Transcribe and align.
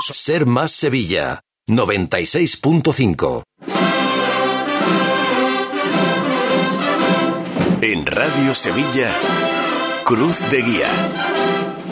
Ser 0.00 0.46
más 0.46 0.72
Sevilla. 0.72 1.40
96.5. 1.68 3.42
En 7.80 8.06
Radio 8.06 8.54
Sevilla, 8.54 9.12
Cruz 10.04 10.40
de 10.50 10.62
Guía. 10.62 10.88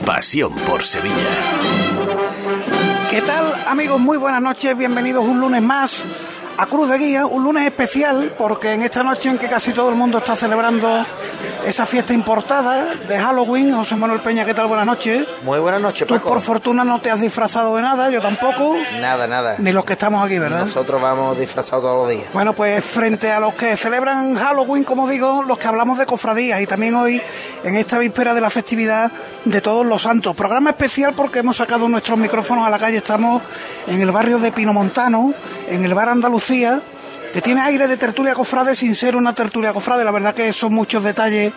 Pasión 0.04 0.54
por 0.54 0.84
Sevilla. 0.84 1.14
¿Qué 3.10 3.22
tal 3.22 3.54
amigos? 3.66 3.98
Muy 4.00 4.18
buenas 4.18 4.42
noches, 4.42 4.76
bienvenidos 4.76 5.24
un 5.24 5.40
lunes 5.40 5.62
más 5.62 6.04
a 6.56 6.66
Cruz 6.66 6.88
de 6.88 6.98
Guía, 6.98 7.26
un 7.26 7.42
lunes 7.42 7.64
especial 7.64 8.32
porque 8.36 8.72
en 8.72 8.82
esta 8.82 9.02
noche 9.02 9.28
en 9.28 9.38
que 9.38 9.48
casi 9.48 9.72
todo 9.72 9.88
el 9.88 9.94
mundo 9.94 10.18
está 10.18 10.36
celebrando 10.36 11.04
esa 11.66 11.86
fiesta 11.86 12.12
importada 12.14 12.94
de 12.94 13.18
Halloween. 13.18 13.74
José 13.74 13.96
Manuel 13.96 14.20
Peña, 14.20 14.44
¿qué 14.44 14.54
tal? 14.54 14.66
Buenas 14.66 14.86
noches. 14.86 15.26
Muy 15.42 15.58
buenas 15.58 15.80
noches, 15.80 16.06
Tú 16.06 16.18
por 16.20 16.40
fortuna 16.40 16.84
no 16.84 17.00
te 17.00 17.10
has 17.10 17.20
disfrazado 17.20 17.76
de 17.76 17.82
nada, 17.82 18.10
yo 18.10 18.20
tampoco. 18.20 18.76
Nada, 19.00 19.26
nada. 19.26 19.56
Ni 19.58 19.72
los 19.72 19.84
que 19.84 19.94
estamos 19.94 20.24
aquí, 20.24 20.38
¿verdad? 20.38 20.60
Nosotros 20.60 21.00
vamos 21.00 21.38
disfrazados 21.38 21.84
todos 21.84 21.96
los 21.96 22.08
días. 22.08 22.26
Bueno, 22.32 22.52
pues 22.54 22.84
frente 22.84 23.30
a 23.32 23.40
los 23.40 23.54
que 23.54 23.76
celebran 23.76 24.36
Halloween, 24.36 24.84
como 24.84 25.08
digo, 25.08 25.42
los 25.42 25.58
que 25.58 25.66
hablamos 25.66 25.98
de 25.98 26.06
cofradías 26.06 26.60
y 26.60 26.66
también 26.66 26.94
hoy 26.94 27.20
en 27.64 27.76
esta 27.76 27.98
víspera 27.98 28.34
de 28.34 28.40
la 28.40 28.50
festividad 28.50 29.10
de 29.44 29.60
Todos 29.60 29.84
los 29.84 30.02
Santos. 30.02 30.36
Programa 30.36 30.70
especial 30.70 31.14
porque 31.14 31.40
hemos 31.40 31.56
sacado 31.56 31.88
nuestros 31.88 32.18
micrófonos 32.18 32.66
a 32.66 32.70
la 32.70 32.78
calle, 32.78 32.98
estamos 32.98 33.42
en 33.86 34.00
el 34.00 34.10
barrio 34.12 34.38
de 34.38 34.52
Pinomontano, 34.52 35.34
en 35.68 35.84
el 35.84 35.94
bar 35.94 36.08
Que 36.44 37.40
tiene 37.42 37.62
aire 37.62 37.88
de 37.88 37.96
tertulia 37.96 38.34
cofrade 38.34 38.76
sin 38.76 38.94
ser 38.94 39.16
una 39.16 39.34
tertulia 39.34 39.72
cofrade. 39.72 40.04
La 40.04 40.12
verdad 40.12 40.34
que 40.34 40.52
son 40.52 40.74
muchos 40.74 41.02
detalles 41.02 41.52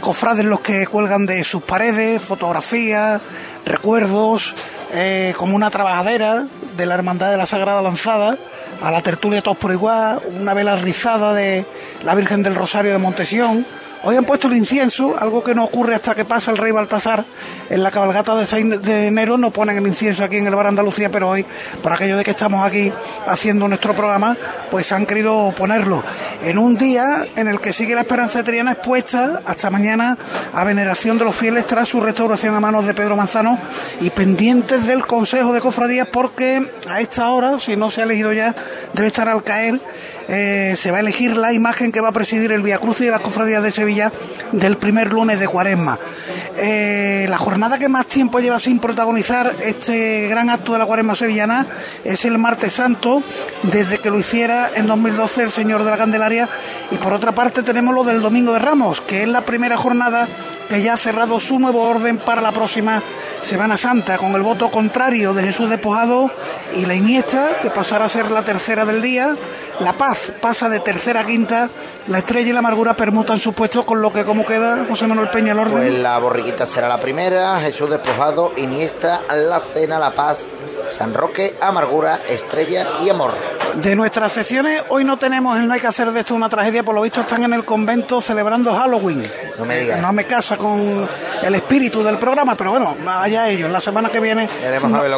cofrades 0.00 0.44
los 0.44 0.60
que 0.60 0.86
cuelgan 0.86 1.26
de 1.26 1.44
sus 1.44 1.62
paredes, 1.62 2.20
fotografías, 2.20 3.20
recuerdos, 3.64 4.54
eh, 4.92 5.32
como 5.38 5.54
una 5.54 5.70
trabajadera 5.70 6.46
de 6.76 6.86
la 6.86 6.94
Hermandad 6.94 7.30
de 7.30 7.36
la 7.36 7.46
Sagrada 7.46 7.80
Lanzada, 7.82 8.36
a 8.82 8.90
la 8.90 9.00
tertulia 9.00 9.42
todos 9.42 9.56
por 9.56 9.72
igual, 9.72 10.20
una 10.38 10.54
vela 10.54 10.76
rizada 10.76 11.32
de 11.34 11.64
la 12.04 12.14
Virgen 12.14 12.42
del 12.42 12.56
Rosario 12.56 12.92
de 12.92 12.98
Montesión 12.98 13.64
Hoy 14.04 14.16
han 14.16 14.24
puesto 14.24 14.48
el 14.48 14.56
incienso, 14.56 15.14
algo 15.16 15.44
que 15.44 15.54
no 15.54 15.62
ocurre 15.62 15.94
hasta 15.94 16.16
que 16.16 16.24
pasa 16.24 16.50
el 16.50 16.58
rey 16.58 16.72
Baltasar 16.72 17.24
en 17.70 17.84
la 17.84 17.92
cabalgata 17.92 18.34
de 18.34 18.46
6 18.46 18.82
de 18.82 19.06
enero. 19.06 19.38
No 19.38 19.52
ponen 19.52 19.78
el 19.78 19.86
incienso 19.86 20.24
aquí 20.24 20.38
en 20.38 20.46
el 20.48 20.56
Bar 20.56 20.66
Andalucía, 20.66 21.08
pero 21.08 21.28
hoy, 21.28 21.46
por 21.80 21.92
aquello 21.92 22.16
de 22.16 22.24
que 22.24 22.32
estamos 22.32 22.66
aquí 22.66 22.92
haciendo 23.28 23.68
nuestro 23.68 23.94
programa, 23.94 24.36
pues 24.72 24.90
han 24.90 25.06
querido 25.06 25.54
ponerlo 25.56 26.02
en 26.42 26.58
un 26.58 26.76
día 26.76 27.24
en 27.36 27.46
el 27.46 27.60
que 27.60 27.72
sigue 27.72 27.94
la 27.94 28.00
esperanza 28.00 28.40
de 28.40 28.44
Triana 28.44 28.72
expuesta 28.72 29.40
hasta 29.46 29.70
mañana 29.70 30.18
a 30.52 30.64
veneración 30.64 31.16
de 31.16 31.24
los 31.24 31.36
fieles 31.36 31.64
tras 31.68 31.86
su 31.86 32.00
restauración 32.00 32.56
a 32.56 32.60
manos 32.60 32.84
de 32.86 32.94
Pedro 32.94 33.14
Manzano 33.14 33.56
y 34.00 34.10
pendientes 34.10 34.84
del 34.84 35.06
Consejo 35.06 35.52
de 35.52 35.60
Cofradías 35.60 36.08
porque 36.08 36.60
a 36.90 37.00
esta 37.00 37.30
hora, 37.30 37.60
si 37.60 37.76
no 37.76 37.88
se 37.88 38.00
ha 38.00 38.04
elegido 38.04 38.32
ya, 38.32 38.52
debe 38.94 39.06
estar 39.06 39.28
al 39.28 39.44
caer, 39.44 39.80
eh, 40.28 40.74
se 40.76 40.90
va 40.90 40.98
a 40.98 41.00
elegir 41.00 41.36
la 41.36 41.52
imagen 41.52 41.92
que 41.92 42.00
va 42.00 42.08
a 42.08 42.12
presidir 42.12 42.52
el 42.52 42.62
Via 42.62 42.78
Cruz 42.78 43.00
y 43.00 43.04
de 43.06 43.10
las 43.10 43.20
Cofradías 43.20 43.62
de 43.62 43.72
Sevilla 43.72 44.12
del 44.52 44.76
primer 44.76 45.12
lunes 45.12 45.40
de 45.40 45.48
Cuaresma. 45.48 45.98
Eh, 46.56 47.26
la 47.28 47.38
jornada 47.38 47.78
que 47.78 47.88
más 47.88 48.06
tiempo 48.06 48.40
lleva 48.40 48.58
sin 48.58 48.78
protagonizar 48.78 49.54
este 49.62 50.28
gran 50.28 50.50
acto 50.50 50.72
de 50.72 50.78
la 50.78 50.86
Cuaresma 50.86 51.14
sevillana 51.14 51.66
es 52.04 52.24
el 52.24 52.38
martes 52.38 52.72
santo, 52.72 53.22
desde 53.62 53.98
que 53.98 54.10
lo 54.10 54.18
hiciera 54.18 54.70
en 54.74 54.86
2012 54.86 55.42
el 55.42 55.50
Señor 55.50 55.84
de 55.84 55.90
la 55.90 55.96
Candelaria. 55.96 56.48
Y 56.90 56.96
por 56.96 57.12
otra 57.12 57.32
parte 57.32 57.62
tenemos 57.62 57.94
lo 57.94 58.04
del 58.04 58.20
Domingo 58.20 58.52
de 58.52 58.58
Ramos, 58.58 59.00
que 59.00 59.22
es 59.22 59.28
la 59.28 59.42
primera 59.42 59.76
jornada 59.76 60.28
que 60.72 60.80
ya 60.80 60.94
ha 60.94 60.96
cerrado 60.96 61.38
su 61.38 61.58
nuevo 61.58 61.82
orden 61.82 62.16
para 62.16 62.40
la 62.40 62.50
próxima 62.50 63.02
Semana 63.42 63.76
Santa, 63.76 64.16
con 64.16 64.34
el 64.34 64.40
voto 64.40 64.70
contrario 64.70 65.34
de 65.34 65.42
Jesús 65.42 65.68
Despojado 65.68 66.30
y 66.74 66.86
la 66.86 66.94
Iniesta, 66.94 67.58
que 67.60 67.68
pasará 67.68 68.06
a 68.06 68.08
ser 68.08 68.30
la 68.30 68.42
tercera 68.42 68.86
del 68.86 69.02
día. 69.02 69.36
La 69.80 69.92
Paz 69.92 70.32
pasa 70.40 70.70
de 70.70 70.80
tercera 70.80 71.20
a 71.20 71.26
quinta, 71.26 71.68
la 72.08 72.20
Estrella 72.20 72.48
y 72.48 72.52
la 72.54 72.60
Amargura 72.60 72.96
permutan 72.96 73.38
su 73.38 73.52
puesto 73.52 73.84
con 73.84 74.00
lo 74.00 74.14
que 74.14 74.24
cómo 74.24 74.46
queda 74.46 74.86
José 74.88 75.06
Manuel 75.06 75.28
Peña 75.28 75.52
el 75.52 75.58
orden. 75.58 75.74
Pues 75.74 75.98
la 75.98 76.18
borriquita 76.18 76.64
será 76.64 76.88
la 76.88 76.98
primera, 76.98 77.60
Jesús 77.60 77.90
despojado, 77.90 78.54
Iniesta, 78.56 79.20
La 79.30 79.60
Cena, 79.60 79.98
La 79.98 80.12
Paz, 80.12 80.46
San 80.92 81.14
Roque, 81.14 81.56
Amargura, 81.60 82.20
Estrella 82.28 82.86
y 83.04 83.08
Amor. 83.08 83.32
De 83.76 83.96
nuestras 83.96 84.32
secciones, 84.32 84.82
hoy 84.90 85.04
no 85.04 85.16
tenemos 85.16 85.56
el 85.58 85.66
No 85.66 85.72
hay 85.72 85.80
que 85.80 85.86
hacer 85.86 86.12
de 86.12 86.20
esto 86.20 86.34
una 86.34 86.48
tragedia, 86.48 86.82
por 86.82 86.94
lo 86.94 87.02
visto 87.02 87.22
están 87.22 87.42
en 87.44 87.54
el 87.54 87.64
convento 87.64 88.20
celebrando 88.20 88.74
Halloween. 88.74 89.24
No 89.58 89.64
me 89.64 89.78
digas. 89.78 90.00
No 90.00 90.12
me 90.12 90.24
casa 90.24 90.56
con 90.56 91.08
el 91.42 91.54
espíritu 91.54 92.02
del 92.02 92.18
programa, 92.18 92.54
pero 92.54 92.70
bueno, 92.72 92.96
allá 93.06 93.48
ellos. 93.48 93.70
La 93.70 93.80
semana 93.80 94.10
que 94.10 94.20
viene 94.20 94.48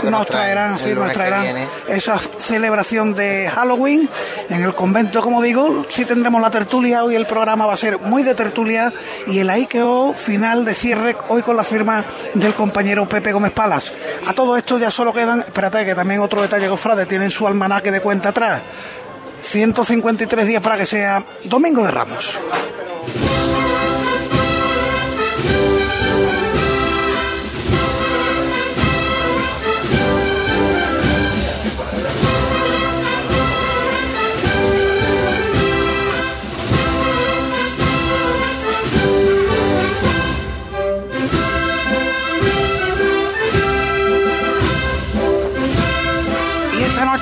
nos, 0.04 0.26
traerán, 0.26 0.78
sí, 0.78 0.94
nos 0.94 1.12
traerán 1.12 1.66
esa 1.88 2.18
celebración 2.38 3.14
de 3.14 3.50
Halloween 3.52 4.08
en 4.48 4.62
el 4.62 4.74
convento, 4.74 5.20
como 5.20 5.42
digo. 5.42 5.84
Sí 5.88 6.04
tendremos 6.04 6.40
la 6.40 6.50
tertulia, 6.50 7.04
hoy 7.04 7.16
el 7.16 7.26
programa 7.26 7.66
va 7.66 7.74
a 7.74 7.76
ser 7.76 7.98
muy 7.98 8.22
de 8.22 8.34
tertulia 8.34 8.92
y 9.26 9.40
el 9.40 9.50
Aikeo 9.50 10.12
final 10.14 10.64
de 10.64 10.74
cierre 10.74 11.16
hoy 11.28 11.42
con 11.42 11.56
la 11.56 11.64
firma 11.64 12.04
del 12.34 12.54
compañero 12.54 13.08
Pepe 13.08 13.32
Gómez 13.32 13.52
Palas. 13.52 13.92
A 14.26 14.32
todo 14.32 14.56
esto 14.56 14.78
ya 14.78 14.90
solo 14.90 15.12
quedan, 15.12 15.44
que 15.70 15.94
también 15.94 16.20
otro 16.20 16.42
detalle, 16.42 16.68
Gofrade, 16.68 17.06
tienen 17.06 17.30
su 17.30 17.46
almanaque 17.46 17.90
de 17.90 18.00
cuenta 18.00 18.28
atrás 18.28 18.62
153 19.42 20.46
días 20.46 20.62
para 20.62 20.76
que 20.76 20.86
sea 20.86 21.24
Domingo 21.44 21.82
de 21.82 21.90
Ramos. 21.90 22.38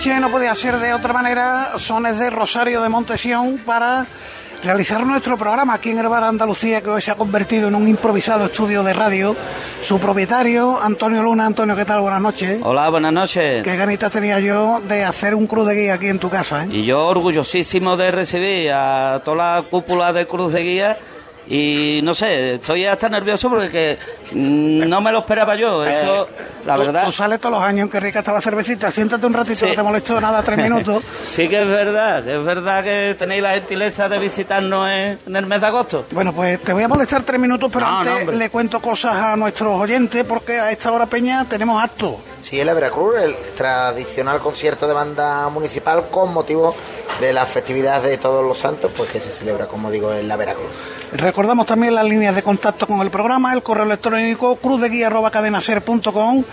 No 0.09 0.31
podía 0.31 0.53
ser 0.57 0.79
de 0.79 0.93
otra 0.93 1.13
manera, 1.13 1.79
sones 1.79 2.19
de 2.19 2.29
Rosario 2.29 2.83
de 2.83 2.89
Montesión 2.89 3.59
para 3.65 4.05
realizar 4.65 5.07
nuestro 5.07 5.39
programa 5.39 5.75
aquí 5.75 5.91
en 5.91 5.99
el 5.99 6.09
Bar 6.09 6.25
Andalucía, 6.25 6.81
que 6.81 6.91
hoy 6.91 7.01
se 7.01 7.13
ha 7.13 7.15
convertido 7.15 7.69
en 7.69 7.77
un 7.77 7.87
improvisado 7.87 8.47
estudio 8.47 8.83
de 8.83 8.95
radio. 8.95 9.37
Su 9.81 10.01
propietario, 10.01 10.83
Antonio 10.83 11.23
Luna. 11.23 11.47
Antonio, 11.47 11.77
¿qué 11.77 11.85
tal? 11.85 12.01
Buenas 12.01 12.21
noches. 12.21 12.59
Hola, 12.65 12.89
buenas 12.91 13.13
noches. 13.13 13.63
Qué 13.63 13.77
ganitas 13.77 14.11
tenía 14.11 14.41
yo 14.41 14.81
de 14.81 15.05
hacer 15.05 15.37
un 15.37 15.47
cruz 15.47 15.69
de 15.69 15.77
guía 15.77 15.95
aquí 15.95 16.09
en 16.09 16.19
tu 16.19 16.29
casa. 16.29 16.65
¿eh? 16.65 16.69
Y 16.73 16.85
yo 16.85 17.07
orgullosísimo 17.07 17.97
de 17.97 18.11
recibir 18.11 18.73
a 18.73 19.23
toda 19.25 19.37
la 19.37 19.63
cúpula 19.63 20.13
de 20.13 20.27
cruz 20.27 20.53
de 20.53 20.63
guía 20.63 20.99
y 21.53 22.01
no 22.03 22.15
sé, 22.15 22.55
estoy 22.55 22.87
hasta 22.87 23.11
nervioso 23.11 23.51
porque 23.51 23.99
mm, 24.33 24.89
no 24.89 25.03
me 25.03 25.13
lo 25.13 25.19
esperaba 25.19 25.55
yo. 25.55 25.85
Esto, 25.85 26.27
eh, 26.27 26.45
la 26.65 26.79
verdad. 26.79 27.05
Tú 27.05 27.13
sales 27.13 27.41
todos 27.41 27.57
los 27.57 27.63
años, 27.63 27.91
que 27.91 28.01
rica 28.01 28.21
está 28.21 28.33
la 28.33 28.41
cervecita. 28.41 28.91
Siéntate 28.91 29.27
un 29.27 29.35
ratito, 29.35 29.67
no 29.67 29.75
te 29.75 29.83
molesto 29.83 30.19
nada, 30.19 30.43
tres 30.43 30.57
minutos. 30.63 31.05
sí 31.29 31.49
que 31.49 31.61
es 31.61 31.69
verdad, 31.69 32.27
es 32.27 32.43
verdad 32.43 32.83
que 32.83 33.17
tenéis 33.19 33.43
la 33.43 33.53
gentileza 33.53 34.09
de 34.09 34.19
visitarnos 34.19 34.89
en, 34.89 35.37
el 35.37 35.45
mes 35.45 35.61
de 35.61 35.67
agosto. 35.67 36.07
Bueno, 36.13 36.33
pues 36.33 36.59
te 36.63 36.73
voy 36.73 36.85
a 36.85 36.89
molestar 36.89 37.23
tres 37.23 37.39
minutos, 37.39 37.71
pero 37.71 37.85
antes 37.85 38.29
le 38.29 38.49
cuento 38.49 38.81
cosas 38.81 39.15
a 39.17 39.37
nuestros 39.37 39.79
oyentes 39.79 40.25
porque 40.25 40.59
a 40.59 40.71
esta 40.71 40.91
hora, 40.91 41.05
Peña, 41.05 41.45
tenemos 41.45 41.85
acto. 41.85 42.19
Sí, 42.43 42.59
el 42.59 42.75
Veracruz, 42.75 43.15
el 43.23 43.37
tradicional 43.57 44.41
concierto 44.41 44.89
de 44.89 44.95
banda 44.95 45.49
municipal 45.49 46.09
con 46.11 46.33
motivo 46.33 46.75
de 47.21 47.33
la 47.33 47.47
festividad 47.47 48.03
de 48.03 48.19
Todos 48.19 48.45
los 48.45 48.59
Santos, 48.59 48.91
pues 48.97 49.11
que 49.11 49.21
se 49.21 49.31
celebra, 49.31 49.67
como 49.67 49.93
digo, 49.93 50.13
en 50.13 50.27
la 50.27 50.37
Veracruz. 50.37 50.73
Recordamos 51.13 51.67
también 51.67 51.95
las 51.95 52.05
líneas 52.05 52.35
de 52.35 52.43
contacto 52.43 52.87
con 52.87 53.01
el 53.01 53.11
programa, 53.11 53.53
el 53.53 53.63
correo 53.63 53.85
electrónico 53.85 54.57
cruzdeguía.cadenaser.com, 54.57 56.45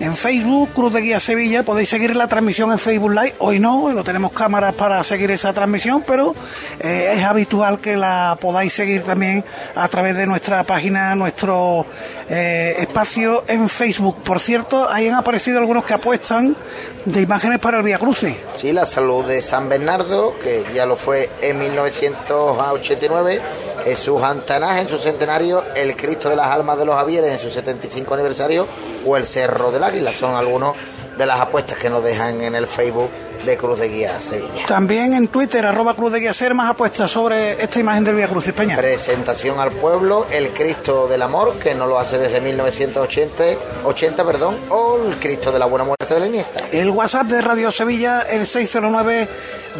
en 0.00 0.16
Facebook, 0.16 0.70
Cruz 0.74 0.92
de 0.92 1.00
Guía 1.00 1.20
Sevilla, 1.20 1.62
podéis 1.62 1.88
seguir 1.88 2.14
la 2.14 2.26
transmisión 2.26 2.70
en 2.72 2.78
Facebook 2.78 3.12
Live, 3.12 3.34
hoy 3.38 3.58
no, 3.58 3.90
no 3.90 4.04
tenemos 4.04 4.32
cámaras 4.32 4.74
para 4.74 5.02
seguir 5.04 5.30
esa 5.30 5.52
transmisión, 5.54 6.04
pero 6.06 6.34
eh, 6.80 7.14
es 7.16 7.24
habitual 7.24 7.80
que 7.80 7.96
la 7.96 8.36
podáis 8.40 8.74
seguir 8.74 9.02
también 9.02 9.44
a 9.74 9.88
través 9.88 10.16
de 10.16 10.26
nuestra 10.26 10.64
página, 10.64 11.14
nuestro 11.14 11.86
eh, 12.28 12.74
espacio 12.80 13.44
en 13.46 13.68
Facebook. 13.68 14.16
Por 14.24 14.40
cierto, 14.40 14.90
ahí 14.90 15.08
han 15.08 15.14
aparecido 15.14 15.37
algunos 15.46 15.84
que 15.84 15.94
apuestan 15.94 16.56
de 17.04 17.22
imágenes 17.22 17.58
para 17.58 17.78
el 17.78 17.82
Vía 17.84 17.98
Cruce. 17.98 18.38
Sí, 18.56 18.72
la 18.72 18.86
salud 18.86 19.24
de 19.24 19.40
San 19.40 19.68
Bernardo, 19.68 20.38
que 20.40 20.64
ya 20.74 20.84
lo 20.84 20.96
fue 20.96 21.30
en 21.40 21.58
1989, 21.58 23.40
Jesús 23.84 24.22
Antanás 24.22 24.80
en 24.80 24.88
su 24.88 24.98
centenario, 24.98 25.64
el 25.74 25.96
Cristo 25.96 26.28
de 26.28 26.36
las 26.36 26.48
Almas 26.48 26.78
de 26.78 26.84
los 26.84 26.96
Javieres 26.96 27.32
en 27.32 27.38
su 27.38 27.50
75 27.50 28.14
aniversario 28.14 28.66
o 29.06 29.16
el 29.16 29.24
Cerro 29.24 29.70
del 29.70 29.84
Águila. 29.84 30.12
Son 30.12 30.34
algunos 30.34 30.76
de 31.18 31.26
las 31.26 31.40
apuestas 31.40 31.76
que 31.76 31.90
nos 31.90 32.02
dejan 32.02 32.40
en 32.42 32.54
el 32.54 32.66
Facebook 32.66 33.10
de 33.44 33.56
Cruz 33.56 33.78
de 33.78 33.88
Guía 33.88 34.20
Sevilla. 34.20 34.66
También 34.66 35.14
en 35.14 35.28
Twitter, 35.28 35.66
arroba 35.66 35.94
Cruz 35.94 36.12
de 36.12 36.20
Guía 36.20 36.32
Ser, 36.32 36.54
más 36.54 36.70
apuestas 36.70 37.10
sobre 37.10 37.62
esta 37.62 37.80
imagen 37.80 38.04
del 38.04 38.14
Vía 38.14 38.28
Cruz 38.28 38.44
Peña. 38.52 38.76
Presentación 38.76 39.58
al 39.58 39.72
pueblo, 39.72 40.26
el 40.30 40.50
Cristo 40.50 41.08
del 41.08 41.22
Amor, 41.22 41.58
que 41.58 41.74
no 41.74 41.86
lo 41.86 41.98
hace 41.98 42.18
desde 42.18 42.40
1980, 42.40 43.44
80, 43.84 44.24
perdón, 44.24 44.56
o 44.70 44.98
el 45.06 45.16
Cristo 45.16 45.52
de 45.52 45.58
la 45.58 45.66
Buena 45.66 45.84
Muerte 45.84 46.14
de 46.14 46.20
la 46.20 46.26
Iniesta. 46.26 46.60
El 46.72 46.90
WhatsApp 46.90 47.26
de 47.26 47.40
Radio 47.40 47.72
Sevilla, 47.72 48.22
el 48.22 48.46
609 48.46 49.28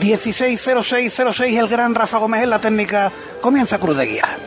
160606, 0.01 1.59
el 1.59 1.69
gran 1.69 1.95
Rafa 1.95 2.19
Gómez 2.19 2.43
en 2.43 2.51
la 2.51 2.61
técnica, 2.61 3.13
comienza 3.41 3.79
Cruz 3.79 3.97
de 3.97 4.07
Guía. 4.07 4.39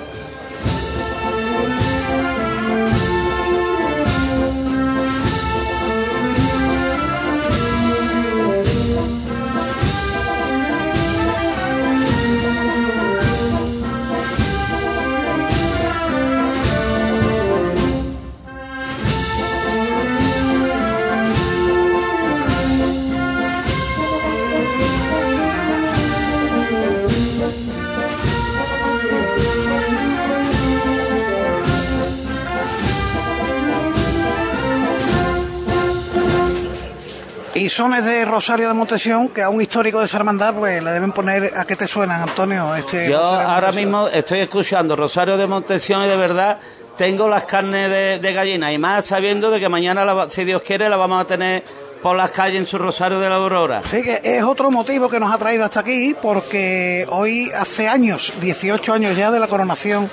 Y 37.61 37.69
sones 37.69 38.03
de 38.05 38.25
Rosario 38.25 38.67
de 38.67 38.73
Montesión 38.73 39.29
que 39.29 39.43
a 39.43 39.49
un 39.49 39.61
histórico 39.61 39.99
de 39.99 40.07
esa 40.07 40.17
hermandad 40.17 40.55
pues 40.55 40.83
le 40.83 40.89
deben 40.89 41.11
poner 41.11 41.53
a 41.55 41.63
qué 41.63 41.75
te 41.75 41.85
suenan, 41.85 42.23
Antonio. 42.23 42.73
Este 42.75 43.07
Yo 43.07 43.21
ahora 43.21 43.71
mismo 43.71 44.07
estoy 44.07 44.39
escuchando 44.39 44.95
Rosario 44.95 45.37
de 45.37 45.45
Montesión 45.45 46.03
y 46.03 46.07
de 46.07 46.17
verdad 46.17 46.57
tengo 46.97 47.27
las 47.27 47.45
carnes 47.45 47.87
de, 47.91 48.17
de 48.17 48.33
gallina 48.33 48.73
y 48.73 48.79
más 48.79 49.05
sabiendo 49.05 49.51
de 49.51 49.59
que 49.59 49.69
mañana, 49.69 50.03
la 50.03 50.27
si 50.27 50.43
Dios 50.43 50.63
quiere, 50.63 50.89
la 50.89 50.97
vamos 50.97 51.21
a 51.21 51.27
tener 51.27 51.63
por 52.01 52.17
las 52.17 52.31
calles 52.31 52.61
en 52.61 52.65
su 52.65 52.79
Rosario 52.79 53.19
de 53.19 53.29
la 53.29 53.35
Aurora. 53.35 53.77
Así 53.85 54.01
que 54.01 54.21
es 54.23 54.41
otro 54.41 54.71
motivo 54.71 55.07
que 55.07 55.19
nos 55.19 55.31
ha 55.31 55.37
traído 55.37 55.63
hasta 55.63 55.81
aquí, 55.81 56.15
porque 56.19 57.05
hoy 57.11 57.51
hace 57.55 57.87
años, 57.87 58.33
18 58.41 58.91
años 58.91 59.15
ya 59.15 59.29
de 59.29 59.39
la 59.39 59.47
coronación 59.47 60.09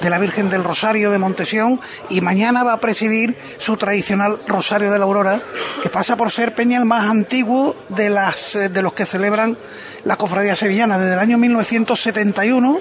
de 0.00 0.10
la 0.10 0.18
Virgen 0.18 0.50
del 0.50 0.64
Rosario 0.64 1.10
de 1.10 1.18
Montesión, 1.18 1.80
y 2.10 2.20
mañana 2.20 2.64
va 2.64 2.74
a 2.74 2.80
presidir 2.80 3.36
su 3.58 3.76
tradicional 3.76 4.38
Rosario 4.46 4.90
de 4.90 4.98
la 4.98 5.04
Aurora, 5.04 5.40
que 5.82 5.90
pasa 5.90 6.16
por 6.16 6.30
ser 6.30 6.54
Peña 6.54 6.78
el 6.78 6.84
más 6.84 7.08
antiguo 7.08 7.76
de, 7.88 8.10
las, 8.10 8.56
eh, 8.56 8.68
de 8.68 8.82
los 8.82 8.92
que 8.92 9.06
celebran 9.06 9.56
la 10.04 10.16
cofradía 10.16 10.54
sevillana 10.54 10.98
desde 10.98 11.14
el 11.14 11.18
año 11.18 11.36
1971, 11.36 12.78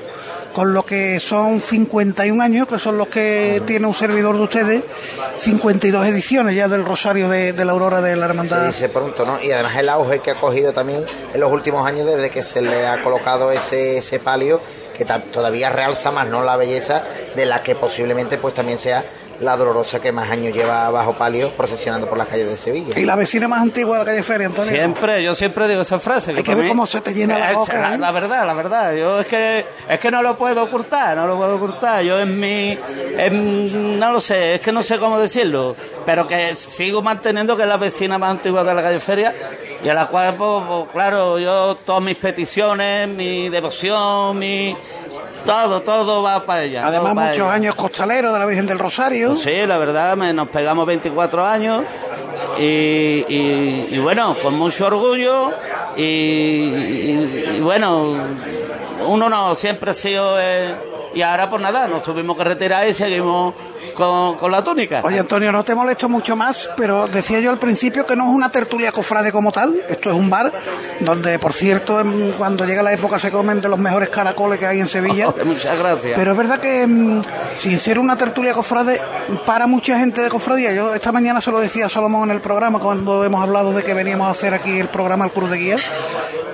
con 0.54 0.74
lo 0.74 0.86
que 0.86 1.20
son 1.20 1.60
51 1.60 2.42
años, 2.42 2.68
que 2.68 2.80
son 2.80 2.98
los 2.98 3.08
que 3.08 3.62
tiene 3.66 3.88
un 3.88 3.94
servidor 3.94 4.38
de 4.38 4.44
ustedes, 4.44 4.84
52 5.36 6.08
ediciones 6.08 6.56
ya 6.56 6.68
del 6.68 6.86
Rosario 6.86 7.28
de, 7.28 7.54
la 7.66 7.72
Aurora 7.72 8.02
de 8.02 8.16
la 8.16 8.28
Se 8.28 8.30
Hermandad. 8.32 8.68
dice 8.68 8.90
pronto, 8.90 9.26
¿no? 9.26 9.42
Y 9.42 9.52
además 9.52 9.76
el 9.76 9.90
auge 9.90 10.20
que 10.20 10.32
ha 10.32 10.36
cogido 10.36 10.72
también 10.72 11.04
en 11.34 11.42
los 11.42 11.52
últimos 11.52 11.86
años 11.86 12.06
desde 12.06 12.30
que 12.30 12.42
se 12.44 12.62
le 12.62 12.88
ha 12.88 13.02
colocado 13.02 13.52
ese, 13.52 13.98
ese 13.98 14.20
palio 14.20 14.62
que 14.96 15.06
todavía 15.06 15.70
realza 15.70 16.12
más 16.12 16.28
no 16.28 16.44
la 16.44 16.56
belleza 16.58 17.04
de 17.36 17.46
la 17.46 17.62
que 17.62 17.76
posiblemente 17.76 18.38
pues 18.38 18.54
también 18.54 18.80
sea 18.80 19.04
la 19.40 19.58
dolorosa 19.58 20.02
que 20.02 20.12
más 20.12 20.30
años 20.32 20.54
lleva 20.54 20.90
bajo 20.92 21.14
palio 21.14 21.52
procesionando 21.56 22.08
por 22.08 22.18
las 22.18 22.28
calles 22.28 22.48
de 22.48 22.58
Sevilla. 22.58 22.98
Y 23.00 23.06
la 23.06 23.16
vecina 23.16 23.48
más 23.48 23.62
antigua 23.62 23.98
de 23.98 24.00
la 24.00 24.06
calle 24.06 24.24
Feria, 24.24 24.48
Antonio. 24.48 24.72
Siempre, 24.72 25.24
yo 25.24 25.36
siempre 25.36 25.68
digo 25.68 25.82
esa 25.82 26.00
frase. 26.00 26.32
Hay 26.32 26.44
que 26.44 26.56
ver 26.56 26.64
mí- 26.64 26.70
cómo 26.70 26.86
se 26.86 27.02
te 27.02 27.14
llena 27.14 27.38
la 27.40 27.54
boca, 27.54 27.74
La, 27.74 27.96
¿eh? 27.96 27.98
la 27.98 28.12
verdad, 28.12 28.46
la 28.46 28.54
verdad. 28.54 28.94
Yo 28.96 29.20
es 29.20 29.28
que 29.28 29.66
es 29.90 30.00
que 30.00 30.10
no 30.12 30.22
lo 30.22 30.38
puedo 30.38 30.64
ocultar, 30.64 31.16
no 31.18 31.28
lo 31.28 31.38
puedo 31.38 31.56
ocultar. 31.56 32.02
Yo 32.04 32.20
en 32.20 32.40
mi, 32.40 32.78
en- 33.18 34.00
no 34.00 34.12
lo 34.12 34.22
sé, 34.22 34.56
es 34.56 34.62
que 34.62 34.72
no 34.72 34.82
sé 34.84 34.98
cómo 35.00 35.20
decirlo, 35.20 35.76
pero 36.06 36.26
que 36.28 36.56
sigo 36.56 37.02
manteniendo 37.02 37.56
que 37.56 37.64
es 37.64 37.70
la 37.70 37.78
vecina 37.78 38.18
más 38.18 38.32
antigua 38.32 38.64
de 38.64 38.74
la 38.74 38.82
calle 38.82 39.00
Feria 39.00 39.34
y 39.84 39.90
a 39.90 39.94
la 39.94 40.08
cual, 40.08 40.36
pues, 40.36 40.64
pues, 40.68 40.90
claro, 40.92 41.38
yo 41.40 41.76
todas 41.86 42.02
mis 42.02 42.16
peticiones, 42.18 43.08
mi 43.10 43.50
devoción, 43.50 44.38
mi 44.40 44.76
todo, 45.46 45.82
todo 45.82 46.24
va 46.24 46.44
para 46.46 46.64
ella. 46.64 46.88
Además, 46.88 47.14
para 47.16 47.28
muchos 47.32 47.46
ella. 47.46 47.54
años 47.54 47.76
costaleros 47.76 48.34
de 48.34 48.40
la 48.40 48.46
Virgen 48.46 48.66
del 48.66 48.80
Rosario. 48.80 49.30
Pues 49.30 49.42
sí, 49.42 49.66
la 49.66 49.78
verdad, 49.78 50.16
me- 50.18 50.34
nos 50.34 50.48
pegamos 50.50 50.86
24 50.86 51.46
años 51.46 51.84
y, 52.58 52.64
y- 52.64 53.88
y 53.92 53.98
bueno, 54.00 54.36
con 54.42 54.54
mucho 54.56 54.88
orgullo 54.88 55.52
y 55.98 57.60
bueno, 57.62 58.16
uno 59.08 59.30
no 59.30 59.56
siempre 59.56 59.92
ha 59.92 59.94
sido... 59.94 60.36
eh, 60.40 60.74
y 61.14 61.22
ahora 61.22 61.50
pues 61.50 61.62
nada, 61.62 61.88
nos 61.88 62.04
tuvimos 62.04 62.36
que 62.38 62.44
retirar 62.44 62.88
y 62.88 62.94
seguimos 62.94 63.54
con, 63.96 64.36
con 64.38 64.52
la 64.52 64.64
túnica. 64.64 65.02
Oye, 65.04 65.18
Antonio, 65.20 65.52
no 65.52 65.64
te 65.64 65.74
molesto 65.74 66.08
mucho 66.10 66.36
más, 66.36 66.70
pero 66.78 67.08
decía 67.08 67.40
yo 67.40 67.50
al 67.50 67.58
principio 67.58 68.06
que 68.06 68.16
no 68.16 68.26
es 68.26 68.30
una 68.30 68.50
tertulia 68.52 68.92
cofrade 68.92 69.32
como 69.32 69.52
tal. 69.52 69.76
Esto 69.90 70.12
es 70.12 70.16
un 70.16 70.30
bar 70.30 70.52
donde, 71.00 71.40
por 71.40 71.54
cierto, 71.54 72.02
cuando 72.38 72.66
llega 72.66 72.84
la 72.84 72.94
época 72.94 73.18
se 73.18 73.32
comen 73.32 73.60
de 73.62 73.70
los 73.70 73.80
mejores 73.80 74.10
caracoles 74.10 74.60
que 74.60 74.68
hay 74.68 74.80
en 74.80 74.88
Sevilla. 74.88 75.34
Muchas 75.46 75.80
gracias. 75.80 76.14
Pero 76.16 76.32
es 76.32 76.38
verdad 76.38 76.60
que 76.60 76.86
mm, 76.86 77.22
sin 77.56 77.80
ser 77.80 77.98
una 77.98 78.16
tertulia 78.16 78.54
cofrade, 78.54 79.00
para 79.46 79.66
mucha 79.68 79.98
gente 79.98 80.22
de 80.22 80.30
cofradía, 80.30 80.74
yo 80.74 80.94
esta 80.94 81.12
mañana 81.12 81.42
se 81.42 81.50
lo 81.52 81.60
decía 81.60 81.88
a 81.88 81.90
Salomón 81.90 82.30
en 82.30 82.36
el 82.36 82.42
programa 82.42 82.80
cuando 82.80 83.24
hemos 83.24 83.42
hablado 83.42 83.72
de 83.74 83.84
que 83.84 83.94
veníamos 83.94 84.28
a 84.28 84.32
hacer 84.32 84.54
aquí 84.54 84.78
el 84.80 84.90
programa 84.90 85.26
El 85.26 85.32
Cruz 85.32 85.50
de 85.50 85.58
Guía, 85.58 85.78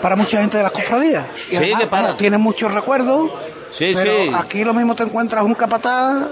para 0.01 0.15
mucha 0.15 0.39
gente 0.41 0.57
de 0.57 0.63
las 0.63 0.71
cofradías. 0.71 1.25
Y 1.47 1.51
Sí, 1.51 1.55
además, 1.57 1.79
que 1.81 1.87
para- 1.87 2.01
bueno, 2.03 2.17
tienen 2.17 2.41
muchos 2.41 2.73
recuerdos, 2.73 3.31
Sí, 3.71 3.91
pero 3.93 4.11
sí. 4.23 4.31
aquí 4.37 4.63
lo 4.63 4.73
mismo 4.73 4.95
te 4.95 5.03
encuentras 5.03 5.43
un 5.43 5.53
capataz, 5.55 6.23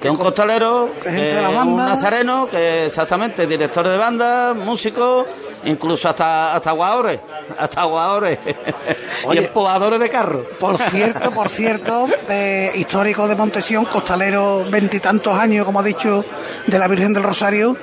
que 0.00 0.10
un 0.10 0.16
costalero, 0.16 0.90
que 1.02 1.44
un 1.62 1.76
nazareno, 1.76 2.48
que 2.50 2.86
exactamente, 2.86 3.46
director 3.46 3.86
de 3.86 3.96
banda, 3.96 4.54
músico, 4.54 5.26
incluso 5.66 6.08
hasta 6.08 6.54
hasta 6.54 6.72
guaores, 6.72 7.20
hasta 7.58 7.84
guaores 7.84 8.38
y 9.24 9.26
Oye. 9.26 9.40
empujadores 9.46 10.00
de 10.00 10.08
carro. 10.08 10.44
Por 10.58 10.78
cierto, 10.78 11.30
por 11.30 11.48
cierto, 11.48 12.06
eh, 12.28 12.72
histórico 12.74 13.28
de 13.28 13.36
Montesión, 13.36 13.84
costalero 13.84 14.64
veintitantos 14.70 15.38
años, 15.38 15.64
como 15.64 15.80
ha 15.80 15.82
dicho, 15.82 16.24
de 16.66 16.78
la 16.78 16.88
Virgen 16.88 17.12
del 17.12 17.22
Rosario, 17.22 17.76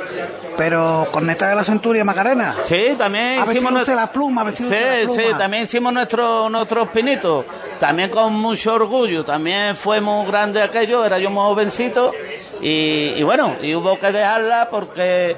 pero 0.57 1.07
con 1.11 1.25
neta 1.25 1.49
de 1.49 1.55
la 1.55 1.63
Centuria 1.63 2.03
Macarena. 2.05 2.55
Sí, 2.63 2.95
también 2.97 3.39
Ha 3.41 3.45
hicimos 3.45 3.71
nuestro- 3.71 3.93
ha 3.99 4.43
vestido 4.43 4.69
Sí, 4.69 4.75
sí, 5.15 5.23
también 5.37 5.63
hicimos 5.63 5.93
nuestro, 5.93 6.49
nuestros 6.49 6.87
pinitos, 6.89 7.45
también 7.79 8.09
con 8.09 8.33
mucho 8.33 8.73
orgullo, 8.75 9.23
también 9.25 9.75
fue 9.75 9.99
muy 10.01 10.25
grande 10.27 10.61
aquello, 10.61 11.05
era 11.05 11.17
yo 11.17 11.29
muy 11.29 11.43
jovencito 11.43 12.11
y, 12.61 13.13
y 13.17 13.23
bueno, 13.23 13.55
y 13.61 13.73
hubo 13.75 13.97
que 13.99 14.11
dejarla 14.11 14.69
porque 14.69 15.35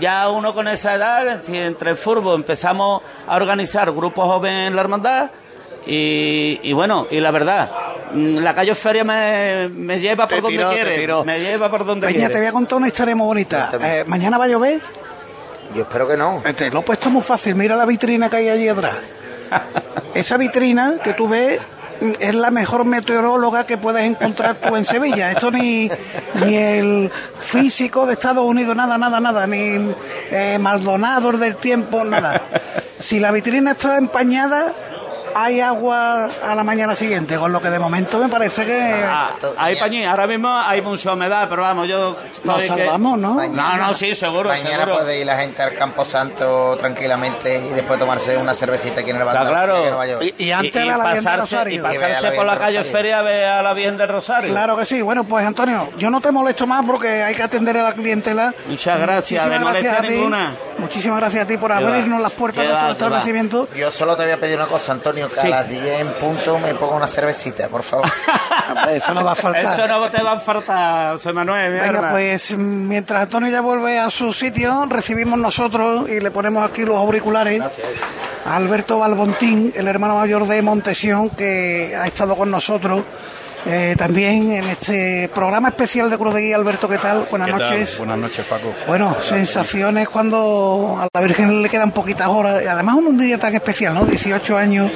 ya 0.00 0.28
uno 0.28 0.54
con 0.54 0.68
esa 0.68 0.94
edad, 0.94 1.40
si 1.42 1.56
entre 1.56 1.90
el 1.90 1.96
fútbol 1.96 2.36
empezamos 2.36 3.02
a 3.26 3.36
organizar 3.36 3.90
grupos 3.92 4.26
jóvenes 4.26 4.68
en 4.68 4.76
la 4.76 4.82
hermandad 4.82 5.30
y, 5.86 6.60
y 6.62 6.72
bueno, 6.72 7.06
y 7.10 7.20
la 7.20 7.30
verdad, 7.30 7.70
mm, 8.12 8.38
la 8.38 8.54
calle 8.54 8.74
Feria 8.74 9.04
me, 9.04 9.68
me 9.70 9.98
lleva 10.00 10.26
por 10.26 10.36
Te 10.36 10.42
donde 10.42 10.56
tiró, 10.58 10.70
te 10.70 10.94
quiere, 10.94 11.24
me 11.24 11.40
lleva 11.40 11.70
por 11.70 11.84
donde 11.86 12.06
Peña, 12.06 12.18
te 12.18 12.24
quiere. 12.26 12.38
voy 12.40 12.46
a 12.48 12.52
contar 12.52 12.78
una 12.78 12.88
historia 12.88 13.16
muy 13.16 13.26
bonita. 13.26 13.70
Eh, 13.80 14.04
Mañana 14.06 14.36
va 14.38 14.44
a 14.44 14.48
llover. 14.48 14.80
Yo 15.74 15.82
espero 15.82 16.08
que 16.08 16.16
no. 16.16 16.42
Eh, 16.44 16.52
Te 16.54 16.70
lo 16.70 16.80
he 16.80 16.82
puesto 16.82 17.10
muy 17.10 17.22
fácil. 17.22 17.54
Mira 17.54 17.76
la 17.76 17.84
vitrina 17.86 18.28
que 18.28 18.36
hay 18.36 18.48
allí 18.48 18.68
atrás. 18.68 18.94
Esa 20.14 20.36
vitrina 20.36 20.94
que 21.02 21.12
tú 21.14 21.28
ves 21.28 21.60
es 22.20 22.34
la 22.34 22.50
mejor 22.50 22.84
meteoróloga 22.84 23.64
que 23.64 23.78
puedes 23.78 24.04
encontrar 24.04 24.56
tú 24.56 24.76
en 24.76 24.84
Sevilla. 24.84 25.30
Esto 25.30 25.50
ni, 25.50 25.90
ni 26.44 26.56
el 26.56 27.10
físico 27.40 28.06
de 28.06 28.14
Estados 28.14 28.44
Unidos, 28.44 28.76
nada, 28.76 28.98
nada, 28.98 29.20
nada. 29.20 29.46
Ni 29.46 29.94
eh, 30.30 30.58
Maldonado 30.60 31.32
del 31.32 31.56
tiempo, 31.56 32.04
nada. 32.04 32.42
Si 33.00 33.20
la 33.20 33.30
vitrina 33.30 33.72
está 33.72 33.98
empañada, 33.98 34.74
hay 35.44 35.60
agua 35.60 36.28
a 36.42 36.54
la 36.54 36.64
mañana 36.64 36.94
siguiente. 36.94 37.36
Con 37.38 37.52
lo 37.52 37.60
que 37.60 37.70
de 37.70 37.78
momento 37.78 38.18
me 38.18 38.28
parece 38.28 38.64
que 38.66 38.78
Ah, 39.04 39.30
hay 39.56 39.76
pañí, 39.76 40.04
ahora 40.04 40.26
mismo 40.26 40.48
hay 40.50 40.82
mucha 40.82 41.12
humedad, 41.12 41.46
pero 41.48 41.62
vamos, 41.62 41.88
yo 41.88 42.16
nos 42.44 42.60
que- 42.62 42.68
salvamos, 42.68 43.18
¿no? 43.18 43.34
No, 43.48 43.76
no, 43.76 43.94
sí, 43.94 44.14
seguro, 44.14 44.48
Mañana 44.48 44.70
seguro. 44.84 44.94
puede 44.98 45.20
ir 45.20 45.26
la 45.26 45.36
gente 45.36 45.62
al 45.62 45.74
Campo 45.74 46.04
Santo 46.04 46.76
tranquilamente 46.76 47.58
y 47.66 47.68
después 47.70 47.98
tomarse 47.98 48.36
una 48.36 48.54
cervecita 48.54 49.00
aquí 49.00 49.10
en 49.10 49.16
el 49.16 49.24
Banco 49.24 49.46
claro. 49.48 49.74
de 49.76 49.88
Nueva 49.90 50.06
York. 50.06 50.22
Y, 50.38 50.44
y 50.44 50.52
antes 50.52 50.74
y, 50.74 50.78
de 50.78 50.84
la 50.86 50.98
pasarse, 50.98 51.56
y. 51.70 51.74
Y 51.74 51.78
pasarse 51.78 52.30
por 52.32 52.46
la 52.46 52.58
calle. 52.58 52.82
Feria 52.84 53.18
a 53.20 53.22
ver 53.22 53.44
a 53.44 53.62
la 53.62 53.72
Virgen 53.74 53.96
del 53.96 54.08
Rosario. 54.08 54.50
Claro 54.50 54.76
que 54.76 54.84
sí. 54.86 55.02
Bueno, 55.02 55.24
pues 55.24 55.44
Antonio, 55.46 55.90
yo 55.98 56.10
no 56.10 56.20
te 56.20 56.32
molesto 56.32 56.66
más 56.66 56.84
porque 56.84 57.22
hay 57.22 57.34
que 57.34 57.42
atender 57.42 57.76
a 57.78 57.82
la 57.82 57.92
clientela. 57.92 58.54
Muchas 58.66 58.98
gracias, 58.98 59.48
de 59.48 59.58
molestia 59.58 59.98
a 59.98 60.00
ti. 60.02 60.08
ninguna. 60.08 60.52
Muchísimas 60.78 61.18
gracias 61.18 61.44
a 61.44 61.46
ti 61.46 61.56
por 61.58 61.72
abrirnos 61.72 62.20
las 62.20 62.32
puertas 62.32 62.66
de 62.66 62.72
va. 62.72 62.90
establecimiento. 62.92 63.68
Yo 63.76 63.90
solo 63.90 64.16
te 64.16 64.22
voy 64.24 64.32
a 64.32 64.36
pedir 64.38 64.56
una 64.56 64.66
cosa, 64.66 64.92
Antonio, 64.92 65.27
Que 65.32 65.40
a 65.40 65.48
las 65.48 65.68
10 65.68 66.00
en 66.00 66.12
punto 66.14 66.58
me 66.58 66.74
pongo 66.74 66.96
una 66.96 67.06
cervecita, 67.06 67.68
por 67.68 67.82
favor. 67.82 68.06
eso 68.90 69.14
no 69.14 69.24
va 69.24 69.32
a 69.32 69.34
faltar. 69.34 69.64
Eso 69.64 69.88
no 69.88 70.10
te 70.10 70.22
va 70.22 70.32
a 70.32 70.40
faltar, 70.40 71.12
José 71.12 71.32
Manuel. 71.32 71.72
Venga, 71.72 72.10
pues 72.10 72.56
mientras 72.56 73.22
Antonio 73.22 73.50
ya 73.50 73.60
vuelve 73.60 73.98
a 73.98 74.10
su 74.10 74.32
sitio, 74.32 74.86
recibimos 74.88 75.38
nosotros 75.38 76.08
y 76.08 76.20
le 76.20 76.30
ponemos 76.30 76.68
aquí 76.68 76.84
los 76.84 76.96
auriculares 76.96 77.62
a 78.44 78.56
Alberto 78.56 78.98
Balbontín, 78.98 79.72
el 79.76 79.88
hermano 79.88 80.16
mayor 80.16 80.46
de 80.46 80.62
Montesión, 80.62 81.30
que 81.30 81.96
ha 81.96 82.06
estado 82.06 82.36
con 82.36 82.50
nosotros 82.50 83.02
eh, 83.66 83.94
también 83.98 84.52
en 84.52 84.64
este 84.64 85.30
programa 85.34 85.68
especial 85.68 86.10
de 86.10 86.18
Cruz 86.18 86.34
de 86.34 86.42
Guía. 86.42 86.56
Alberto, 86.56 86.88
¿qué 86.88 86.98
tal? 86.98 87.26
Buenas 87.30 87.48
noches. 87.48 87.98
Buenas 87.98 88.18
noches, 88.18 88.46
Paco. 88.46 88.72
Bueno, 88.86 89.16
sensaciones 89.22 90.08
cuando 90.08 90.98
a 91.00 91.08
la 91.12 91.20
Virgen 91.20 91.62
le 91.62 91.68
quedan 91.68 91.90
poquitas 91.90 92.28
horas, 92.28 92.62
y 92.62 92.66
además 92.66 92.94
un 92.96 93.16
día 93.18 93.38
tan 93.38 93.54
especial, 93.54 93.94
¿no? 93.94 94.04
18 94.04 94.56
años 94.56 94.90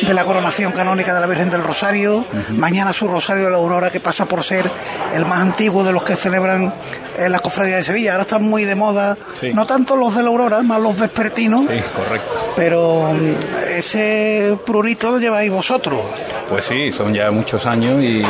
de 0.00 0.14
la 0.14 0.24
coronación 0.24 0.72
canónica 0.72 1.14
de 1.14 1.20
la 1.20 1.26
Virgen 1.26 1.50
del 1.50 1.62
Rosario, 1.62 2.24
mañana 2.50 2.92
su 2.92 3.08
Rosario 3.08 3.44
de 3.44 3.50
la 3.50 3.56
Aurora, 3.56 3.90
que 3.90 4.00
pasa 4.00 4.26
por 4.26 4.42
ser 4.42 4.68
el 5.14 5.24
más 5.26 5.40
antiguo 5.40 5.84
de 5.84 5.92
los 5.92 6.02
que 6.02 6.16
celebran 6.16 6.72
en 7.18 7.32
la 7.32 7.38
Cofradía 7.40 7.76
de 7.76 7.84
Sevilla. 7.84 8.12
Ahora 8.12 8.22
están 8.22 8.44
muy 8.44 8.64
de 8.64 8.74
moda, 8.74 9.16
no 9.54 9.66
tanto 9.66 9.96
los 9.96 10.14
de 10.14 10.22
la 10.22 10.28
Aurora, 10.30 10.62
más 10.62 10.80
los 10.80 10.98
vespertinos. 10.98 11.62
Sí, 11.62 11.80
correcto. 11.94 12.52
Pero 12.56 13.12
mm, 13.12 13.76
ese 13.76 14.58
prurito 14.64 15.12
lo 15.12 15.18
lleváis 15.18 15.50
vosotros. 15.50 16.00
Pues 16.48 16.64
sí, 16.64 16.92
son 16.92 17.12
ya 17.12 17.30
muchos 17.30 17.66
años 17.66 18.02
y, 18.02 18.22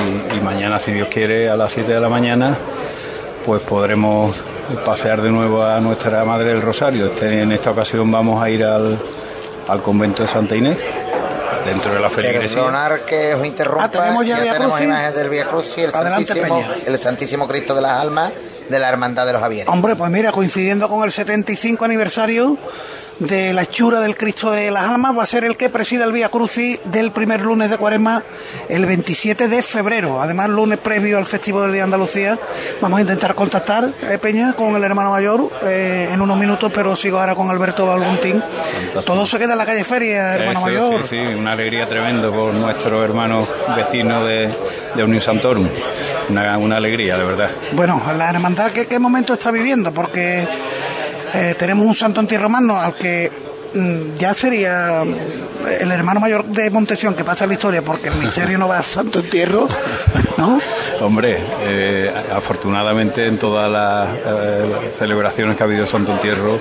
mañana, 0.42 0.80
si 0.80 0.92
Dios 0.92 1.08
quiere, 1.08 1.50
a 1.50 1.56
las 1.56 1.72
7 1.72 1.92
de 1.92 2.00
la 2.00 2.08
mañana, 2.08 2.56
pues 3.44 3.62
podremos 3.62 4.34
pasear 4.84 5.20
de 5.20 5.30
nuevo 5.30 5.62
a 5.62 5.80
nuestra 5.80 6.24
Madre 6.24 6.54
del 6.54 6.62
Rosario. 6.62 7.06
Este, 7.06 7.42
en 7.42 7.52
esta 7.52 7.70
ocasión 7.70 8.10
vamos 8.10 8.42
a 8.42 8.48
ir 8.48 8.64
al, 8.64 8.98
convento 9.82 10.22
de 10.22 10.28
Santa 10.28 10.56
Inés, 10.56 10.78
dentro 11.66 11.92
de 11.92 12.00
la 12.00 12.08
feligresía. 12.08 12.56
Perdonar 12.56 13.00
que 13.04 13.34
os 13.34 13.44
interrumpa, 13.44 13.84
ah, 13.84 13.90
¿tenemos 13.90 14.24
ya, 14.24 14.40
tenemos 14.40 14.80
imágenes 14.80 15.14
del 15.14 15.28
Via 15.28 15.44
Cruz 15.44 15.76
y 15.76 15.82
el 15.82 15.92
Santísimo, 15.92 16.64
el 16.86 16.98
Santísimo 16.98 17.46
Cristo 17.46 17.74
de 17.74 17.82
las 17.82 18.00
Almas 18.00 18.32
de 18.68 18.78
la 18.78 18.88
Hermandad 18.88 19.26
de 19.26 19.32
los 19.32 19.42
Javieres. 19.42 19.68
Hombre, 19.68 19.96
pues 19.96 20.10
mira, 20.10 20.32
coincidiendo 20.32 20.88
con 20.88 21.04
el 21.04 21.12
75 21.12 21.84
aniversario 21.84 22.56
de 23.18 23.52
la 23.52 23.62
hechura 23.62 24.00
del 24.00 24.16
Cristo 24.16 24.50
de 24.50 24.70
las 24.70 24.84
Almas 24.84 25.16
va 25.16 25.22
a 25.22 25.26
ser 25.26 25.44
el 25.44 25.56
que 25.56 25.70
presida 25.70 26.04
el 26.04 26.12
Vía 26.12 26.28
Crucis 26.28 26.80
del 26.84 27.12
primer 27.12 27.40
lunes 27.40 27.70
de 27.70 27.78
Cuaresma, 27.78 28.22
el 28.68 28.84
27 28.86 29.48
de 29.48 29.62
febrero. 29.62 30.20
Además, 30.20 30.48
lunes 30.48 30.78
previo 30.78 31.18
al 31.18 31.24
Festivo 31.24 31.62
del 31.62 31.72
Día 31.72 31.80
de 31.80 31.84
Andalucía, 31.84 32.38
vamos 32.80 32.98
a 32.98 33.00
intentar 33.00 33.34
contactar, 33.34 33.88
eh, 34.02 34.18
Peña, 34.18 34.52
con 34.52 34.74
el 34.76 34.84
hermano 34.84 35.10
mayor 35.10 35.50
eh, 35.64 36.10
en 36.12 36.20
unos 36.20 36.38
minutos, 36.38 36.70
pero 36.74 36.94
sigo 36.94 37.18
ahora 37.18 37.34
con 37.34 37.50
Alberto 37.50 37.86
Balbuntín. 37.86 38.42
Todo 39.04 39.24
se 39.26 39.38
queda 39.38 39.52
en 39.52 39.58
la 39.58 39.66
calle 39.66 39.84
Feria, 39.84 40.34
hermano 40.34 40.60
mayor. 40.60 41.06
Sí, 41.06 41.16
sí, 41.26 41.34
una 41.34 41.52
alegría 41.52 41.86
tremenda 41.88 42.30
por 42.30 42.52
nuestro 42.52 43.02
hermano 43.02 43.46
vecino 43.74 44.24
de, 44.24 44.52
de 44.94 45.04
Unión 45.04 45.22
Santorum. 45.22 45.68
Una, 46.28 46.58
una, 46.58 46.76
alegría, 46.76 47.16
de 47.16 47.24
verdad. 47.24 47.50
Bueno, 47.72 48.02
la 48.16 48.30
hermandad, 48.30 48.72
¿qué, 48.72 48.86
qué 48.86 48.98
momento 48.98 49.34
está 49.34 49.52
viviendo? 49.52 49.92
Porque 49.92 50.46
eh, 51.34 51.54
tenemos 51.58 51.86
un 51.86 51.94
santo 51.94 52.20
antirromano 52.20 52.80
al 52.80 52.94
que 52.94 53.30
mm, 53.74 54.14
ya 54.16 54.34
sería 54.34 55.02
el 55.02 55.90
hermano 55.90 56.20
mayor 56.20 56.44
de 56.44 56.70
Montesión 56.70 57.14
que 57.14 57.24
pasa 57.24 57.46
la 57.46 57.54
historia 57.54 57.82
porque 57.82 58.08
el 58.08 58.14
misterio 58.16 58.58
no 58.58 58.68
va 58.68 58.78
al 58.78 58.84
santo 58.84 59.20
entierro, 59.20 59.68
¿no? 60.36 60.60
Hombre, 61.00 61.38
eh, 61.64 62.12
afortunadamente 62.32 63.26
en 63.26 63.38
todas 63.38 63.70
las 63.70 64.08
eh, 64.24 64.90
celebraciones 64.96 65.56
que 65.56 65.62
ha 65.62 65.66
habido 65.66 65.82
el 65.82 65.88
Santo 65.88 66.12
Entierro 66.12 66.58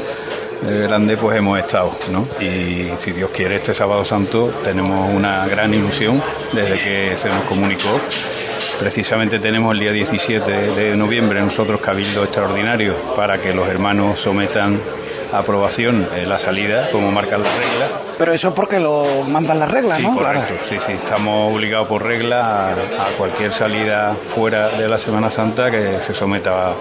grande 0.65 1.15
pues 1.15 1.38
hemos 1.38 1.60
estado, 1.60 1.91
¿no? 2.12 2.27
Y 2.43 2.89
si 2.98 3.12
Dios 3.12 3.29
quiere 3.31 3.57
este 3.57 3.74
sábado 3.74 4.03
santo 4.03 4.51
tenemos 4.63 5.13
una 5.13 5.45
gran 5.45 5.72
ilusión 5.72 6.19
desde 6.53 6.81
que 6.81 7.17
se 7.17 7.29
nos 7.29 7.43
comunicó 7.43 8.00
Precisamente 8.79 9.39
tenemos 9.39 9.74
el 9.74 9.79
día 9.79 9.91
17 9.91 10.51
de 10.51 10.95
noviembre 10.95 11.39
nosotros 11.41 11.79
cabildo 11.79 12.24
extraordinario 12.24 12.93
para 13.15 13.38
que 13.39 13.53
los 13.53 13.67
hermanos 13.67 14.19
sometan 14.19 14.79
a 15.33 15.39
aprobación 15.39 16.07
eh, 16.15 16.25
la 16.25 16.38
salida 16.38 16.89
como 16.91 17.12
marcan 17.12 17.41
las 17.41 17.57
reglas. 17.57 17.89
Pero 18.17 18.33
eso 18.33 18.50
es 18.50 18.53
porque 18.53 18.79
lo 18.79 19.05
mandan 19.27 19.59
las 19.59 19.69
reglas, 19.69 20.00
sí, 20.00 20.05
Correcto. 20.05 20.53
Sí, 20.67 20.77
sí, 20.79 20.93
estamos 20.93 21.53
obligados 21.53 21.88
por 21.88 22.03
regla 22.03 22.69
a, 22.69 23.17
cualquier 23.17 23.51
salida 23.51 24.15
fuera 24.33 24.69
de 24.69 24.88
la 24.88 24.97
Semana 24.97 25.29
Santa 25.29 25.69
que 25.71 26.00
se 26.01 26.13
someta 26.13 26.74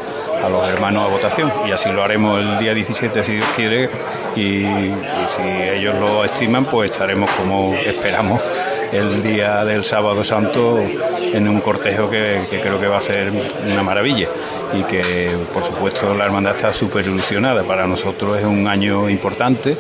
a, 0.45 0.49
los 0.49 0.69
hermanos 0.69 1.09
a 1.09 1.11
votación 1.11 1.51
y 1.67 1.73
así 1.73 1.91
lo 1.91 2.05
haremos 2.05 2.39
el 2.39 2.59
día 2.59 2.75
17 2.75 3.25
si 3.25 3.33
Dios 3.33 3.47
quiere 3.57 3.89
y, 4.37 4.67
y 4.67 4.95
si 5.35 5.43
ellos 5.43 5.95
lo 5.95 6.23
estiman 6.23 6.67
pues 6.67 6.91
estaremos 6.91 7.31
como 7.31 7.75
esperamos 7.75 8.43
el 8.95 9.23
día 9.25 9.65
del 9.65 9.83
sábado 9.83 10.23
santo 10.23 10.79
en 11.33 11.49
un 11.49 11.61
cortejo 11.61 12.09
que, 12.09 12.47
creo 12.49 12.81
que 12.81 12.87
va 12.87 12.99
a 12.99 13.01
ser 13.01 13.33
una 13.67 13.83
maravilla 13.83 14.29
y 14.73 14.83
que 14.85 15.31
por 15.53 15.65
supuesto 15.65 16.15
la 16.15 16.25
hermandad 16.25 16.55
está 16.55 16.73
súper 16.73 17.05
ilusionada. 17.05 17.65
Para 17.65 17.87
nosotros 17.87 18.39
es 18.39 18.45
un 18.45 18.69
año 18.69 19.09
importante. 19.11 19.77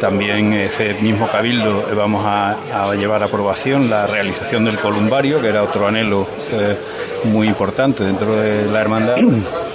También 0.00 0.52
ese 0.52 0.94
mismo 1.00 1.28
cabildo 1.28 1.88
vamos 1.96 2.24
a, 2.24 2.56
llevar 2.94 3.22
a 3.22 3.26
aprobación 3.26 3.90
la 3.90 4.06
realización 4.06 4.64
del 4.64 4.78
columbario, 4.78 5.40
que 5.40 5.48
era 5.48 5.62
otro 5.62 5.88
anhelo 5.88 6.28
eh, 6.52 6.76
muy 7.24 7.48
importante 7.48 8.04
dentro 8.04 8.36
de 8.36 8.70
la 8.70 8.80
hermandad. 8.80 9.16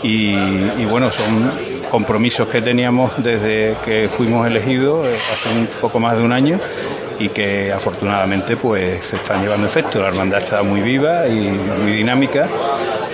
Y, 0.03 0.33
bueno, 0.85 1.11
son 1.11 1.51
compromisos 1.91 2.47
que 2.47 2.59
teníamos 2.59 3.11
desde 3.17 3.75
que 3.85 4.09
fuimos 4.09 4.47
elegidos 4.47 5.05
eh, 5.07 5.15
hace 5.15 5.49
un 5.59 5.67
poco 5.79 5.99
más 5.99 6.17
de 6.17 6.23
un 6.23 6.33
año 6.33 6.59
y 7.21 7.29
que 7.29 7.71
afortunadamente 7.71 8.57
pues 8.57 9.05
se 9.05 9.17
están 9.17 9.43
llevando 9.43 9.67
efecto. 9.67 10.01
La 10.01 10.07
hermandad 10.07 10.39
está 10.39 10.63
muy 10.63 10.81
viva 10.81 11.27
y 11.27 11.49
muy 11.49 11.91
dinámica. 11.91 12.47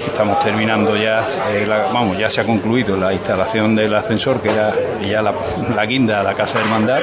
Estamos 0.06 0.42
terminando 0.44 0.96
ya, 0.96 1.28
eh, 1.52 1.68
vamos, 1.68 2.18
ya 2.18 2.30
se 2.30 2.40
ha 2.40 2.46
concluido 2.46 2.96
la 2.96 3.12
instalación 3.12 3.76
del 3.76 3.94
ascensor, 3.94 4.42
que 4.42 4.50
era 4.50 4.74
ya 5.02 5.22
la, 5.22 5.86
guinda 5.86 6.22
a 6.22 6.24
la 6.24 6.34
casa 6.34 6.58
de 6.58 6.64
hermandad, 6.64 7.02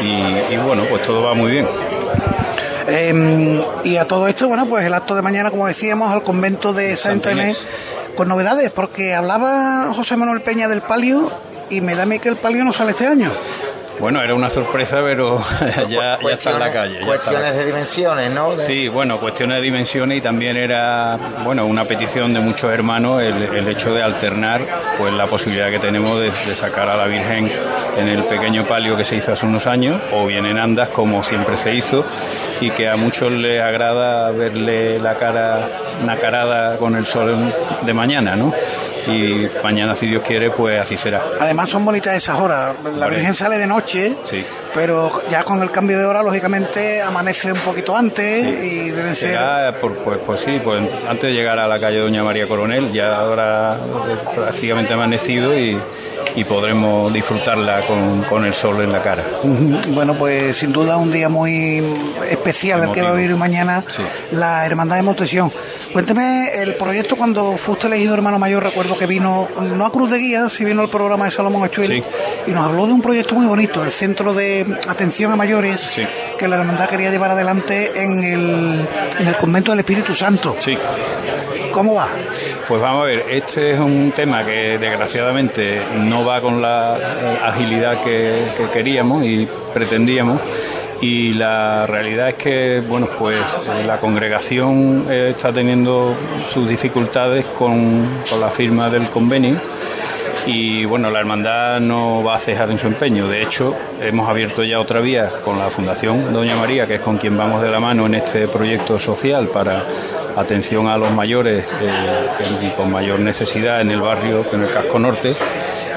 y, 0.00 0.56
bueno, 0.58 0.84
pues 0.88 1.02
todo 1.02 1.24
va 1.24 1.34
muy 1.34 1.50
bien. 1.50 1.68
Em, 2.86 3.60
y 3.82 3.96
a 3.96 4.06
todo 4.06 4.28
esto, 4.28 4.46
bueno, 4.46 4.66
pues 4.66 4.86
el 4.86 4.94
acto 4.94 5.16
de 5.16 5.22
mañana, 5.22 5.50
como 5.50 5.66
decíamos, 5.66 6.12
al 6.12 6.22
convento 6.22 6.72
de 6.72 6.94
Santa 6.94 7.32
Inés, 7.32 7.60
con 8.14 8.28
novedades, 8.28 8.70
porque 8.70 9.14
hablaba 9.14 9.92
José 9.92 10.16
Manuel 10.16 10.40
Peña 10.42 10.68
del 10.68 10.82
palio 10.82 11.32
y 11.68 11.80
me 11.80 11.96
da 11.96 12.04
a 12.04 12.06
mí 12.06 12.20
que 12.20 12.28
el 12.28 12.36
palio 12.36 12.64
no 12.64 12.72
sale 12.72 12.92
este 12.92 13.06
año. 13.06 13.30
Bueno, 13.98 14.22
era 14.22 14.34
una 14.34 14.50
sorpresa, 14.50 15.00
pero 15.02 15.42
ya, 15.88 16.14
está 16.14 16.52
en 16.52 16.58
la 16.58 16.72
calle. 16.72 17.00
Cuestiones 17.00 17.56
de 17.56 17.64
dimensiones, 17.64 18.30
¿no? 18.30 18.58
Sí, 18.58 18.88
bueno, 18.88 19.18
cuestiones 19.18 19.56
de 19.56 19.62
dimensiones 19.62 20.18
y 20.18 20.20
también 20.20 20.56
era, 20.56 21.18
bueno, 21.44 21.66
una 21.66 21.84
petición 21.84 22.34
de 22.34 22.40
muchos 22.40 22.70
hermanos 22.72 23.22
el, 23.22 23.68
hecho 23.68 23.94
de 23.94 24.02
alternar, 24.02 24.60
pues 24.98 25.12
la 25.12 25.26
posibilidad 25.26 25.70
que 25.70 25.78
tenemos 25.78 26.20
de, 26.20 26.30
sacar 26.54 26.88
a 26.88 26.96
la 26.96 27.06
Virgen 27.06 27.50
en 27.98 28.08
el 28.08 28.22
pequeño 28.22 28.64
palio 28.64 28.96
que 28.96 29.04
se 29.04 29.16
hizo 29.16 29.32
hace 29.32 29.46
unos 29.46 29.66
años, 29.66 30.00
o 30.12 30.26
bien 30.26 30.46
en 30.46 30.58
andas, 30.58 30.88
como 30.88 31.22
siempre 31.22 31.56
se 31.56 31.74
hizo, 31.74 32.04
y 32.60 32.70
que 32.70 32.88
a 32.88 32.96
muchos 32.96 33.32
les 33.32 33.60
agrada 33.62 34.30
verle 34.30 34.98
la 34.98 35.14
cara 35.14 35.68
nacarada 36.04 36.76
con 36.76 36.96
el 36.96 37.06
sol 37.06 37.52
de 37.82 37.94
mañana, 37.94 38.36
¿no? 38.36 38.52
Y 39.06 39.48
mañana, 39.62 39.94
si 39.94 40.06
Dios 40.06 40.22
quiere, 40.22 40.50
pues 40.50 40.80
así 40.80 40.96
será. 40.96 41.22
Además 41.40 41.70
son 41.70 41.84
bonitas 41.84 42.16
esas 42.16 42.38
horas. 42.38 42.74
La 42.96 43.08
Virgen 43.08 43.34
sale 43.34 43.58
de 43.58 43.66
noche, 43.66 44.14
sí. 44.24 44.44
pero 44.74 45.22
ya 45.28 45.44
con 45.44 45.62
el 45.62 45.70
cambio 45.70 45.98
de 45.98 46.04
hora, 46.04 46.22
lógicamente, 46.22 47.02
amanece 47.02 47.52
un 47.52 47.60
poquito 47.60 47.96
antes 47.96 48.64
y 48.64 48.90
deben 48.90 49.14
ser... 49.14 49.38
Por, 49.80 49.96
pues, 49.98 50.18
pues 50.24 50.40
sí, 50.40 50.60
pues 50.62 50.82
antes 51.08 51.30
de 51.30 51.32
llegar 51.32 51.58
a 51.58 51.66
la 51.66 51.78
calle 51.78 51.98
Doña 51.98 52.22
María 52.24 52.46
Coronel, 52.46 52.92
ya 52.92 53.16
ahora 53.16 53.76
prácticamente 54.34 54.94
amanecido 54.94 55.56
y 55.58 55.78
y 56.36 56.44
podremos 56.44 57.12
disfrutarla 57.12 57.80
con, 58.28 58.44
el 58.44 58.52
sol 58.52 58.82
en 58.82 58.92
la 58.92 59.02
cara. 59.02 59.22
Bueno, 59.88 60.14
pues 60.14 60.58
sin 60.58 60.70
duda 60.70 60.98
un 60.98 61.10
día 61.10 61.28
muy 61.28 61.82
especial 62.30 62.84
el 62.84 62.92
que 62.92 63.02
va 63.02 63.10
a 63.10 63.12
vivir 63.12 63.34
mañana 63.36 63.82
la 64.32 64.66
Hermandad 64.66 64.96
de 64.96 65.02
Montesión. 65.02 65.50
Cuénteme 65.96 66.50
el 66.60 66.74
proyecto 66.74 67.16
cuando 67.16 67.56
fuiste 67.56 67.86
elegido 67.86 68.12
hermano 68.12 68.38
mayor, 68.38 68.62
recuerdo 68.62 68.98
que 68.98 69.06
vino, 69.06 69.48
no 69.58 69.86
a 69.86 69.90
Cruz 69.90 70.10
de 70.10 70.18
Guía, 70.18 70.50
si 70.50 70.62
vino 70.62 70.82
al 70.82 70.90
programa 70.90 71.24
de 71.24 71.30
Salomón 71.30 71.64
Achuel, 71.64 72.04
y 72.46 72.50
nos 72.50 72.66
habló 72.66 72.86
de 72.86 72.92
un 72.92 73.00
proyecto 73.00 73.34
muy 73.34 73.46
bonito, 73.46 73.82
el 73.82 73.90
Centro 73.90 74.34
de 74.34 74.78
Atención 74.88 75.32
a 75.32 75.36
Mayores, 75.36 75.92
que 76.38 76.48
la 76.48 76.56
Hermandad 76.56 76.90
quería 76.90 77.10
llevar 77.10 77.30
adelante 77.30 77.92
en 77.94 78.22
el, 78.24 78.86
en 79.20 79.26
el 79.26 79.36
Convento 79.38 79.70
del 79.70 79.80
Espíritu 79.80 80.14
Santo. 80.14 80.54
Sí. 80.60 80.76
¿Cómo 81.72 81.94
va? 81.94 82.08
Pues 82.68 82.78
vamos 82.78 83.04
a 83.04 83.06
ver, 83.06 83.24
este 83.30 83.72
es 83.72 83.80
un 83.80 84.12
tema 84.14 84.44
que 84.44 84.76
desgraciadamente 84.76 85.80
no 86.00 86.26
va 86.26 86.42
con 86.42 86.60
la 86.60 86.98
eh, 86.98 87.38
agilidad 87.42 88.02
que, 88.02 88.44
queríamos 88.70 89.24
y 89.24 89.48
pretendíamos 89.72 90.42
y 91.00 91.34
la 91.34 91.86
realidad 91.86 92.30
es 92.30 92.34
que 92.34 92.82
bueno 92.88 93.08
pues 93.18 93.42
la 93.86 93.98
congregación 93.98 95.06
eh, 95.10 95.32
está 95.34 95.52
teniendo 95.52 96.14
sus 96.52 96.68
dificultades 96.68 97.44
con, 97.58 98.06
con 98.28 98.40
la 98.40 98.50
firma 98.50 98.88
del 98.90 99.08
convenio 99.08 99.60
Y 100.46 100.84
bueno, 100.84 101.10
la 101.10 101.18
hermandad 101.18 101.80
no 101.80 102.22
va 102.22 102.36
a 102.36 102.38
cejar 102.38 102.70
en 102.70 102.78
su 102.78 102.86
empeño. 102.86 103.26
De 103.26 103.42
hecho, 103.42 103.74
hemos 104.00 104.28
abierto 104.28 104.62
ya 104.62 104.78
otra 104.78 105.00
vía 105.00 105.28
con 105.44 105.58
la 105.58 105.70
Fundación 105.70 106.32
Doña 106.32 106.54
María, 106.54 106.86
que 106.86 106.94
es 106.94 107.00
con 107.00 107.18
quien 107.18 107.36
vamos 107.36 107.62
de 107.62 107.68
la 107.68 107.80
mano 107.80 108.06
en 108.06 108.14
este 108.14 108.46
proyecto 108.46 109.00
social 109.00 109.48
para 109.48 109.82
atención 110.36 110.86
a 110.86 110.96
los 110.98 111.10
mayores 111.10 111.66
eh, 111.82 112.72
con 112.76 112.92
mayor 112.92 113.18
necesidad 113.18 113.80
en 113.80 113.90
el 113.90 114.00
barrio, 114.00 114.44
en 114.52 114.62
el 114.62 114.72
casco 114.72 115.00
norte. 115.00 115.32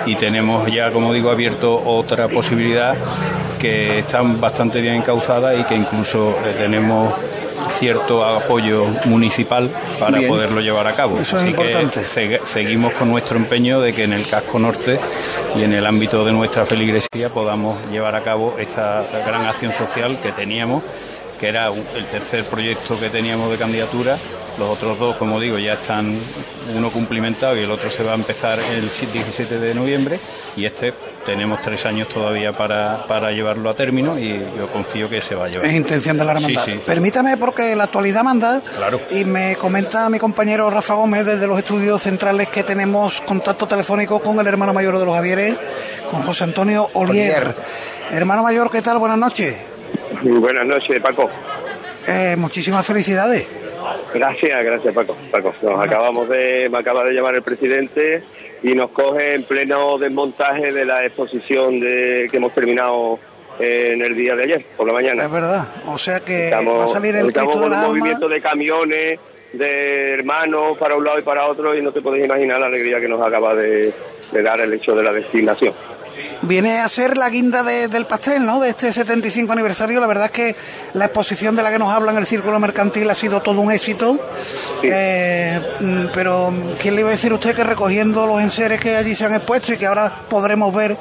Y 0.07 0.15
tenemos 0.15 0.71
ya, 0.71 0.89
como 0.89 1.13
digo, 1.13 1.29
abierto 1.29 1.83
otra 1.85 2.27
posibilidad 2.27 2.95
que 3.59 3.99
está 3.99 4.21
bastante 4.21 4.81
bien 4.81 4.95
encauzada 4.95 5.55
y 5.55 5.63
que 5.63 5.75
incluso 5.75 6.35
tenemos 6.57 7.13
cierto 7.77 8.25
apoyo 8.25 8.85
municipal 9.05 9.69
para 9.99 10.19
poderlo 10.27 10.61
llevar 10.61 10.87
a 10.87 10.93
cabo. 10.93 11.19
Eso 11.19 11.37
es 11.37 11.47
importante. 11.47 12.03
seguimos 12.03 12.93
con 12.93 13.09
nuestro 13.09 13.37
empeño 13.37 13.79
de 13.81 13.93
que 13.93 14.03
en 14.03 14.13
el 14.13 14.27
casco 14.27 14.59
norte 14.59 14.99
y 15.55 15.63
en 15.63 15.73
el 15.73 15.85
ámbito 15.85 16.25
de 16.25 16.31
nuestra 16.31 16.65
feligresía 16.65 17.29
podamos 17.33 17.77
llevar 17.91 18.15
a 18.15 18.21
cabo 18.21 18.55
esta 18.59 19.05
gran 19.25 19.45
acción 19.45 19.73
social 19.73 20.17
que 20.21 20.31
teníamos, 20.31 20.83
que 21.39 21.47
era 21.47 21.67
el 21.67 22.05
tercer 22.11 22.43
proyecto 22.45 22.99
que 22.99 23.09
teníamos 23.09 23.51
de 23.51 23.57
candidatura. 23.57 24.17
Los 24.57 24.69
otros 24.69 24.99
dos, 24.99 25.15
como 25.17 25.39
digo, 25.39 25.57
ya 25.57 25.73
están 25.73 26.17
uno 26.75 26.89
cumplimentado 26.89 27.55
y 27.57 27.61
el 27.63 27.71
otro 27.71 27.89
se 27.89 28.03
va 28.03 28.11
a 28.11 28.15
empezar 28.15 28.59
el 28.73 28.81
17 28.81 29.57
de 29.59 29.73
noviembre 29.73 30.19
y 30.57 30.65
este 30.65 30.93
tenemos 31.25 31.61
tres 31.61 31.85
años 31.85 32.07
todavía 32.09 32.53
para, 32.53 33.05
para 33.07 33.31
llevarlo 33.31 33.69
a 33.69 33.73
término 33.75 34.17
y 34.17 34.29
yo 34.57 34.67
confío 34.73 35.09
que 35.09 35.21
se 35.21 35.35
va 35.35 35.45
a 35.45 35.47
llevar. 35.49 35.67
Es 35.67 35.73
intención 35.73 36.17
de 36.17 36.25
la 36.25 36.31
hermandad. 36.31 36.63
Sí, 36.65 36.71
sí. 36.73 36.81
Permítame, 36.85 37.37
porque 37.37 37.75
la 37.75 37.83
actualidad 37.85 38.23
manda, 38.23 38.61
Claro. 38.77 38.99
y 39.11 39.25
me 39.25 39.55
comenta 39.55 40.09
mi 40.09 40.17
compañero 40.17 40.69
Rafa 40.71 40.95
Gómez 40.95 41.25
desde 41.25 41.45
los 41.45 41.57
estudios 41.59 42.01
centrales 42.01 42.47
que 42.49 42.63
tenemos 42.63 43.21
contacto 43.21 43.67
telefónico 43.67 44.19
con 44.21 44.39
el 44.39 44.47
hermano 44.47 44.73
mayor 44.73 44.97
de 44.97 45.05
los 45.05 45.13
Javieres, 45.13 45.55
con 46.09 46.21
José 46.23 46.45
Antonio 46.45 46.89
Olier. 46.93 47.53
Hermano 48.11 48.41
mayor, 48.43 48.71
¿qué 48.71 48.81
tal? 48.81 48.97
Buenas 48.97 49.19
noches. 49.19 49.55
Buenas 50.23 50.65
noches, 50.65 51.01
Paco. 51.01 51.29
Eh, 52.07 52.35
muchísimas 52.37 52.85
felicidades. 52.85 53.45
Gracias, 54.13 54.65
gracias, 54.65 54.93
Paco. 54.93 55.15
Paco, 55.31 55.51
nos 55.63 55.81
acabamos 55.81 56.27
de, 56.29 56.67
me 56.69 56.79
acaba 56.79 57.03
de 57.03 57.13
llamar 57.13 57.35
el 57.35 57.41
presidente 57.43 58.23
y 58.63 58.73
nos 58.73 58.91
coge 58.91 59.35
en 59.35 59.43
pleno 59.43 59.97
desmontaje 59.97 60.71
de 60.71 60.85
la 60.85 61.05
exposición 61.05 61.79
de 61.79 62.27
que 62.29 62.37
hemos 62.37 62.53
terminado 62.53 63.19
eh, 63.59 63.93
en 63.93 64.01
el 64.01 64.15
día 64.15 64.35
de 64.35 64.43
ayer, 64.43 64.65
por 64.77 64.87
la 64.87 64.93
mañana. 64.93 65.23
Es 65.25 65.31
verdad. 65.31 65.67
O 65.87 65.97
sea 65.97 66.19
que 66.21 66.45
Estamos, 66.45 66.79
va 66.81 66.85
a 66.85 66.87
salir 66.87 67.15
el 67.15 67.23
Cristo 67.23 67.41
de 67.41 67.47
con 67.47 67.63
un 67.63 67.69
la 67.69 67.79
alma. 67.81 67.87
movimiento 67.89 68.27
de 68.27 68.41
camiones, 68.41 69.19
de 69.53 70.13
hermanos 70.13 70.77
para 70.77 70.95
un 70.95 71.03
lado 71.03 71.19
y 71.19 71.23
para 71.23 71.47
otro 71.47 71.75
y 71.75 71.81
no 71.81 71.91
te 71.91 72.01
podéis 72.01 72.25
imaginar 72.25 72.59
la 72.59 72.67
alegría 72.67 72.99
que 72.99 73.07
nos 73.07 73.21
acaba 73.21 73.55
de, 73.55 73.91
de 74.31 74.41
dar 74.43 74.59
el 74.61 74.73
hecho 74.73 74.95
de 74.95 75.03
la 75.03 75.11
designación. 75.13 75.73
Viene 76.41 76.79
a 76.79 76.87
ser 76.89 77.17
la 77.17 77.29
guinda 77.29 77.63
de- 77.63 77.87
del 77.87 78.05
pastel, 78.05 78.45
¿no? 78.45 78.59
De 78.59 78.69
este 78.69 78.93
75 78.93 79.51
aniversario. 79.53 79.99
La 79.99 80.07
verdad 80.07 80.25
es 80.25 80.31
que 80.31 80.55
la 80.93 81.05
exposición 81.05 81.55
de 81.55 81.63
la 81.63 81.71
que 81.71 81.79
nos 81.79 81.91
habla 81.91 82.11
en 82.11 82.17
el 82.17 82.25
Círculo 82.25 82.59
Mercantil 82.59 83.09
ha 83.09 83.15
sido 83.15 83.41
todo 83.41 83.59
un 83.61 83.71
éxito. 83.71 84.17
Eh, 84.83 85.59
mm, 85.79 86.05
pero, 86.13 86.53
¿quién 86.79 86.95
le 86.95 87.01
iba 87.01 87.09
a 87.09 87.13
decir 87.13 87.31
a 87.31 87.35
usted 87.35 87.55
que 87.55 87.63
recogiendo 87.63 88.25
los 88.25 88.41
enseres 88.41 88.79
que 88.79 88.95
allí 88.95 89.15
se 89.15 89.25
han 89.25 89.35
expuesto 89.35 89.73
y 89.73 89.77
que 89.77 89.85
ahora 89.85 90.21
podremos 90.29 90.73
ver 90.73 90.95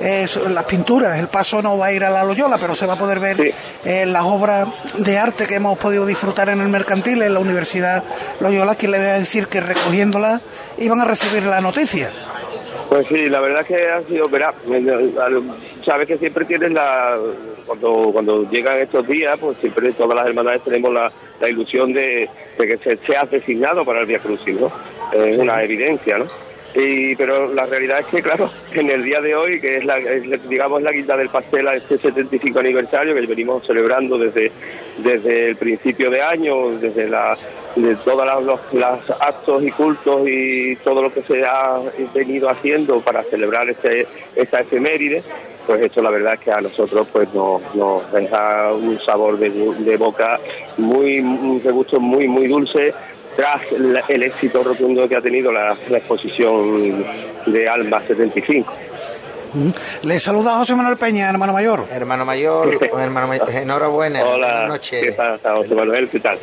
eh, 0.00 0.26
las 0.50 0.64
pinturas? 0.64 1.18
El 1.18 1.28
paso 1.28 1.60
no 1.62 1.76
va 1.78 1.86
a 1.86 1.92
ir 1.92 2.04
a 2.04 2.10
la 2.10 2.22
Loyola, 2.24 2.58
pero 2.58 2.74
se 2.74 2.86
va 2.86 2.94
a 2.94 2.98
poder 2.98 3.18
ver 3.20 3.36
Sí. 3.36 3.50
eh, 3.84 4.06
las 4.06 4.22
obras 4.24 4.68
de 4.98 5.18
arte 5.18 5.46
que 5.46 5.56
hemos 5.56 5.76
podido 5.78 6.06
disfrutar 6.06 6.48
en 6.48 6.60
el 6.60 6.68
Mercantil, 6.68 7.20
en 7.22 7.34
la 7.34 7.40
Universidad 7.40 8.04
Loyola. 8.40 8.74
¿Quién 8.76 8.92
le 8.92 8.98
va 8.98 9.14
a 9.14 9.18
decir 9.18 9.48
que 9.48 9.60
recogiéndolas 9.60 10.40
iban 10.78 11.00
a 11.00 11.04
recibir 11.04 11.42
la 11.44 11.60
noticia? 11.60 12.10
Pues 12.94 13.08
sí, 13.08 13.28
la 13.28 13.40
verdad 13.40 13.62
es 13.62 13.66
que 13.66 13.88
ha 13.88 14.00
sido, 14.02 14.28
verá, 14.28 14.54
sabes 15.84 16.06
que 16.06 16.16
siempre 16.16 16.44
tienes 16.44 16.70
la, 16.70 17.18
cuando 17.66 18.10
cuando 18.12 18.48
llegan 18.48 18.78
estos 18.78 19.04
días, 19.08 19.36
pues 19.40 19.56
siempre 19.56 19.92
todas 19.94 20.14
las 20.14 20.28
hermandades 20.28 20.62
tenemos 20.62 20.94
la, 20.94 21.10
la 21.40 21.50
ilusión 21.50 21.92
de, 21.92 22.30
de 22.56 22.66
que 22.68 22.76
se 22.76 22.96
seas 22.98 23.28
designado 23.28 23.84
para 23.84 24.02
el 24.02 24.06
Via 24.06 24.20
Crucis, 24.20 24.60
¿no? 24.60 24.70
Es 25.12 25.36
una 25.36 25.60
evidencia, 25.64 26.18
¿no? 26.18 26.26
Y, 26.74 27.14
pero 27.14 27.54
la 27.54 27.66
realidad 27.66 28.00
es 28.00 28.06
que, 28.06 28.20
claro, 28.20 28.50
en 28.72 28.90
el 28.90 29.04
día 29.04 29.20
de 29.20 29.34
hoy, 29.34 29.60
que 29.60 29.76
es, 29.76 29.84
la, 29.84 29.98
es, 29.98 30.48
digamos, 30.48 30.82
la 30.82 30.90
guinda 30.90 31.16
del 31.16 31.28
pastel 31.28 31.68
a 31.68 31.76
este 31.76 31.96
75 31.96 32.58
aniversario 32.58 33.14
que 33.14 33.26
venimos 33.26 33.64
celebrando 33.66 34.18
desde, 34.18 34.50
desde 34.98 35.50
el 35.50 35.56
principio 35.56 36.10
de 36.10 36.20
año, 36.20 36.70
desde 36.80 37.08
la, 37.08 37.36
de 37.76 37.94
todos 37.96 38.44
los, 38.44 38.60
actos 39.20 39.62
y 39.62 39.70
cultos 39.70 40.22
y 40.26 40.76
todo 40.76 41.02
lo 41.02 41.12
que 41.12 41.22
se 41.22 41.44
ha 41.44 41.80
venido 42.12 42.48
haciendo 42.48 43.00
para 43.00 43.22
celebrar 43.24 43.70
este, 43.70 44.06
esta 44.34 44.60
efeméride, 44.60 45.22
pues 45.66 45.80
esto 45.80 46.02
la 46.02 46.10
verdad 46.10 46.34
es 46.34 46.40
que 46.40 46.50
a 46.50 46.60
nosotros 46.60 47.08
pues 47.12 47.32
nos, 47.32 47.62
nos 47.74 48.12
deja 48.12 48.72
un 48.72 48.98
sabor 48.98 49.38
de, 49.38 49.50
de 49.50 49.96
boca 49.96 50.38
muy, 50.76 51.20
un 51.20 51.60
gusto 51.60 52.00
muy, 52.00 52.26
muy 52.28 52.48
dulce 52.48 52.92
tras 53.36 53.72
la- 53.72 54.04
el 54.08 54.22
éxito 54.22 54.62
rotundo 54.62 55.08
que 55.08 55.16
ha 55.16 55.20
tenido 55.20 55.50
la, 55.52 55.76
la 55.88 55.98
exposición 55.98 57.04
de 57.46 57.68
Alma 57.68 58.00
75. 58.00 58.72
Le 60.02 60.18
saluda 60.18 60.56
José 60.58 60.74
Manuel 60.74 60.96
Peña, 60.96 61.30
hermano 61.30 61.52
mayor. 61.52 61.84
Hermano 61.90 62.24
mayor, 62.24 62.76
hermano 62.98 63.28
mayor, 63.28 63.48
enhorabuena. 63.50 64.24
Buenas 64.24 64.34
Hola, 64.36 64.62
¿qué 64.62 64.68
noches. 64.68 65.16
tal, 65.16 65.38
José 65.56 65.74
Manuel? 65.74 66.08
¿Qué 66.08 66.18
tal? 66.20 66.38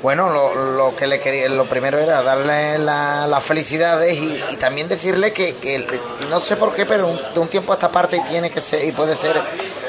Bueno, 0.00 0.28
lo, 0.30 0.76
lo 0.76 0.94
que 0.94 1.06
le 1.06 1.18
quería, 1.18 1.48
lo 1.48 1.64
primero 1.64 1.98
era 1.98 2.22
darle 2.22 2.78
la- 2.78 3.26
las 3.26 3.42
felicidades 3.42 4.14
y, 4.16 4.42
y 4.52 4.56
también 4.58 4.86
decirle 4.86 5.32
que, 5.32 5.54
que 5.56 5.84
no 6.30 6.40
sé 6.40 6.56
por 6.56 6.74
qué, 6.74 6.84
pero 6.86 7.08
un- 7.08 7.18
de 7.34 7.40
un 7.40 7.48
tiempo 7.48 7.72
a 7.72 7.76
esta 7.76 7.90
parte 7.90 8.20
tiene 8.28 8.50
que 8.50 8.60
ser 8.60 8.86
y 8.86 8.92
puede 8.92 9.16
ser 9.16 9.40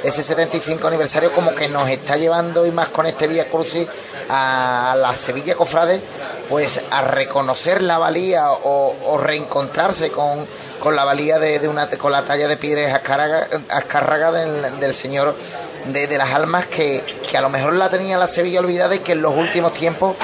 ese 0.04 0.24
75 0.24 0.88
aniversario 0.88 1.32
como 1.32 1.54
que 1.54 1.68
nos 1.68 1.90
está 1.90 2.16
llevando 2.18 2.66
y 2.66 2.72
más 2.72 2.88
con 2.90 3.06
este 3.06 3.28
Vía 3.28 3.46
Crucis 3.50 3.88
a 4.30 4.96
la 5.00 5.14
Sevilla 5.14 5.56
Cofrade, 5.56 6.02
pues 6.50 6.82
a 6.92 7.02
reconocer 7.02 7.82
la 7.82 7.98
valía 7.98 8.52
o, 8.52 8.96
o 9.06 9.18
reencontrarse 9.18 10.12
con, 10.12 10.46
con 10.80 10.96
la 10.96 11.04
valía 11.04 11.40
de, 11.40 11.60
de 11.60 11.68
una 11.68 11.90
con 11.90 12.12
la 12.12 12.24
talla 12.24 12.48
de 12.48 12.92
Azcárraga, 12.92 13.48
Azcárraga 13.70 14.32
del, 14.32 14.80
del 14.80 14.94
señor 14.94 15.36
de, 15.88 16.08
de 16.08 16.18
las 16.18 16.34
almas 16.34 16.66
que, 16.66 17.04
que 17.30 17.38
a 17.38 17.42
lo 17.42 17.50
mejor 17.50 17.74
la 17.74 17.90
tenía 17.90 18.18
la 18.18 18.28
Sevilla 18.28 18.60
olvidada 18.60 18.96
y 18.96 19.00
que 19.00 19.14
en 19.14 19.22
los 19.22 19.36
últimos 19.36 19.74
tiempos 19.74 20.16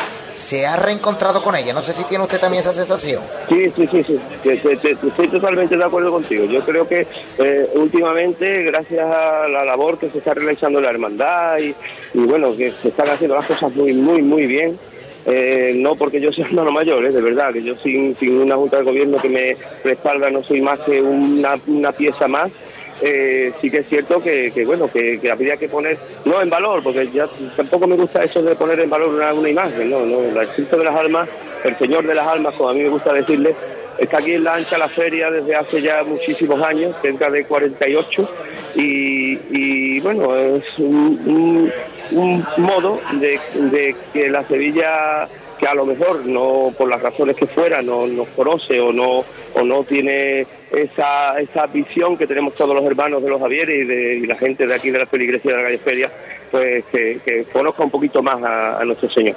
se 0.41 0.65
ha 0.65 0.75
reencontrado 0.75 1.41
con 1.41 1.55
ella. 1.55 1.73
No 1.73 1.81
sé 1.81 1.93
si 1.93 2.03
tiene 2.03 2.23
usted 2.23 2.39
también 2.39 2.61
esa 2.61 2.73
sensación. 2.73 3.21
Sí, 3.47 3.69
sí, 3.75 3.87
sí, 3.87 4.03
sí. 4.03 4.19
Estoy 4.43 5.27
totalmente 5.29 5.77
de 5.77 5.83
acuerdo 5.85 6.11
contigo. 6.11 6.45
Yo 6.45 6.61
creo 6.61 6.87
que 6.87 7.05
eh, 7.37 7.69
últimamente, 7.75 8.63
gracias 8.63 9.05
a 9.05 9.47
la 9.47 9.63
labor 9.63 9.97
que 9.97 10.09
se 10.09 10.17
está 10.17 10.33
realizando 10.33 10.79
en 10.79 10.85
la 10.85 10.91
hermandad 10.91 11.57
y, 11.59 11.73
y 12.13 12.19
bueno, 12.25 12.55
que 12.57 12.71
se 12.81 12.89
están 12.89 13.09
haciendo 13.09 13.35
las 13.35 13.45
cosas 13.45 13.73
muy, 13.75 13.93
muy, 13.93 14.21
muy 14.21 14.45
bien. 14.47 14.77
eh, 15.25 15.73
no 15.75 15.95
porque 15.95 16.19
yo 16.19 16.31
sea 16.31 16.45
hermano 16.49 16.71
mayor, 16.71 17.05
eh, 17.05 17.11
de 17.11 17.21
verdad, 17.21 17.53
que 17.53 17.61
yo 17.61 17.75
sin, 17.75 18.15
sin 18.15 18.39
una 18.41 18.55
junta 18.55 18.77
de 18.77 18.83
gobierno 18.83 19.17
que 19.17 19.29
me 19.29 19.55
respalda 19.83 20.29
no 20.31 20.41
soy 20.43 20.61
más 20.61 20.79
que 20.79 20.99
una, 21.01 21.59
una 21.67 21.91
pieza 21.91 22.27
más. 22.27 22.51
Eh, 23.03 23.51
sí 23.59 23.71
que 23.71 23.79
es 23.79 23.87
cierto 23.89 24.21
que, 24.21 24.51
que, 24.51 24.63
bueno 24.63 24.87
que, 24.91 25.19
que 25.19 25.31
habría 25.31 25.57
que 25.57 25.67
poner 25.67 25.97
no 26.25 26.39
en 26.39 26.51
valor 26.51 26.83
porque 26.83 27.07
ya 27.07 27.27
tampoco 27.55 27.87
me 27.87 27.95
gusta 27.95 28.23
eso 28.23 28.43
de 28.43 28.53
poner 28.55 28.79
en 28.79 28.91
valor 28.91 29.09
una, 29.09 29.49
imagen 29.49 29.89
no 29.89 30.05
no 30.05 30.19
el 30.39 30.47
Cristo 30.49 30.77
de 30.77 30.83
las 30.85 30.95
almas 30.95 31.27
el 31.63 31.75
Señor 31.77 32.05
de 32.05 32.13
las 32.13 32.27
almas 32.27 32.53
como 32.53 32.69
a 32.69 32.73
mí 32.73 32.81
me 32.83 32.89
gusta 32.89 33.11
decirle 33.11 33.55
está 33.97 34.17
aquí 34.17 34.33
en 34.35 34.43
la 34.43 34.53
ancha 34.53 34.77
la 34.77 34.87
feria 34.87 35.31
desde 35.31 35.55
hace 35.55 35.81
ya 35.81 36.03
muchísimos 36.03 36.61
años 36.61 36.95
cerca 37.01 37.29
de 37.31 37.43
48 37.45 38.29
y, 38.75 39.39
y 39.49 39.99
bueno 40.01 40.35
es 40.37 40.77
un, 40.77 41.71
un- 42.11 42.43
modo 42.57 42.99
de 43.13 43.95
que 44.13 44.29
la 44.29 44.43
Sevilla 44.43 45.27
que 45.61 45.67
a 45.67 45.75
lo 45.75 45.85
mejor 45.85 46.25
no 46.25 46.73
por 46.75 46.89
las 46.89 46.99
razones 46.99 47.37
que 47.37 47.45
fuera 47.45 47.83
no 47.83 48.07
nos 48.07 48.27
conoce 48.29 48.79
o 48.79 48.91
no 48.91 49.23
o 49.53 49.61
no 49.63 49.83
tiene 49.83 50.41
esa, 50.71 51.39
esa 51.39 51.67
visión 51.67 52.17
que 52.17 52.25
tenemos 52.25 52.55
todos 52.55 52.75
los 52.75 52.83
hermanos 52.83 53.21
de 53.21 53.29
los 53.29 53.39
Javieres 53.39 53.85
y, 53.85 53.87
de, 54.21 54.27
la 54.27 54.35
gente 54.35 54.65
de 54.65 54.73
aquí 54.73 54.89
de 54.89 54.97
la 54.97 55.05
feligresía 55.05 55.51
de 55.51 55.57
la 55.57 55.63
calle 55.65 55.77
Feria 55.77 56.11
pues 56.49 56.83
que, 56.91 57.45
conozca 57.53 57.83
un 57.83 57.91
poquito 57.91 58.23
más 58.23 58.41
a, 58.41 58.79
a 58.79 58.85
nuestro 58.85 59.07
Señor 59.07 59.35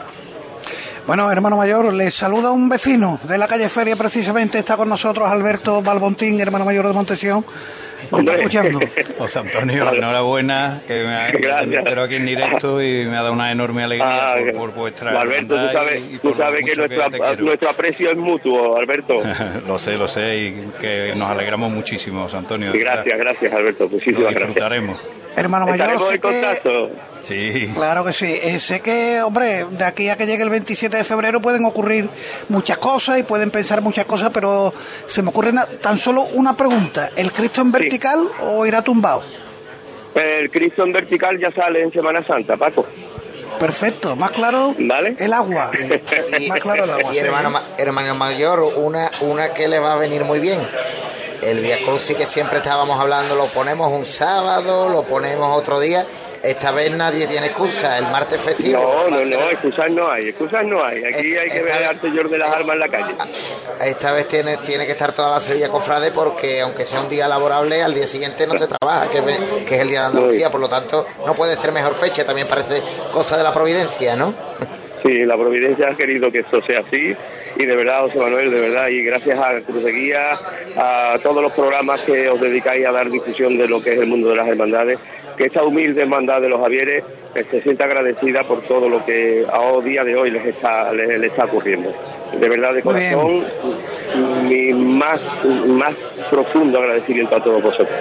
Bueno, 1.07 1.31
hermano 1.31 1.59
mayor, 1.59 1.93
le 1.93 2.11
saluda 2.11 2.53
un 2.53 2.71
vecino 2.71 3.19
de 3.25 3.37
la 3.37 3.47
calle 3.47 3.69
Feria, 3.69 3.95
precisamente 3.95 4.59
está 4.59 4.79
con 4.79 4.89
nosotros 4.89 5.29
Alberto 5.29 5.83
Balbontín, 5.83 6.41
hermano 6.41 6.65
mayor 6.65 6.89
de 6.89 6.95
Montesión. 6.95 7.45
Lo 8.11 8.19
está 8.19 8.37
escuchando. 8.37 8.81
José 9.19 9.39
Antonio, 9.39 9.93
enhorabuena, 9.93 10.83
que 10.87 11.03
me 11.03 11.15
ha 11.15 11.31
Gracias. 11.31 11.83
pero 11.85 12.03
aquí 12.03 12.17
en 12.17 12.27
directo 12.27 12.83
y 12.83 13.05
me 13.07 13.13
ha 13.17 13.23
dado 13.23 13.33
una 13.33 13.51
enorme 13.53 13.83
alegría 13.85 14.07
Ah, 14.07 14.35
por, 14.53 14.71
por 14.71 14.75
vuestra 14.75 15.21
Alberto, 15.21 15.55
tú 15.55 15.73
sabes, 15.73 16.01
y- 16.11 16.15
y 16.15 16.19
tú 16.19 16.35
sabes 16.37 16.65
que, 16.65 16.73
te 16.73 16.89
quiero. 16.89 17.37
nuestro 17.45 17.71
aprecio 17.71 18.11
es 18.11 18.17
mutuo, 18.17 18.77
Alberto. 18.77 19.15
lo 19.67 19.79
sé, 19.79 19.97
lo 19.97 20.09
sé 20.09 20.37
y 20.37 20.53
que 20.81 21.13
nos 21.17 21.31
alegramos 21.31 21.71
muchísimo, 21.71 22.23
José 22.25 22.37
Antonio. 22.39 22.73
Gracias, 22.75 23.05
verdad. 23.05 23.19
gracias, 23.33 23.53
Alberto. 23.53 23.89
Muchísimas 23.89 24.21
gracias. 24.23 24.47
disfrutaremos. 24.47 25.05
Hermano 25.37 25.67
mayor, 25.67 25.99
sé 25.99 26.05
en 26.05 26.11
que, 26.13 26.19
contacto. 26.21 26.91
Sí. 27.25 27.71
claro 27.75 28.05
que 28.05 28.13
sí. 28.13 28.39
Eh, 28.41 28.59
sé 28.61 28.81
que, 28.81 29.21
hombre, 29.21 29.65
de 29.69 29.85
aquí 29.85 30.09
a 30.09 30.17
que 30.17 30.27
llegue 30.27 30.45
el 30.45 30.51
27 30.51 30.97
de 30.97 31.03
febrero 31.03 31.43
pueden 31.43 31.65
ocurrir 31.65 32.09
muchas 32.51 32.79
cosas 32.79 33.19
y 33.19 33.25
pueden 33.25 33.51
pensar 33.51 33.81
muchas 33.81 34.05
cosas, 34.05 34.31
pero 34.33 34.73
se 35.09 35.23
me 35.23 35.31
ocurre 35.31 35.51
tan 35.81 35.99
solo 35.99 36.23
una 36.35 36.57
pregunta. 36.57 37.11
¿El 37.17 37.33
Cristo 37.33 37.63
en 37.63 37.73
vertical 37.99 38.29
o 38.41 38.67
irá 38.67 38.83
tumbado? 38.83 39.23
El 40.15 40.51
Cristo 40.51 40.85
en 40.85 40.93
vertical 40.93 41.39
ya 41.39 41.51
sale 41.51 41.83
en 41.83 41.93
Semana 41.93 42.23
Santa, 42.23 42.57
Paco. 42.57 42.87
Perfecto, 43.59 44.17
más 44.17 44.31
claro 44.33 44.75
Vale. 44.79 45.15
el 45.19 45.33
agua. 45.33 45.71
Y, 46.39 46.49
más 46.49 46.61
claro 46.61 46.85
el 46.85 46.91
agua. 46.99 47.11
y 47.13 47.15
sí. 47.15 47.19
hermano, 47.21 47.51
ma- 47.51 47.63
hermano 47.79 48.15
mayor, 48.15 48.61
una, 48.77 49.11
una 49.21 49.55
que 49.55 49.69
le 49.69 49.79
va 49.79 49.95
a 49.95 49.97
venir 49.97 50.25
muy 50.25 50.41
bien. 50.41 50.61
El 51.43 51.61
Via 51.61 51.79
Crucis 51.85 52.17
que 52.17 52.27
siempre 52.27 52.59
estábamos 52.59 52.99
hablando, 52.99 53.35
lo 53.37 53.47
ponemos 53.47 53.91
un 53.93 54.07
sábado, 54.07 54.89
lo 54.89 55.03
ponemos 55.03 55.57
otro 55.57 55.79
día. 55.79 56.05
Esta 56.45 56.73
vez 56.73 56.91
nadie 56.95 57.27
tiene 57.27 57.47
excusa, 57.47 57.97
el 57.99 58.05
martes 58.05 58.39
festivo. 58.41 58.79
No, 59.09 59.09
no, 59.09 59.25
no, 59.25 59.51
excusas 59.51 59.91
no 59.91 60.11
hay, 60.11 60.29
excusas 60.29 60.67
no 60.67 60.85
hay. 60.85 60.99
Aquí 61.03 61.29
Esta- 61.29 61.41
hay 61.41 61.49
que 61.49 61.63
ver 61.63 61.85
al 61.85 62.01
Señor 62.03 62.29
de 62.29 62.37
las 62.39 62.51
Armas 62.55 62.75
en 62.75 62.81
la 62.81 62.89
calle. 62.89 63.15
Esta 63.83 64.13
vez 64.13 64.29
tiene, 64.29 64.59
tiene 64.59 64.85
que 64.85 64.93
estar 64.93 65.13
toda 65.13 65.31
la 65.37 65.41
Sevilla 65.41 65.71
Cofrade 65.71 66.11
porque 66.13 66.61
aunque 66.61 66.85
sea 66.85 67.01
un 67.01 67.09
día 67.09 67.27
laborable, 67.29 67.83
al 67.83 67.95
día 67.95 68.07
siguiente 68.07 68.47
no 68.47 68.59
se 68.59 68.67
trabaja, 68.67 69.09
que 69.09 69.19
es, 69.19 69.25
ve- 69.25 69.65
que 69.67 69.75
es 69.77 69.81
el 69.81 69.89
Día 69.89 70.01
de 70.03 70.07
Andalucía, 70.09 70.51
por 70.51 70.61
lo 70.61 70.69
tanto 70.69 71.07
no 71.27 71.35
puede 71.35 71.57
ser 71.57 71.73
mejor 71.73 71.95
fecha, 71.95 72.27
también 72.27 72.47
parece 72.47 72.83
cosa 73.11 73.39
de 73.39 73.43
la 73.43 73.53
providencia, 73.53 74.15
¿no? 74.15 74.35
Sí, 75.03 75.25
la 75.25 75.37
providencia 75.37 75.89
ha 75.91 75.97
querido 75.97 76.31
que 76.31 76.41
esto 76.41 76.61
sea 76.63 76.81
así 76.81 77.15
y 77.57 77.65
de 77.67 77.77
verdad, 77.77 78.01
José 78.03 78.19
Manuel, 78.19 78.51
de 78.51 78.59
verdad, 78.61 78.89
y 78.89 79.03
gracias 79.03 79.39
a 79.39 79.61
Cruz 79.61 79.85
de 79.85 79.93
Guía, 79.93 80.31
a 80.77 81.19
todos 81.23 81.41
los 81.43 81.53
programas 81.53 82.01
que 82.01 82.29
os 82.29 82.41
dedicáis 82.41 82.85
a 82.87 82.91
dar 82.93 83.09
difusión 83.11 83.57
de 83.59 83.69
lo 83.69 83.83
que 83.83 83.93
es 83.95 84.01
el 84.01 84.07
mundo 84.07 84.31
de 84.31 84.37
las 84.37 84.49
hermandades, 84.49 84.99
que 85.37 85.47
esta 85.47 85.63
humilde 85.63 86.03
hermandad 86.03 86.41
de 86.41 86.49
los 86.49 86.61
Javieres 86.61 87.05
se 87.51 87.61
sienta 87.61 87.85
agradecida 87.85 88.43
por 88.43 88.63
todo 88.63 88.89
lo 88.89 89.05
que 89.05 89.45
a 89.51 89.81
día 89.83 90.05
de 90.05 90.17
hoy 90.17 90.31
les 90.31 90.47
está, 90.47 90.93
les, 90.93 91.09
les 91.09 91.31
está 91.31 91.45
ocurriendo. 91.45 91.93
De 92.39 92.49
verdad, 92.49 92.75
de 92.75 92.83
corazón, 92.83 93.45
mi 94.49 94.73
más, 94.73 95.21
más 95.67 95.95
profundo 96.31 96.79
agradecimiento 96.79 97.37
a 97.37 97.43
todos 97.43 97.63
vosotros. 97.63 97.99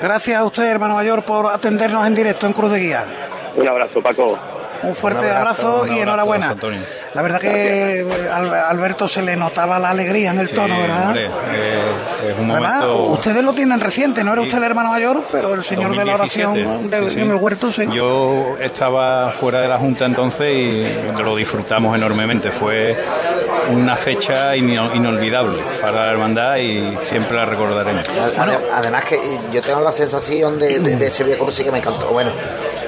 Gracias 0.00 0.36
a 0.36 0.44
usted, 0.44 0.64
hermano 0.64 0.94
mayor, 0.94 1.22
por 1.22 1.46
atendernos 1.46 2.06
en 2.06 2.14
directo 2.14 2.46
en 2.46 2.52
Cruz 2.52 2.72
de 2.72 2.80
Guía. 2.80 3.04
Un 3.56 3.68
abrazo, 3.68 4.02
Paco. 4.02 4.38
Un 4.82 4.94
fuerte 4.94 5.24
Un 5.26 5.30
abrazo, 5.32 5.86
y 5.86 5.90
abrazo, 5.90 6.02
enhorabuena. 6.02 6.50
Antonio. 6.50 6.80
La 7.14 7.22
verdad 7.22 7.40
que 7.40 8.00
eh, 8.00 8.06
Al- 8.32 8.52
Alberto 8.54 9.06
se 9.06 9.22
le 9.22 9.36
notaba 9.36 9.78
la 9.78 9.90
alegría 9.90 10.30
en 10.32 10.38
el 10.40 10.48
Sí, 10.48 10.54
tono, 10.54 10.80
¿verdad? 10.80 11.06
hombre, 11.08 11.26
eh, 11.26 11.82
es 12.32 12.38
un 12.38 12.50
Además, 12.50 12.84
momento... 12.84 13.04
ustedes 13.12 13.44
lo 13.44 13.52
tienen 13.52 13.80
reciente, 13.80 14.24
no 14.24 14.32
era 14.32 14.42
usted 14.42 14.58
el 14.58 14.64
hermano 14.64 14.90
mayor, 14.90 15.22
pero 15.30 15.54
el 15.54 15.62
señor 15.64 15.96
de 15.96 16.04
la 16.04 16.14
oración 16.14 16.54
2017, 16.54 17.00
de- 17.00 17.08
sí, 17.10 17.14
sí. 17.16 17.20
en 17.20 17.30
el 17.30 17.36
huerto, 17.36 17.70
sí. 17.72 17.86
Yo 17.92 18.56
estaba 18.60 19.30
fuera 19.32 19.60
de 19.60 19.68
la 19.68 19.78
Junta 19.78 20.06
entonces 20.06 20.54
y 20.54 20.92
lo 21.22 21.36
disfrutamos 21.36 21.94
enormemente. 21.94 22.50
Fue 22.50 22.96
una 23.70 23.94
fecha 23.96 24.56
ino- 24.56 24.94
inolvidable 24.94 25.62
para 25.80 26.06
la 26.06 26.12
hermandad 26.12 26.56
y 26.56 26.96
siempre 27.04 27.36
la 27.36 27.44
recordaremos. 27.44 28.08
Ade- 28.38 28.58
Además 28.74 29.04
que 29.04 29.18
yo 29.52 29.60
tengo 29.60 29.80
la 29.80 29.92
sensación 29.92 30.58
de, 30.58 30.78
de, 30.80 30.96
de 30.96 31.06
ese 31.06 31.24
Via 31.24 31.36
Crucis 31.36 31.64
que 31.64 31.70
me 31.70 31.78
encantó. 31.78 32.08
Bueno, 32.08 32.30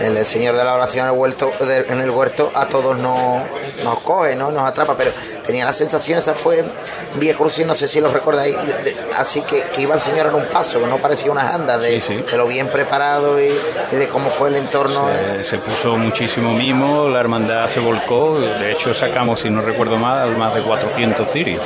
el, 0.00 0.24
Señor 0.26 0.56
de 0.56 0.64
la 0.64 0.74
Oración 0.74 1.06
en 1.08 1.12
el 1.14 1.18
huerto, 1.18 1.52
de- 1.60 1.86
en 1.88 2.00
el 2.00 2.10
huerto 2.10 2.50
a 2.54 2.66
todos 2.66 2.96
nos, 2.98 3.42
nos 3.82 3.98
coge, 4.00 4.34
¿no? 4.36 4.50
Nos 4.50 4.68
atrapa, 4.68 4.94
pero 4.96 5.10
tenía 5.46 5.64
la 5.64 5.72
sensación, 5.74 6.18
esa 6.18 6.34
fue 6.34 6.64
Via 7.16 7.34
Crucis, 7.34 7.66
no 7.66 7.74
sé 7.74 7.86
si 7.88 8.00
lo 8.00 8.08
recordáis, 8.08 8.56
de- 8.56 8.82
de- 8.92 8.96
así 9.16 9.42
que, 9.42 9.62
que 9.62 9.82
iba 9.82 9.94
el 9.94 10.00
Señor 10.00 10.26
en 10.28 10.34
un 10.34 10.46
paso, 10.46 10.80
que 10.80 10.86
no 10.86 10.96
parecía 10.98 11.30
unas 11.30 11.54
andas, 11.54 11.82
de, 11.82 12.00
Sí, 12.00 12.14
sí. 12.18 12.24
de 12.30 12.36
lo 12.36 12.46
bien 12.46 12.68
preparado 12.68 13.40
y, 13.40 13.52
y 13.92 13.96
de 13.96 14.08
cómo 14.08 14.30
fue 14.30 14.48
el 14.48 14.56
entorno. 14.56 15.08
Eh, 15.10 15.42
se 15.44 15.58
puso 15.58 15.96
muchísimo 15.96 16.52
mimo, 16.54 17.08
la 17.08 17.20
hermandad 17.20 17.68
se 17.68 17.80
volcó, 17.80 18.38
de 18.40 18.72
hecho 18.72 18.92
sacamos, 18.94 19.40
si 19.40 19.50
no 19.50 19.60
recuerdo 19.60 19.96
mal, 19.96 20.36
más 20.36 20.54
de 20.54 20.62
400 20.62 21.30
cirios. 21.30 21.62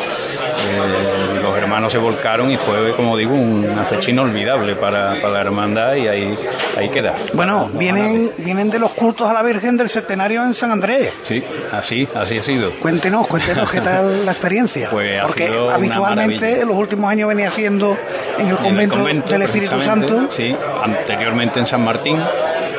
Eh, 0.48 1.40
los 1.42 1.56
hermanos 1.56 1.92
se 1.92 1.98
volcaron 1.98 2.50
y 2.50 2.56
fue, 2.56 2.92
como 2.94 3.16
digo, 3.16 3.34
una 3.34 3.84
fecha 3.84 4.10
inolvidable 4.10 4.74
para, 4.76 5.14
para 5.14 5.34
la 5.34 5.40
hermandad 5.40 5.94
y 5.94 6.08
ahí, 6.08 6.38
ahí 6.76 6.88
queda. 6.88 7.14
Bueno, 7.32 7.70
vienen, 7.74 8.30
vienen 8.38 8.70
de 8.70 8.78
los 8.78 8.90
cultos 8.92 9.28
a 9.28 9.32
la 9.32 9.42
Virgen 9.42 9.76
del 9.76 9.88
Centenario 9.88 10.44
en 10.44 10.54
San 10.54 10.70
Andrés. 10.70 11.12
Sí, 11.22 11.42
así, 11.72 12.08
así 12.14 12.38
ha 12.38 12.42
sido. 12.42 12.70
Cuéntenos, 12.80 13.26
cuéntenos 13.26 13.70
qué 13.70 13.80
tal 13.80 14.24
la 14.24 14.32
experiencia. 14.32 14.88
Pues 14.98 15.20
ha 15.22 15.26
Porque 15.26 15.46
sido 15.46 15.70
habitualmente 15.70 16.62
en 16.62 16.68
los 16.68 16.76
últimos 16.76 17.10
años 17.10 17.28
venía 17.28 17.50
siendo 17.50 17.96
en 18.38 18.48
el 18.48 18.56
Y 18.64 18.66
en 18.66 18.80
el 18.80 18.88
convento, 18.88 19.28
del 19.28 19.42
Espíritu 19.42 19.80
Santo. 19.80 20.28
Sí, 20.30 20.54
anteriormente 20.82 21.60
en 21.60 21.66
San 21.66 21.84
Martín. 21.84 22.18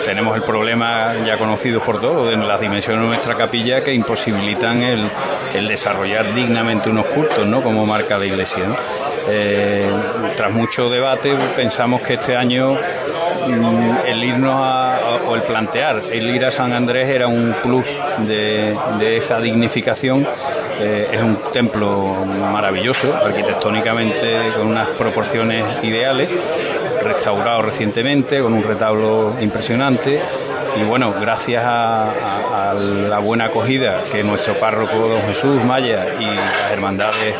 Tenemos 0.09 0.35
el 0.35 0.41
problema 0.41 1.13
ya 1.23 1.37
conocido 1.37 1.81
por 1.81 2.01
todos 2.01 2.31
de 2.31 2.35
las 2.35 2.59
dimensiones 2.59 3.03
de 3.03 3.07
nuestra 3.09 3.35
capilla 3.35 3.83
que 3.83 3.93
imposibilitan 3.93 4.81
el, 4.81 5.07
desarrollar 5.67 6.33
dignamente 6.33 6.89
unos 6.89 7.05
cultos, 7.05 7.45
¿no? 7.45 7.61
Como 7.61 7.85
marca 7.85 8.17
la 8.17 8.25
Iglesia. 8.25 8.63
Eh, 9.29 9.87
tras 10.35 10.51
mucho 10.51 10.89
debate 10.89 11.37
pensamos 11.55 12.01
que 12.01 12.15
este 12.15 12.35
año 12.35 12.73
mm, 12.73 14.07
el 14.07 14.23
irnos 14.23 14.55
a, 14.55 14.97
o 15.27 15.35
el 15.35 15.43
plantear 15.43 16.01
el 16.11 16.27
ir 16.27 16.43
a 16.43 16.49
San 16.49 16.73
Andrés 16.73 17.07
era 17.07 17.27
un 17.27 17.55
plus 17.61 17.85
de, 18.27 18.75
de 18.97 19.17
esa 19.17 19.39
dignificación. 19.39 20.25
Eh, 20.81 21.09
es 21.11 21.21
un 21.21 21.37
templo 21.51 22.15
maravilloso, 22.51 23.13
arquitectónicamente 23.15 24.53
con 24.57 24.69
unas 24.69 24.87
proporciones 24.87 25.65
ideales, 25.83 26.33
restaurado 27.01 27.61
recientemente, 27.61 28.39
con 28.41 28.53
un 28.53 28.63
retablo 28.63 29.35
impresionante. 29.41 30.21
Y 30.79 30.83
bueno, 30.83 31.13
gracias 31.19 31.63
a, 31.65 32.13
la 33.09 33.17
buena 33.17 33.45
acogida 33.45 33.99
que 34.11 34.23
nuestro 34.23 34.53
párroco 34.59 34.93
don 34.93 35.21
Jesús 35.23 35.55
Maya 35.63 36.05
y 36.19 36.25
las 36.25 36.71
hermandades 36.71 37.33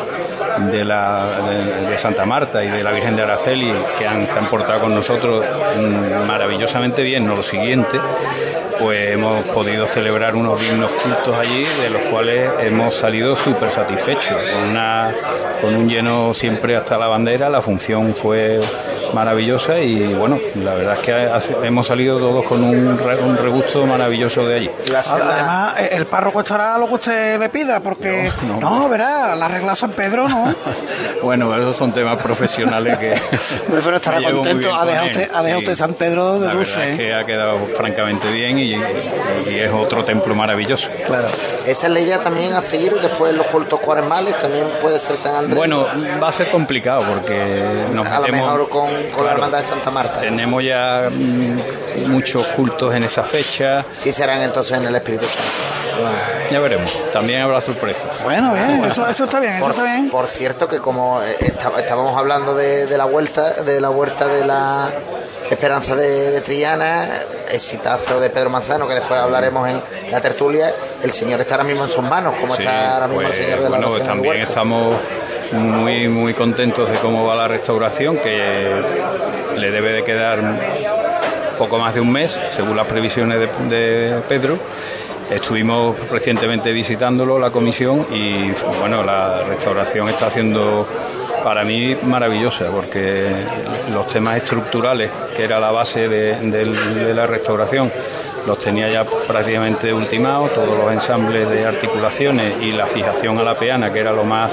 de, 0.58 0.84
la, 0.84 1.26
de, 1.48 1.90
de 1.90 1.98
Santa 1.98 2.24
Marta 2.26 2.62
y 2.64 2.68
de 2.70 2.82
la 2.82 2.92
Virgen 2.92 3.16
de 3.16 3.22
Araceli 3.22 3.72
que 3.98 4.06
han, 4.06 4.28
se 4.28 4.38
han 4.38 4.46
portado 4.46 4.80
con 4.80 4.94
nosotros 4.94 5.44
mm, 5.76 6.26
maravillosamente 6.26 7.02
bien, 7.02 7.26
no 7.26 7.34
lo 7.36 7.42
siguiente, 7.42 7.98
pues 8.78 9.12
hemos 9.14 9.44
podido 9.46 9.86
celebrar 9.86 10.34
unos 10.34 10.60
dignos 10.60 10.90
cultos 10.92 11.36
allí, 11.38 11.64
de 11.82 11.90
los 11.90 12.02
cuales 12.10 12.50
hemos 12.60 12.94
salido 12.94 13.36
súper 13.36 13.70
satisfechos, 13.70 14.36
con, 14.52 14.70
una, 14.70 15.10
con 15.60 15.74
un 15.76 15.88
lleno 15.88 16.32
siempre 16.34 16.76
hasta 16.76 16.96
la 16.96 17.06
bandera, 17.06 17.48
la 17.50 17.60
función 17.60 18.14
fue 18.14 18.60
maravillosa 19.12 19.78
y 19.80 20.14
bueno, 20.14 20.38
la 20.62 20.72
verdad 20.74 20.94
es 20.94 21.00
que 21.00 21.12
ha- 21.12 21.66
hemos 21.66 21.86
salido 21.88 22.18
todos 22.18 22.44
con 22.44 22.62
un, 22.62 22.96
re- 22.96 23.18
un 23.20 23.36
regusto 23.36 23.84
maravilloso 23.84 24.46
de 24.46 24.54
allí. 24.54 24.70
Además, 25.10 25.74
el 25.90 26.06
párroco 26.06 26.40
estará 26.40 26.78
lo 26.78 26.86
que 26.88 26.94
usted 26.94 27.38
le 27.40 27.48
pida, 27.48 27.80
porque 27.80 28.30
No, 28.46 28.60
no, 28.60 28.78
no. 28.78 28.88
verá, 28.88 29.34
la 29.36 29.48
regla 29.48 29.74
San 29.74 29.90
Pedro, 29.90 30.28
¿no? 30.28 30.39
Bueno, 31.22 31.54
esos 31.54 31.76
son 31.76 31.92
temas 31.92 32.16
profesionales 32.22 32.96
que... 32.98 33.14
Pero 33.84 33.96
estará 33.96 34.22
contento, 34.32 34.74
ha 34.74 34.86
dejado 34.86 35.06
usted, 35.08 35.30
ha 35.34 35.42
dejado 35.42 35.60
sí. 35.60 35.64
usted 35.66 35.76
San 35.76 35.94
Pedro 35.94 36.38
de 36.38 36.46
La 36.46 36.54
dulce. 36.54 36.88
es 36.88 36.94
¿eh? 36.94 36.96
que 36.96 37.14
ha 37.14 37.24
quedado 37.26 37.58
francamente 37.76 38.30
bien 38.30 38.58
y, 38.58 38.70
y 38.74 39.58
es 39.58 39.70
otro 39.70 40.02
templo 40.02 40.34
maravilloso. 40.34 40.88
Claro. 41.06 41.28
Esa 41.66 41.86
es 41.88 41.92
la 41.92 42.00
idea 42.00 42.18
también 42.20 42.54
a 42.54 42.62
seguir 42.62 42.94
después 43.00 43.34
los 43.34 43.46
cultos 43.48 43.78
cuaresmales, 43.80 44.38
también 44.38 44.66
puede 44.80 44.98
ser 44.98 45.16
San 45.16 45.34
Andrés. 45.36 45.56
Bueno, 45.56 45.86
va 46.22 46.28
a 46.28 46.32
ser 46.32 46.50
complicado 46.50 47.02
porque 47.04 47.62
nos 47.92 48.06
a 48.06 48.20
lo 48.20 48.26
metemos- 48.26 48.32
mejor 48.32 48.68
con, 48.70 48.86
con 48.88 48.96
la 49.00 49.08
Claro, 49.14 49.30
hermandad 49.32 49.58
de 49.60 49.66
Santa 49.66 49.90
Marta. 49.90 50.20
Tenemos 50.20 50.64
ya 50.64 51.10
mm, 51.10 52.08
muchos 52.10 52.46
cultos 52.48 52.94
en 52.94 53.04
esa 53.04 53.22
fecha. 53.24 53.84
Sí 53.98 54.10
serán 54.10 54.40
entonces 54.42 54.78
en 54.78 54.86
el 54.86 54.94
Espíritu 54.94 55.26
Santo. 55.26 56.10
Ya 56.50 56.58
veremos. 56.60 56.90
También 57.12 57.42
habrá 57.42 57.60
sorpresas. 57.60 58.10
Bueno, 58.24 58.52
bien, 58.54 58.84
eso, 58.90 59.08
eso 59.08 59.24
está 59.24 59.38
bien, 59.40 59.52
eso 59.54 59.62
Por, 59.62 59.70
está 59.70 59.84
bien. 59.84 60.10
por 60.10 60.26
cierto 60.26 60.68
que 60.68 60.78
como 60.78 61.22
eh, 61.22 61.36
está- 61.40 61.72
estábamos 61.78 62.16
hablando 62.16 62.54
de, 62.54 62.86
de 62.86 62.98
la 62.98 63.04
vuelta, 63.04 63.62
de 63.62 63.80
la 63.80 63.88
vuelta 63.88 64.26
de 64.26 64.44
la 64.44 64.90
Esperanza 65.48 65.96
de, 65.96 66.30
de 66.30 66.40
Triana, 66.42 67.08
exitazo 67.50 68.20
de 68.20 68.30
Pedro 68.30 68.50
Manzano, 68.50 68.86
que 68.86 68.94
después 68.94 69.18
hablaremos 69.18 69.68
en 69.68 69.80
la 70.10 70.20
tertulia, 70.20 70.72
el 71.02 71.10
Señor 71.12 71.40
está 71.40 71.54
ahora 71.54 71.64
mismo 71.64 71.84
en 71.84 71.90
sus 71.90 72.02
manos, 72.04 72.36
como 72.36 72.54
Sí, 72.56 72.62
está 72.62 72.94
ahora 72.94 73.06
mismo 73.08 73.22
pues, 73.22 73.38
el 73.38 73.44
Señor 73.44 73.62
de 73.62 73.70
la 73.70 73.78
bueno, 73.78 73.96
el 73.96 74.02
también 74.06 74.40
estamos 74.42 74.94
muy 75.52 76.08
muy 76.08 76.34
contentos 76.34 76.88
de 76.90 76.98
cómo 76.98 77.26
va 77.26 77.34
la 77.34 77.48
restauración, 77.48 78.18
que 78.18 78.70
le 79.56 79.70
debe 79.70 79.92
de 79.92 80.04
quedar 80.04 80.38
poco 81.58 81.78
más 81.78 81.94
de 81.94 82.00
un 82.00 82.12
mes, 82.12 82.36
según 82.56 82.76
las 82.76 82.86
previsiones 82.86 83.38
de, 83.40 83.76
de 83.76 84.20
Pedro. 84.28 84.58
Estuvimos 85.30 85.96
recientemente 86.10 86.72
visitándolo, 86.72 87.38
la 87.38 87.50
comisión, 87.50 88.06
y 88.10 88.50
bueno, 88.80 89.04
la 89.04 89.44
restauración 89.44 90.08
está 90.08 90.26
haciendo 90.26 90.86
para 91.44 91.64
mí 91.64 91.96
maravillosa, 92.02 92.70
porque 92.70 93.28
los 93.92 94.06
temas 94.08 94.38
estructurales, 94.38 95.10
que 95.36 95.44
era 95.44 95.60
la 95.60 95.70
base 95.70 96.08
de, 96.08 96.34
de 96.50 97.14
la 97.14 97.26
restauración, 97.26 97.92
los 98.46 98.58
tenía 98.58 98.88
ya 98.88 99.04
prácticamente 99.04 99.92
ultimados, 99.92 100.54
todos 100.54 100.76
los 100.76 100.92
ensambles 100.92 101.48
de 101.48 101.66
articulaciones 101.66 102.54
y 102.62 102.72
la 102.72 102.86
fijación 102.86 103.38
a 103.38 103.42
la 103.42 103.54
peana, 103.56 103.92
que 103.92 104.00
era 104.00 104.12
lo 104.12 104.24
más 104.24 104.52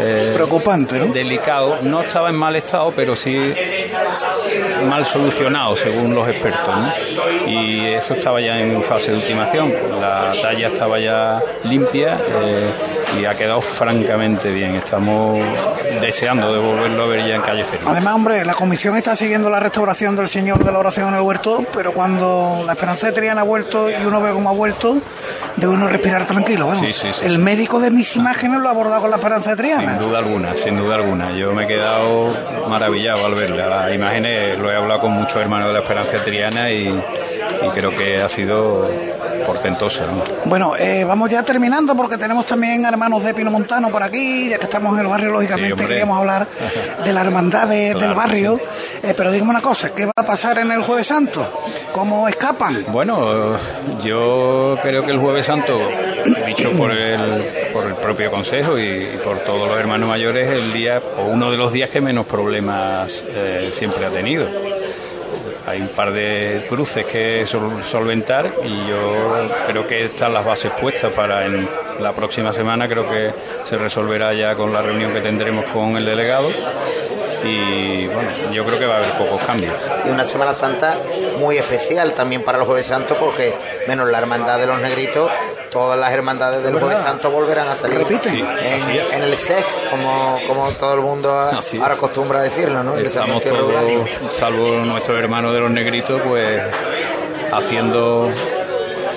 eh, 0.00 0.32
preocupante, 0.34 0.98
delicado. 1.08 1.78
No 1.82 2.02
estaba 2.02 2.28
en 2.30 2.36
mal 2.36 2.54
estado, 2.56 2.92
pero 2.94 3.16
sí 3.16 3.54
mal 4.88 5.04
solucionado, 5.04 5.76
según 5.76 6.14
los 6.14 6.28
expertos. 6.28 6.74
Y 7.46 7.86
eso 7.86 8.14
estaba 8.14 8.40
ya 8.40 8.60
en 8.60 8.82
fase 8.82 9.12
de 9.12 9.18
ultimación. 9.18 9.72
La 10.00 10.34
talla 10.40 10.68
estaba 10.68 10.98
ya 10.98 11.42
limpia. 11.64 12.14
Eh, 12.14 12.70
y 13.16 13.24
ha 13.24 13.34
quedado 13.36 13.60
francamente 13.60 14.52
bien. 14.52 14.74
Estamos 14.74 15.40
deseando 16.00 16.52
de 16.52 16.58
volverlo 16.58 17.04
a 17.04 17.06
ver 17.06 17.26
ya 17.26 17.36
en 17.36 17.42
calle 17.42 17.64
Feliz. 17.64 17.86
Además, 17.86 18.14
hombre, 18.14 18.44
la 18.44 18.54
comisión 18.54 18.96
está 18.96 19.16
siguiendo 19.16 19.50
la 19.50 19.60
restauración 19.60 20.16
del 20.16 20.28
Señor 20.28 20.64
de 20.64 20.72
la 20.72 20.78
Oración 20.78 21.08
en 21.08 21.14
el 21.14 21.20
Huerto, 21.20 21.64
pero 21.74 21.92
cuando 21.92 22.62
la 22.66 22.72
Esperanza 22.72 23.06
de 23.06 23.12
Triana 23.12 23.42
ha 23.42 23.44
vuelto 23.44 23.90
y 23.90 23.94
uno 24.04 24.20
ve 24.20 24.32
cómo 24.32 24.50
ha 24.50 24.52
vuelto, 24.52 24.98
debe 25.56 25.72
uno 25.72 25.88
respirar 25.88 26.26
tranquilo. 26.26 26.70
el 27.22 27.38
médico 27.38 27.80
de 27.80 27.90
mis 27.90 28.16
imágenes 28.16 28.60
lo 28.60 28.68
ha 28.68 28.72
abordado 28.72 29.02
con 29.02 29.10
la 29.10 29.16
Esperanza 29.16 29.50
de 29.50 29.56
Triana. 29.56 29.98
Sin 29.98 30.08
duda 30.08 30.18
alguna, 30.18 30.54
sin 30.54 30.76
duda 30.76 30.94
alguna. 30.96 31.32
Yo 31.32 31.52
me 31.52 31.64
he 31.64 31.66
quedado 31.66 32.32
maravillado 32.68 33.26
al 33.26 33.34
verla. 33.34 33.66
Las 33.66 33.94
imágenes 33.94 34.58
lo 34.58 34.70
he 34.70 34.76
hablado 34.76 35.00
con 35.00 35.12
muchos 35.12 35.36
hermanos 35.36 35.68
de 35.68 35.74
la 35.74 35.80
Esperanza 35.80 36.12
de 36.12 36.18
Triana 36.20 36.70
y, 36.70 36.88
y 36.88 37.68
creo 37.74 37.90
que 37.90 38.20
ha 38.20 38.28
sido 38.28 38.88
portentosa. 39.48 40.04
Bueno, 40.44 40.76
eh, 40.76 41.04
vamos 41.04 41.30
ya 41.30 41.42
terminando 41.42 41.96
porque 41.96 42.18
tenemos 42.18 42.44
también 42.44 42.84
hermanos 42.84 43.24
de 43.24 43.32
Pino 43.32 43.50
Montano 43.50 43.88
por 43.88 44.02
aquí, 44.02 44.50
ya 44.50 44.58
que 44.58 44.64
estamos 44.64 44.92
en 44.92 45.00
el 45.00 45.06
barrio, 45.06 45.30
lógicamente 45.30 45.86
queríamos 45.86 46.18
hablar 46.18 46.46
de 47.02 47.12
la 47.14 47.22
hermandad 47.22 47.66
del 47.66 48.14
barrio. 48.14 48.60
Eh, 49.02 49.14
pero 49.16 49.32
dígame 49.32 49.52
una 49.52 49.62
cosa, 49.62 49.94
¿qué 49.94 50.04
va 50.04 50.12
a 50.14 50.22
pasar 50.22 50.58
en 50.58 50.70
el 50.70 50.82
Jueves 50.82 51.06
Santo? 51.06 51.50
¿Cómo 51.92 52.28
escapan? 52.28 52.84
Bueno, 52.88 53.56
yo 54.04 54.78
creo 54.82 55.02
que 55.06 55.12
el 55.12 55.18
Jueves 55.18 55.46
Santo, 55.46 55.80
dicho 56.46 56.70
por 56.72 56.90
el, 56.90 57.44
por 57.72 57.86
el 57.86 57.94
propio 57.94 58.30
Consejo 58.30 58.78
y, 58.78 59.06
por 59.24 59.38
todos 59.38 59.66
los 59.66 59.80
hermanos 59.80 60.10
mayores, 60.10 60.50
el 60.50 60.74
día 60.74 61.00
o 61.18 61.24
uno 61.24 61.50
de 61.50 61.56
los 61.56 61.72
días 61.72 61.88
que 61.88 62.02
menos 62.02 62.26
problemas 62.26 63.24
eh, 63.34 63.70
siempre 63.72 64.04
ha 64.04 64.10
tenido 64.10 64.46
hay 65.68 65.80
un 65.80 65.88
par 65.88 66.12
de 66.12 66.64
cruces 66.68 67.04
que 67.04 67.46
solventar 67.46 68.50
y 68.64 68.88
yo 68.88 69.48
creo 69.66 69.86
que 69.86 70.06
están 70.06 70.32
las 70.32 70.44
bases 70.44 70.72
puestas 70.80 71.12
para 71.12 71.46
en 71.46 71.68
la 72.00 72.12
próxima 72.12 72.52
semana, 72.52 72.88
creo 72.88 73.08
que 73.08 73.32
se 73.64 73.76
resolverá 73.76 74.32
ya 74.32 74.54
con 74.54 74.72
la 74.72 74.82
reunión 74.82 75.12
que 75.12 75.20
tendremos 75.20 75.64
con 75.66 75.96
el 75.96 76.04
delegado 76.04 76.48
y 77.44 78.06
bueno, 78.06 78.30
yo 78.52 78.64
creo 78.64 78.78
que 78.78 78.86
va 78.86 78.96
a 78.96 78.98
haber 78.98 79.10
pocos 79.12 79.42
cambios. 79.44 79.74
Y 80.06 80.10
una 80.10 80.24
Semana 80.24 80.52
Santa 80.54 80.96
muy 81.38 81.56
especial 81.56 82.12
también 82.12 82.42
para 82.42 82.58
los 82.58 82.66
Jueves 82.66 82.86
Santos 82.86 83.16
porque 83.18 83.54
menos 83.86 84.10
la 84.10 84.18
Hermandad 84.18 84.58
de 84.58 84.66
los 84.66 84.80
Negritos 84.80 85.30
todas 85.70 85.98
las 85.98 86.12
hermandades 86.12 86.62
del 86.62 86.78
Jueves 86.78 86.98
Santo 86.98 87.30
volverán 87.30 87.68
a 87.68 87.76
salir 87.76 87.98
en, 88.00 89.22
el 89.22 89.34
SEC, 89.36 89.64
como, 89.90 90.38
como 90.46 90.70
todo 90.72 90.94
el 90.94 91.00
mundo 91.00 91.30
ahora 91.30 91.94
acostumbra 91.94 92.40
a 92.40 92.42
decirlo, 92.42 92.82
¿no? 92.82 92.96
Estamos 92.98 93.42
todos, 93.42 94.10
salvo 94.32 94.80
nuestros 94.80 95.18
hermanos 95.18 95.54
de 95.54 95.60
los 95.60 95.70
negritos, 95.70 96.20
pues 96.26 96.62
haciendo 97.52 98.30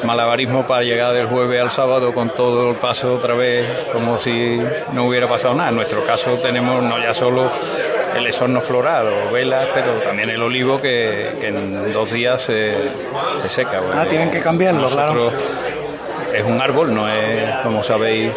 malabarismo 0.06 0.66
para 0.66 0.84
llegar 0.84 1.14
del 1.14 1.28
jueves 1.28 1.62
al 1.62 1.72
sábado 1.72 2.14
con 2.14 2.30
todo 2.30 2.72
el 2.72 2.76
paso 2.76 3.14
otra 3.14 3.36
vez 3.36 3.68
como 3.92 4.18
si 4.18 4.60
no 4.94 5.06
hubiera 5.06 5.28
pasado 5.28 5.54
nada. 5.54 5.70
En 5.70 5.76
nuestro 5.76 6.04
caso 6.06 6.36
tenemos 6.36 6.82
no 6.82 7.00
ya 7.00 7.14
solo 7.14 7.50
el 8.16 8.28
esorno 8.28 8.62
floral 8.62 9.08
o 9.08 9.32
velas, 9.32 9.68
pero 9.74 9.94
también 9.94 10.30
el 10.30 10.42
olivo 10.42 10.82
que, 10.82 11.30
en 11.42 11.94
dos 11.94 12.12
días 12.12 12.42
se, 12.42 12.76
seca. 13.48 13.80
ah, 13.94 14.06
tienen 14.10 14.32
que 14.32 14.42
cambiarlo, 14.42 14.90
claro 14.90 15.32
es 16.34 16.44
un 16.44 16.62
árbol, 16.62 16.94
no 16.94 17.10
es, 17.10 17.50
como 17.64 17.84
sabéis, 17.84 18.32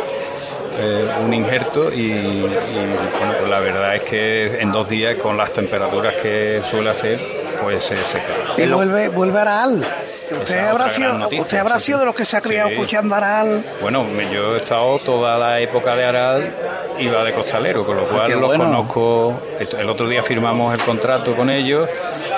eh, 0.78 1.08
un 1.24 1.32
injerto 1.32 1.92
y, 1.92 2.40
bueno, 2.40 3.34
pues 3.38 3.50
la 3.50 3.60
verdad 3.60 3.94
es 3.94 4.02
que 4.02 4.60
en 4.60 4.72
dos 4.72 4.88
días 4.88 5.16
con 5.16 5.36
las 5.36 5.52
temperaturas 5.52 6.14
que 6.16 6.62
suele 6.68 6.90
hacer 6.90 7.20
pues 7.62 7.84
se 7.84 7.96
seca. 7.96 8.34
Y 8.56 8.66
vuelve, 8.66 9.08
vuelve 9.08 9.38
a 9.38 9.42
Aral. 9.42 9.86
Usted 10.30 10.66
habrá, 10.66 10.90
sido, 10.90 11.28
usted 11.28 11.58
habrá 11.58 11.78
sido 11.78 12.00
de 12.00 12.06
los 12.06 12.14
que 12.14 12.24
se 12.24 12.36
ha 12.36 12.40
criado 12.40 12.70
escuchando 12.70 13.14
Aral. 13.14 13.64
Bueno, 13.80 14.04
yo 14.32 14.54
he 14.54 14.58
estado 14.58 14.98
toda 14.98 15.38
la 15.38 15.60
época 15.60 15.94
de 15.94 16.04
Aral, 16.04 16.54
iba 16.98 17.22
de 17.22 17.32
costalero, 17.32 17.84
con 17.86 17.96
lo 17.96 18.04
ah, 18.04 18.10
cual 18.10 18.40
los 18.40 18.56
conozco. 18.56 19.40
El 19.78 19.88
otro 19.88 20.08
día 20.08 20.22
firmamos 20.22 20.74
el 20.74 20.80
contrato 20.80 21.36
con 21.36 21.50
ellos, 21.50 21.88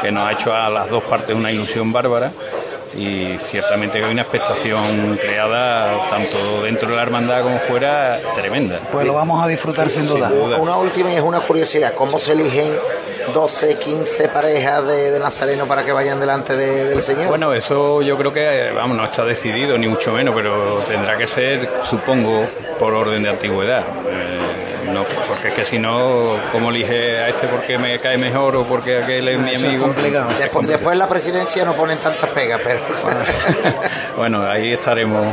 que 0.02 0.12
nos 0.12 0.28
ha 0.28 0.32
hecho 0.32 0.54
a 0.54 0.68
las 0.68 0.90
dos 0.90 1.04
partes 1.04 1.34
una 1.34 1.50
ilusión 1.50 1.92
bárbara 1.92 2.32
y 2.94 3.37
ciertamente 3.38 3.99
hay 4.03 4.11
una 4.11 4.22
expectación 4.22 5.18
creada 5.20 6.09
tanto 6.11 6.62
dentro 6.62 6.88
de 6.88 6.96
la 6.96 7.03
hermandad 7.03 7.42
como 7.42 7.59
fuera 7.59 8.20
tremenda. 8.35 8.81
Pues 8.90 9.07
lo 9.07 9.14
vamos 9.14 9.42
a 9.42 9.49
disfrutar 9.49 9.88
sin 9.90 10.07
duda. 10.07 10.31
Una 10.59 10.77
última 10.77 11.12
y 11.12 11.16
es 11.16 11.22
una 11.22 11.40
curiosidad, 11.40 11.94
¿cómo 11.94 12.18
se 12.18 12.33
eligen 12.33 12.72
12, 13.33 13.79
15 13.79 14.29
parejas 14.29 14.87
de, 14.87 15.18
Nazareno 15.18 15.66
para 15.66 15.85
que 15.85 15.92
vayan 15.92 16.20
delante 16.20 16.55
del 16.55 17.03
Señor? 17.03 17.29
Bueno, 17.29 17.53
eso 17.53 18.03
yo 18.03 18.16
creo 18.16 18.33
que, 18.33 18.70
vamos, 18.75 18.96
no 18.96 19.05
está 19.05 19.25
decidido 19.25 19.77
ni 19.79 19.88
mucho 19.88 20.12
menos, 20.12 20.35
pero 20.35 20.79
tendrá 20.87 21.16
que 21.16 21.27
ser, 21.27 21.68
supongo, 21.88 22.46
por 22.79 22.94
orden 22.94 23.22
de 23.22 23.31
antigüedad. 23.31 23.81
Eh, 24.09 24.36
no, 24.96 25.04
porque 25.28 25.48
es 25.48 25.54
que 25.54 25.64
si 25.64 25.78
no, 25.78 26.37
¿cómo 26.52 26.70
elige 26.70 27.18
a 27.18 27.28
este 27.28 27.46
porque 27.48 27.76
me 27.78 27.98
cae 27.98 28.16
mejor 28.16 28.56
o 28.56 28.64
porque 28.64 28.98
aquel 29.02 29.28
es 29.28 29.38
mi 29.38 29.54
amigo? 29.54 29.94
Después, 30.38 30.66
después 30.66 30.92
en 30.94 30.98
la 30.98 31.09
presidencia 31.09 31.64
no 31.64 31.72
ponen 31.74 31.98
tantas 31.98 32.30
pegas, 32.30 32.61
pero... 32.64 32.80
bueno, 34.16 34.42
ahí 34.50 34.72
estaremos. 34.72 35.26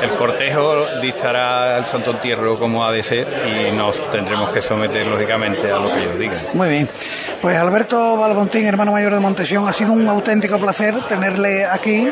El 0.00 0.10
cortejo 0.10 0.86
dictará 1.00 1.78
el 1.78 1.86
Santo 1.86 2.10
Entierro 2.12 2.58
como 2.58 2.84
ha 2.84 2.92
de 2.92 3.02
ser 3.02 3.26
y 3.46 3.74
nos 3.74 4.10
tendremos 4.10 4.50
que 4.50 4.60
someter 4.60 5.06
lógicamente 5.06 5.72
a 5.72 5.78
lo 5.78 5.92
que 5.92 6.02
ellos 6.02 6.18
digan. 6.18 6.38
Muy 6.52 6.68
bien. 6.68 6.88
Pues 7.40 7.56
Alberto 7.56 8.16
Balbontín, 8.16 8.66
hermano 8.66 8.92
mayor 8.92 9.14
de 9.14 9.20
Montesión, 9.20 9.68
ha 9.68 9.72
sido 9.72 9.92
un 9.92 10.06
auténtico 10.08 10.58
placer 10.58 10.94
tenerle 11.08 11.64
aquí 11.64 12.08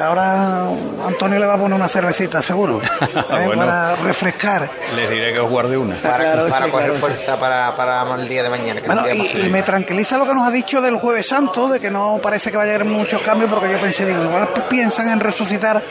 Ahora 0.00 0.66
Antonio 1.06 1.38
le 1.38 1.46
va 1.46 1.54
a 1.54 1.58
poner 1.58 1.74
una 1.74 1.88
cervecita, 1.88 2.40
seguro, 2.42 2.80
¿eh? 3.00 3.50
para 3.54 3.96
refrescar. 3.96 4.68
Les 4.96 5.10
diré 5.10 5.32
que 5.32 5.40
os 5.40 5.50
guarde 5.50 5.76
una. 5.76 5.96
Para, 6.00 6.46
para 6.46 6.68
coger 6.68 6.92
fuerza 6.92 7.38
para, 7.38 7.74
para, 7.76 8.14
el 8.14 8.28
día 8.28 8.42
de 8.42 8.50
mañana. 8.50 8.80
y, 9.12 9.48
me 9.50 9.62
tranquiliza 9.62 10.16
lo 10.18 10.26
que 10.26 10.34
nos 10.34 10.46
ha 10.46 10.50
dicho 10.50 10.80
del 10.80 10.96
Jueves 10.96 11.28
Santo, 11.28 11.68
de 11.68 11.80
que 11.80 11.90
no 11.90 12.18
parece 12.22 12.50
que 12.50 12.56
vaya 12.56 12.72
a 12.72 12.74
haber 12.76 12.86
muchos 12.86 13.20
cambios, 13.22 13.50
porque 13.50 13.70
yo 13.70 13.80
pensé, 13.80 14.06
digo, 14.06 14.22
igual 14.24 14.48
piensan 14.68 15.08
en 15.08 15.20
resucitar 15.20 15.82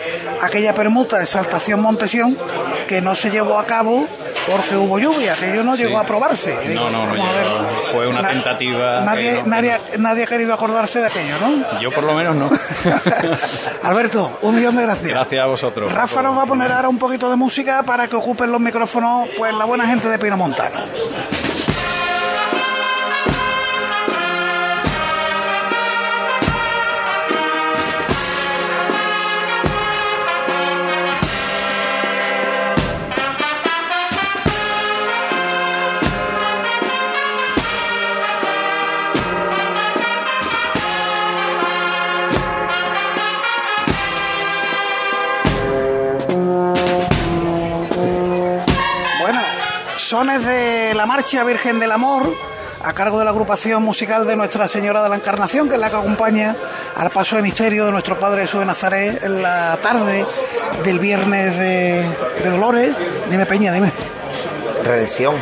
aquella 0.42 0.74
permuta 0.74 1.20
de 1.20 1.26
Saltación 1.26 1.82
Montesión 1.82 2.38
que 2.88 3.02
no 3.02 3.16
se 3.16 3.30
llevó 3.30 3.60
a 3.60 3.66
cabo 3.66 4.08
porque 4.50 4.76
hubo 4.76 5.00
lluvia, 5.00 5.36
que 5.36 5.56
yo 5.56 5.64
no 5.64 5.76
llegó 5.76 5.98
a 5.98 6.02
aprobarse. 6.02 6.74
No, 6.74 6.90
no, 6.90 7.06
no, 7.06 7.24
fue 7.92 8.08
una 8.08 8.28
tentativa. 8.28 9.02
Nadie, 9.02 9.44
nadie, 9.46 9.80
nadie, 9.98 10.24
ha 10.24 10.28
querido 10.28 10.54
acordarse 10.54 11.00
de 11.00 11.08
aquello, 11.08 11.36
¿no? 11.42 11.80
Yo 11.80 11.92
por 11.92 12.04
lo 12.04 12.14
menos 12.14 12.36
no. 12.36 12.50
Alberto, 13.84 14.40
un 14.42 14.56
millón 14.56 14.76
de 14.76 14.84
gracias. 14.84 15.14
Gracias 15.14 15.44
a 15.44 15.46
vosotros. 15.46 15.92
Rafa 15.92 16.22
nos 16.22 16.38
va 16.38 16.44
a 16.44 16.46
poner 16.46 16.72
ahora 16.72 16.90
un 16.90 16.98
poquito 16.98 17.30
de 17.30 17.36
música 17.36 17.84
para 17.84 18.08
que 18.08 18.16
ocupen 18.16 18.52
los 18.52 18.62
micrófonos 18.62 19.30
pues 19.38 19.54
la 19.54 19.66
buena 19.66 19.88
gente 19.88 20.08
de 20.10 20.20
Pino 20.20 20.38
Montano. 20.38 20.80
Sones 50.20 50.46
de 50.46 50.94
la 50.96 51.06
Marcha 51.06 51.46
Virgen 51.46 51.80
del 51.80 51.94
Amor, 51.94 52.36
a 52.84 52.92
cargo 52.92 53.20
de 53.20 53.24
la 53.24 53.32
agrupación 53.32 53.82
musical 53.82 54.28
de 54.28 54.36
Nuestra 54.36 54.68
Señora 54.68 55.02
de 55.02 55.08
la 55.08 55.16
Encarnación, 55.16 55.70
que 55.70 55.76
es 55.76 55.80
la 55.80 55.90
que 55.90 55.96
acompaña 55.96 56.58
al 56.98 57.10
paso 57.10 57.38
de 57.38 57.42
misterio 57.42 57.86
de 57.86 57.94
nuestro 57.94 58.20
Padre 58.20 58.42
Jesús 58.42 58.60
de 58.60 58.66
Nazaret 58.66 59.24
en 59.24 59.42
la 59.42 59.80
tarde 59.82 60.26
del 60.84 61.00
viernes 61.00 61.58
de, 61.58 62.04
Dolores. 62.44 62.94
Dime, 63.30 63.46
Peña, 63.46 63.72
dime. 63.72 63.94
Redención. 64.84 65.36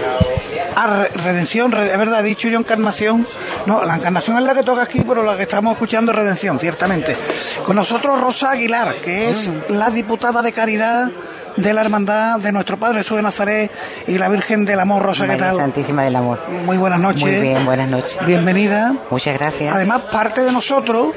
Ah, 0.75 1.07
redención, 1.23 1.73
es 1.73 1.97
verdad, 1.97 2.19
he 2.19 2.29
dicho 2.29 2.47
yo 2.47 2.59
encarnación. 2.59 3.25
No, 3.65 3.83
la 3.83 3.95
encarnación 3.95 4.37
es 4.37 4.43
la 4.43 4.53
que 4.53 4.61
toca 4.61 4.83
aquí, 4.83 5.01
pero 5.01 5.23
la 5.23 5.35
que 5.35 5.43
estamos 5.43 5.71
escuchando 5.71 6.11
es 6.11 6.19
redención, 6.19 6.59
ciertamente. 6.59 7.17
Con 7.65 7.77
nosotros 7.77 8.21
Rosa 8.21 8.51
Aguilar, 8.51 9.01
que 9.01 9.31
es 9.31 9.47
mm. 9.47 9.73
la 9.73 9.89
diputada 9.89 10.43
de 10.43 10.51
Caridad 10.51 11.09
de 11.57 11.73
la 11.73 11.81
hermandad 11.81 12.39
de 12.39 12.51
nuestro 12.51 12.77
Padre 12.77 12.99
Jesús 12.99 13.17
de 13.17 13.23
Nazaret 13.23 13.71
y 14.07 14.17
la 14.17 14.29
Virgen 14.29 14.63
del 14.65 14.79
Amor, 14.79 15.01
Rosa, 15.03 15.23
¿qué 15.23 15.29
María 15.29 15.47
tal? 15.47 15.57
Santísima 15.57 16.03
del 16.03 16.15
Amor. 16.15 16.39
Muy 16.65 16.77
buenas 16.77 16.99
noches. 16.99 17.21
Muy 17.23 17.31
bien, 17.39 17.65
buenas 17.65 17.89
noches. 17.89 18.17
Bienvenida. 18.25 18.93
Muchas 19.09 19.37
gracias. 19.37 19.75
Además, 19.75 20.01
parte 20.11 20.43
de 20.43 20.51
nosotros 20.51 21.07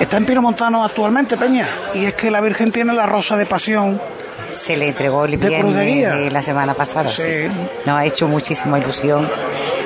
está 0.00 0.16
en 0.16 0.26
Pino 0.26 0.40
Montano 0.42 0.84
actualmente, 0.84 1.36
Peña, 1.36 1.68
y 1.94 2.04
es 2.04 2.14
que 2.14 2.30
la 2.30 2.40
Virgen 2.40 2.72
tiene 2.72 2.92
la 2.94 3.06
rosa 3.06 3.36
de 3.36 3.46
pasión. 3.46 4.00
Se 4.48 4.76
le 4.76 4.88
entregó 4.88 5.24
el 5.24 5.40
de 5.40 5.48
viernes 5.48 5.74
de 5.76 6.30
la 6.30 6.42
semana 6.42 6.74
pasada. 6.74 7.10
Sí. 7.10 7.22
sí. 7.22 7.48
Nos 7.86 7.98
ha 7.98 8.04
hecho 8.04 8.28
muchísima 8.28 8.78
ilusión 8.78 9.28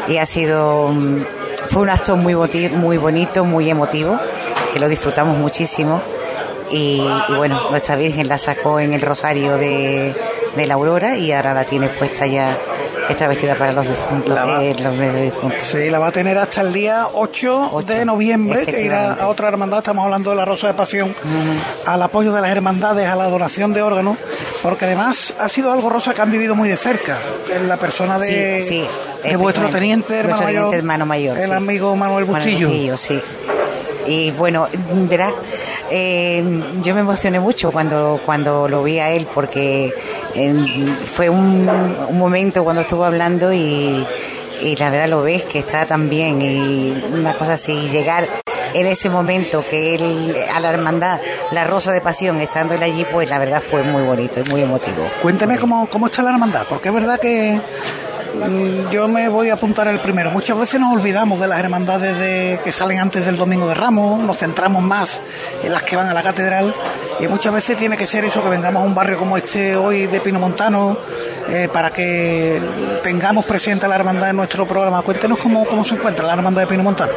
y 0.09 0.19
ha 0.19 0.27
sido. 0.27 0.89
mm, 0.89 1.23
Fue 1.71 1.83
un 1.83 1.89
acto 1.91 2.17
muy, 2.17 2.35
muy 2.35 2.97
bonito, 2.99 3.45
muy 3.45 3.71
emotivo, 3.71 4.19
que 4.73 4.79
lo 4.81 4.89
disfrutamos 4.89 5.39
muchísimo. 5.39 6.03
Y, 6.71 7.01
y 7.29 7.35
bueno, 7.35 7.71
nuestra 7.71 7.97
Virgen 7.97 8.29
la 8.29 8.39
sacó 8.39 8.79
en 8.81 8.93
el 8.93 9.01
rosario 9.01 9.57
de, 9.57 10.15
de 10.57 10.67
la 10.67 10.75
Aurora 10.75 11.17
y 11.17 11.33
ahora 11.33 11.55
la 11.55 11.65
tiene 11.65 11.89
puesta 11.89 12.27
ya, 12.27 12.55
está 13.09 13.27
vestida 13.27 13.55
para 13.55 13.73
los 13.73 13.89
difuntos, 13.89 14.37
va- 14.37 14.63
eh, 14.63 14.75
los 14.79 14.99
difuntos. 15.23 15.63
Sí, 15.63 15.89
la 15.89 15.99
va 15.99 16.09
a 16.09 16.13
tener 16.13 16.37
hasta 16.37 16.61
el 16.61 16.73
día 16.75 17.09
8, 17.15 17.71
Ocho, 17.73 17.87
de 17.87 18.05
noviembre, 18.05 18.67
que 18.67 18.83
irá 18.83 19.15
a 19.15 19.29
otra 19.29 19.49
hermandad, 19.49 19.79
estamos 19.79 20.05
hablando 20.05 20.31
de 20.31 20.37
la 20.37 20.45
Rosa 20.45 20.67
de 20.67 20.75
Pasión, 20.75 21.15
al 21.87 22.03
apoyo 22.03 22.33
de 22.33 22.43
las 22.43 22.51
hermandades, 22.51 23.09
a 23.09 23.17
la 23.17 23.25
donación 23.29 23.73
de 23.73 23.81
órganos, 23.83 24.19
porque 24.63 24.85
además 24.85 25.35
ha 25.39 25.49
sido 25.49 25.73
algo, 25.73 25.89
Rosa, 25.89 26.13
que 26.13 26.21
han 26.21 26.31
vivido 26.31 26.55
muy 26.55 26.69
de 26.69 26.77
cerca, 26.77 27.17
en 27.51 27.67
la 27.67 27.79
persona 27.79 28.19
de, 28.19 28.61
Sí, 28.61 28.69
sí, 28.83 29.29
de 29.29 29.37
vuestro 29.37 29.71
teniente, 29.71 30.15
hermano 30.19 30.43
Nuestro 30.43 30.47
teniente 30.47 30.67
mayor, 30.67 30.75
hermano 30.79 31.07
mayor, 31.07 31.39
el 31.39 31.47
sí. 31.47 31.53
amigo 31.53 31.97
Manuel 31.97 32.27
Manuel 32.27 32.43
Bustillo. 32.45 32.69
Bustillo, 32.69 32.97
sí. 32.99 33.21
Y 34.07 34.31
bueno, 34.33 34.69
verá, 35.09 35.33
eh, 35.91 36.43
yo 36.83 36.95
me 36.95 37.01
emocioné 37.01 37.41
mucho 37.41 37.71
cuando, 37.73 38.21
cuando 38.25 38.69
lo 38.69 38.83
vi 38.83 38.99
a 38.99 39.11
él 39.11 39.27
porque 39.35 39.93
eh, 40.35 40.95
fue 41.15 41.29
un, 41.29 41.67
momento 42.13 42.65
cuando 42.65 42.83
estuvo 42.83 43.05
hablando 43.05 43.53
y, 43.53 44.07
la 44.79 44.91
verdad 44.91 45.09
lo 45.09 45.23
ves 45.23 45.45
que 45.45 45.61
está 45.61 45.87
tan 45.87 46.09
bien 46.09 46.43
y 46.43 46.93
una 47.13 47.33
cosa 47.35 47.55
así, 47.55 47.89
llegar 47.91 48.29
en 48.75 48.87
ese 48.87 49.09
momento 49.09 49.65
que 49.65 49.95
él, 49.95 50.37
a 50.55 50.61
la 50.61 50.71
hermandad, 50.71 51.21
la 51.53 51.65
rosa 51.65 51.93
de 51.93 52.01
pasión, 52.01 52.41
estando 52.41 52.75
él 52.75 52.83
allí, 52.83 53.07
pues 53.11 53.31
la 53.31 53.39
verdad 53.39 53.63
fue 53.63 53.83
muy 53.83 54.03
bonito 54.03 54.41
y 54.41 54.51
muy 54.51 54.63
emotivo. 54.63 55.09
Cuénteme 55.23 55.59
cómo, 55.59 55.89
cómo 55.89 56.07
está 56.07 56.23
la 56.23 56.31
hermandad, 56.31 56.67
porque 56.69 56.89
es 56.89 56.95
verdad 56.95 57.19
que 57.19 57.59
yo 58.91 59.09
me 59.09 59.29
voy 59.29 59.51
a 59.51 59.55
apuntar 59.55 59.89
el 59.89 60.01
primero. 60.01 60.31
Muchas 60.31 60.59
veces 60.59 60.81
nos 60.81 60.93
olvidamos 60.93 61.41
de 61.41 61.49
las 61.49 61.61
hermandades 61.61 62.19
de, 62.19 62.61
que 62.63 62.73
salen 62.73 62.99
antes 62.99 63.25
del 63.25 63.37
Domingo 63.37 63.67
de 63.67 63.75
Ramos, 63.75 64.21
nos 64.21 64.39
centramos 64.39 64.83
más 64.83 65.21
en 65.63 65.73
las 65.73 65.83
que 65.83 65.97
van 65.97 66.09
a 66.09 66.15
la 66.15 66.23
catedral 66.23 66.75
y 67.21 67.29
muchas 67.29 67.53
veces 67.53 67.77
tiene 67.77 67.97
que 67.97 68.07
ser 68.07 68.25
eso, 68.25 68.43
que 68.43 68.49
vengamos 68.49 68.83
a 68.83 68.87
un 68.87 68.95
barrio 68.95 69.19
como 69.19 69.37
este 69.37 69.77
hoy 69.77 70.07
de 70.07 70.21
Pino 70.21 70.39
Montano 70.39 70.97
eh, 71.49 71.69
para 71.73 71.91
que 71.91 72.61
tengamos 73.03 73.45
presente 73.45 73.87
a 73.87 73.89
la 73.89 73.97
hermandad 73.97 74.31
en 74.31 74.37
nuestro 74.37 74.67
programa. 74.67 75.03
Cuéntenos 75.03 75.39
cómo, 75.39 75.65
cómo 75.67 75.85
se 75.85 75.95
encuentra 75.95 76.27
la 76.27 76.35
hermandad 76.35 76.63
de 76.63 76.67
Pino 76.67 76.83
Montano. 76.83 77.13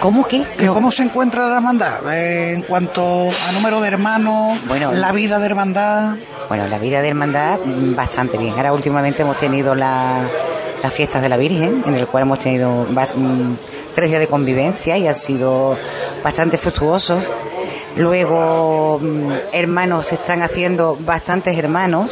¿Cómo 0.00 0.26
que? 0.26 0.38
¿Y 0.58 0.66
¿Cómo 0.66 0.90
se 0.90 1.02
encuentra 1.02 1.46
la 1.48 1.56
hermandad 1.56 2.12
eh, 2.12 2.54
en 2.54 2.62
cuanto 2.62 3.02
a 3.48 3.52
número 3.52 3.80
de 3.80 3.88
hermanos, 3.88 4.58
Bueno, 4.66 4.92
la 4.92 5.12
vida 5.12 5.38
de 5.38 5.46
hermandad? 5.46 6.14
Bueno, 6.48 6.66
la 6.68 6.78
vida 6.78 7.02
de 7.02 7.08
hermandad 7.08 7.58
mm, 7.64 7.94
bastante 7.94 8.38
bien. 8.38 8.54
Ahora 8.56 8.72
últimamente 8.72 9.22
hemos 9.22 9.36
tenido 9.36 9.74
la- 9.74 10.22
las 10.82 10.92
fiestas 10.94 11.20
de 11.20 11.28
la 11.28 11.36
Virgen, 11.36 11.82
en 11.86 11.94
el 11.94 12.06
cual 12.06 12.22
hemos 12.22 12.38
tenido 12.38 12.86
mm, 12.90 13.54
tres 13.94 14.08
días 14.08 14.20
de 14.20 14.26
convivencia 14.28 14.96
y 14.96 15.06
han 15.06 15.14
sido 15.14 15.76
bastante 16.24 16.56
fructuosos. 16.56 17.22
Luego, 17.96 18.98
mm, 19.02 19.32
hermanos, 19.52 20.06
se 20.06 20.14
están 20.14 20.40
haciendo 20.42 20.96
bastantes 21.00 21.58
hermanos. 21.58 22.10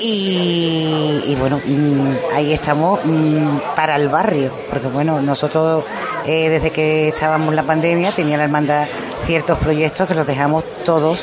Y, 0.00 1.24
y 1.26 1.34
bueno, 1.36 1.60
mm, 1.64 2.34
ahí 2.34 2.52
estamos 2.52 3.00
mm, 3.04 3.58
para 3.76 3.96
el 3.96 4.08
barrio, 4.08 4.50
porque 4.70 4.86
bueno, 4.88 5.20
nosotros 5.20 5.84
eh, 6.26 6.48
desde 6.48 6.70
que 6.70 7.08
estábamos 7.08 7.50
en 7.50 7.56
la 7.56 7.64
pandemia 7.64 8.10
tenía 8.12 8.38
la 8.38 8.44
hermandad 8.44 8.86
ciertos 9.26 9.58
proyectos 9.58 10.08
que 10.08 10.14
los 10.14 10.26
dejamos 10.26 10.64
todos 10.84 11.20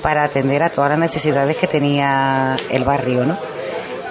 para 0.00 0.24
atender 0.24 0.62
a 0.62 0.70
todas 0.70 0.90
las 0.90 0.98
necesidades 0.98 1.56
que 1.56 1.66
tenía 1.66 2.56
el 2.70 2.84
barrio, 2.84 3.26
¿no? 3.26 3.36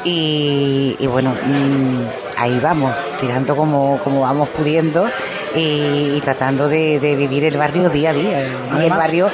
Y, 0.04 0.96
y 1.00 1.08
bueno, 1.08 1.32
mm, 1.32 2.02
ahí 2.38 2.60
vamos, 2.62 2.94
tirando 3.20 3.56
como, 3.56 3.98
como 4.04 4.22
vamos 4.22 4.50
pudiendo 4.50 5.10
y, 5.56 6.16
y 6.16 6.22
tratando 6.24 6.68
de, 6.68 7.00
de 7.00 7.16
vivir 7.16 7.44
el 7.46 7.58
barrio 7.58 7.90
día 7.90 8.12
a 8.12 8.14
día. 8.14 8.48
y 8.80 8.84
el 8.84 8.90
barrio, 8.92 9.32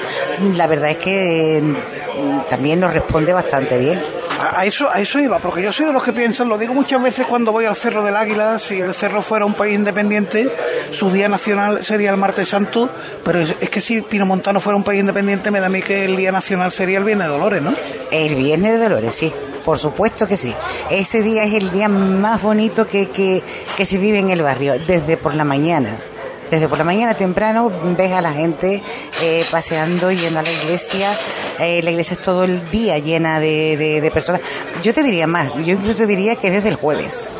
la 0.56 0.68
verdad 0.68 0.92
es 0.92 0.98
que 0.98 1.62
también 2.50 2.80
nos 2.80 2.94
responde 2.94 3.34
bastante 3.34 3.78
bien. 3.78 4.02
A 4.44 4.66
eso, 4.66 4.90
a 4.90 5.00
eso 5.00 5.20
iba, 5.20 5.40
porque 5.40 5.62
yo 5.62 5.72
soy 5.72 5.86
de 5.86 5.94
los 5.94 6.04
que 6.04 6.14
piensan, 6.14 6.50
lo 6.50 6.58
digo 6.58 6.74
muchas 6.74 7.02
veces 7.02 7.28
cuando 7.28 7.52
voy 7.52 7.66
al 7.66 7.76
Cerro 7.76 8.04
del 8.04 8.16
Águila, 8.16 8.58
si 8.58 8.80
el 8.80 8.94
Cerro 8.94 9.22
fuera 9.22 9.46
un 9.46 9.54
país 9.54 9.76
independiente, 9.76 10.50
su 10.90 11.12
día 11.12 11.30
nacional 11.30 11.84
sería 11.84 12.10
el 12.10 12.18
martes 12.18 12.50
santo, 12.50 12.90
pero 13.24 13.40
es, 13.40 13.54
que 13.70 13.82
si 13.82 14.02
Pino 14.02 14.26
Montano 14.26 14.60
fuera 14.60 14.78
un 14.78 14.84
país 14.84 15.00
independiente, 15.00 15.52
me 15.52 15.60
da 15.60 15.68
a 15.68 15.70
mí 15.70 15.82
que 15.82 16.06
el 16.06 16.16
día 16.16 16.32
nacional 16.32 16.72
sería 16.72 16.98
el 16.98 17.04
Viernes 17.04 17.28
de 17.28 17.34
Dolores, 17.34 17.62
¿no? 17.62 17.74
El 18.10 18.36
Viernes 18.36 18.74
de 18.74 18.80
Dolores, 18.80 19.14
sí, 19.14 19.32
por 19.64 19.78
supuesto 19.78 20.28
que 20.28 20.38
sí. 20.38 20.54
Ese 20.90 21.22
día 21.22 21.44
es 21.44 21.54
el 21.54 21.72
día 21.72 21.88
más 21.88 22.42
bonito 22.42 22.88
que, 22.88 23.10
que, 23.10 23.44
que 23.78 23.86
se 23.86 23.98
vive 23.98 24.20
en 24.20 24.32
el 24.32 24.42
barrio, 24.42 24.80
desde 24.80 25.18
por 25.18 25.36
la 25.36 25.44
mañana. 25.44 25.98
Desde 26.52 26.68
por 26.68 26.78
la 26.78 26.84
mañana 26.84 27.14
temprano 27.16 27.72
ves 27.98 28.12
a 28.12 28.22
la 28.22 28.34
gente 28.34 28.84
eh, 29.24 29.46
paseando, 29.50 30.12
yendo 30.12 30.40
a 30.40 30.44
la 30.44 30.52
iglesia. 30.52 31.18
Eh, 31.60 31.82
la 31.82 31.92
iglesia 31.92 32.16
es 32.16 32.22
todo 32.22 32.44
el 32.44 32.70
día 32.70 32.98
llena 33.00 33.40
de, 33.40 33.78
de- 33.78 34.02
de 34.02 34.12
personas. 34.12 34.42
Yo 34.84 34.94
te 34.94 35.02
diría 35.02 35.28
más, 35.28 35.54
yo 35.64 35.74
incluso 35.74 35.96
te 35.96 36.06
diría 36.08 36.36
que 36.36 36.52
desde 36.52 36.68
el 36.70 36.76
jueves. 36.76 37.32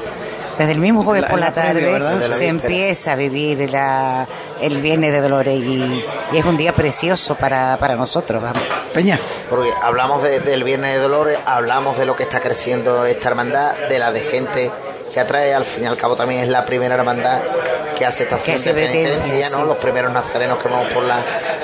Desde 0.58 0.72
el 0.74 0.80
mismo 0.80 1.04
jueves 1.04 1.24
La- 1.24 1.28
por 1.30 1.40
la 1.40 1.54
tarde 1.54 2.00
se 2.38 2.48
empieza 2.48 3.14
a 3.14 3.16
vivir 3.16 3.70
la- 3.70 4.26
el 4.62 4.80
Viernes 4.80 5.12
de 5.12 5.20
Dolores 5.22 5.56
y, 5.60 6.06
y 6.32 6.38
es 6.38 6.46
un 6.46 6.56
día 6.56 6.72
precioso 6.72 7.36
para, 7.36 7.76
para 7.78 7.96
nosotros. 7.98 8.42
Vamos. 8.42 8.62
Peña, 8.94 9.20
Porque 9.50 9.72
hablamos 9.82 10.24
de- 10.24 10.40
del 10.40 10.64
Viernes 10.64 10.94
de 10.96 11.00
Dolores, 11.02 11.38
hablamos 11.46 11.98
de 11.98 12.06
lo 12.06 12.16
que 12.16 12.24
está 12.24 12.40
creciendo 12.40 13.06
esta 13.06 13.28
hermandad, 13.30 13.76
de 13.90 14.00
la 14.00 14.12
de 14.14 14.22
gente 14.22 14.72
que 15.14 15.20
atrae, 15.20 15.54
al 15.54 15.66
fin 15.66 15.84
y 15.84 15.88
al 15.88 15.98
cabo 15.98 16.16
también 16.16 16.42
es 16.42 16.48
la 16.50 16.64
primera 16.64 16.96
hermandad 16.96 17.42
que 18.02 18.06
hace 18.08 18.24
estación 18.24 18.58
Que 18.58 19.46
¿no? 19.52 19.66
Los 19.66 19.78
primeros 19.78 20.12
nazarenos 20.12 20.58
que 20.58 20.68
vamos 20.68 20.92
por 20.92 21.04
la, 21.04 21.20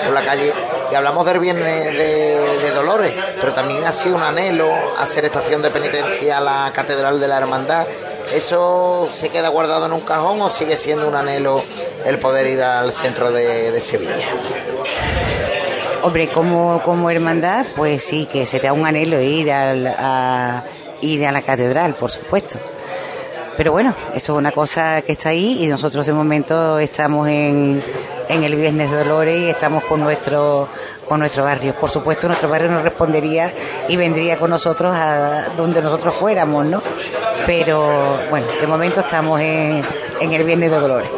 por 0.06 0.14
la 0.14 0.22
calle. 0.22 0.54
Y 0.92 0.94
hablamos 0.96 1.26
del 1.26 1.40
Viernes 1.40 1.86
de, 1.86 2.60
de 2.60 2.72
Dolores, 2.72 3.12
pero 3.42 3.52
también 3.54 3.84
ha 3.86 3.92
sido 3.92 4.16
un 4.18 4.22
anhelo 4.22 4.70
hacer 5.00 5.26
estación 5.26 5.64
de 5.64 5.72
penitencia 5.72 6.38
a 6.38 6.42
la 6.42 6.72
Catedral 6.76 7.20
de 7.20 7.28
la 7.28 7.38
Hermandad. 7.40 7.88
¿Eso 8.32 9.10
se 9.16 9.30
queda 9.30 9.50
guardado 9.50 9.88
en 9.88 9.94
un 9.94 10.02
cajón 10.02 10.40
o 10.42 10.50
sigue 10.50 10.78
siendo 10.78 11.08
un 11.08 11.16
anhelo 11.16 11.64
el 12.06 12.20
poder 12.20 12.46
ir 12.46 12.62
al 12.62 12.94
centro 12.94 13.32
de, 13.32 13.72
de 13.72 13.82
Sevilla? 13.82 14.28
Hombre, 16.04 16.28
como, 16.28 16.82
como 16.84 17.10
hermandad, 17.10 17.66
pues 17.76 18.04
sí, 18.04 18.28
que 18.32 18.46
será 18.46 18.74
un 18.74 18.86
anhelo 18.86 19.20
ir 19.20 19.52
al- 19.52 19.88
a, 19.88 20.64
ir 21.02 21.26
a 21.26 21.32
la 21.32 21.42
catedral, 21.42 21.96
por 21.96 22.12
supuesto. 22.12 22.60
Pero 23.58 23.72
bueno, 23.72 23.94
eso 24.14 24.34
es 24.34 24.38
una 24.38 24.52
cosa 24.52 25.02
que 25.02 25.14
está 25.14 25.30
ahí 25.30 25.64
y 25.64 25.68
nosotros 25.68 26.06
de 26.06 26.14
momento 26.14 26.78
estamos 26.78 27.28
en, 27.28 27.84
en 28.30 28.44
el 28.44 28.56
Viernes 28.56 28.92
de 28.92 28.98
Dolores 28.98 29.42
y 29.42 29.50
estamos 29.50 29.84
con 29.86 30.00
nuestro, 30.00 30.70
con 31.10 31.20
nuestro 31.20 31.44
barrio. 31.44 31.74
Por 31.74 31.90
supuesto, 31.90 32.28
nuestro 32.28 32.50
barrio 32.50 32.70
nos 32.70 32.84
respondería 32.84 33.52
y 33.88 33.98
vendría 33.98 34.38
con 34.38 34.52
nosotros 34.52 34.92
a 34.94 35.50
donde 35.58 35.82
nosotros 35.82 36.14
fuéramos, 36.14 36.68
¿no? 36.68 36.84
Pero 37.48 38.20
bueno, 38.30 38.46
de 38.62 38.68
momento 38.68 39.00
estamos 39.00 39.42
en, 39.42 39.84
en 40.22 40.34
el 40.34 40.44
Viernes 40.44 40.70
de 40.70 40.78
Dolores. 40.78 41.10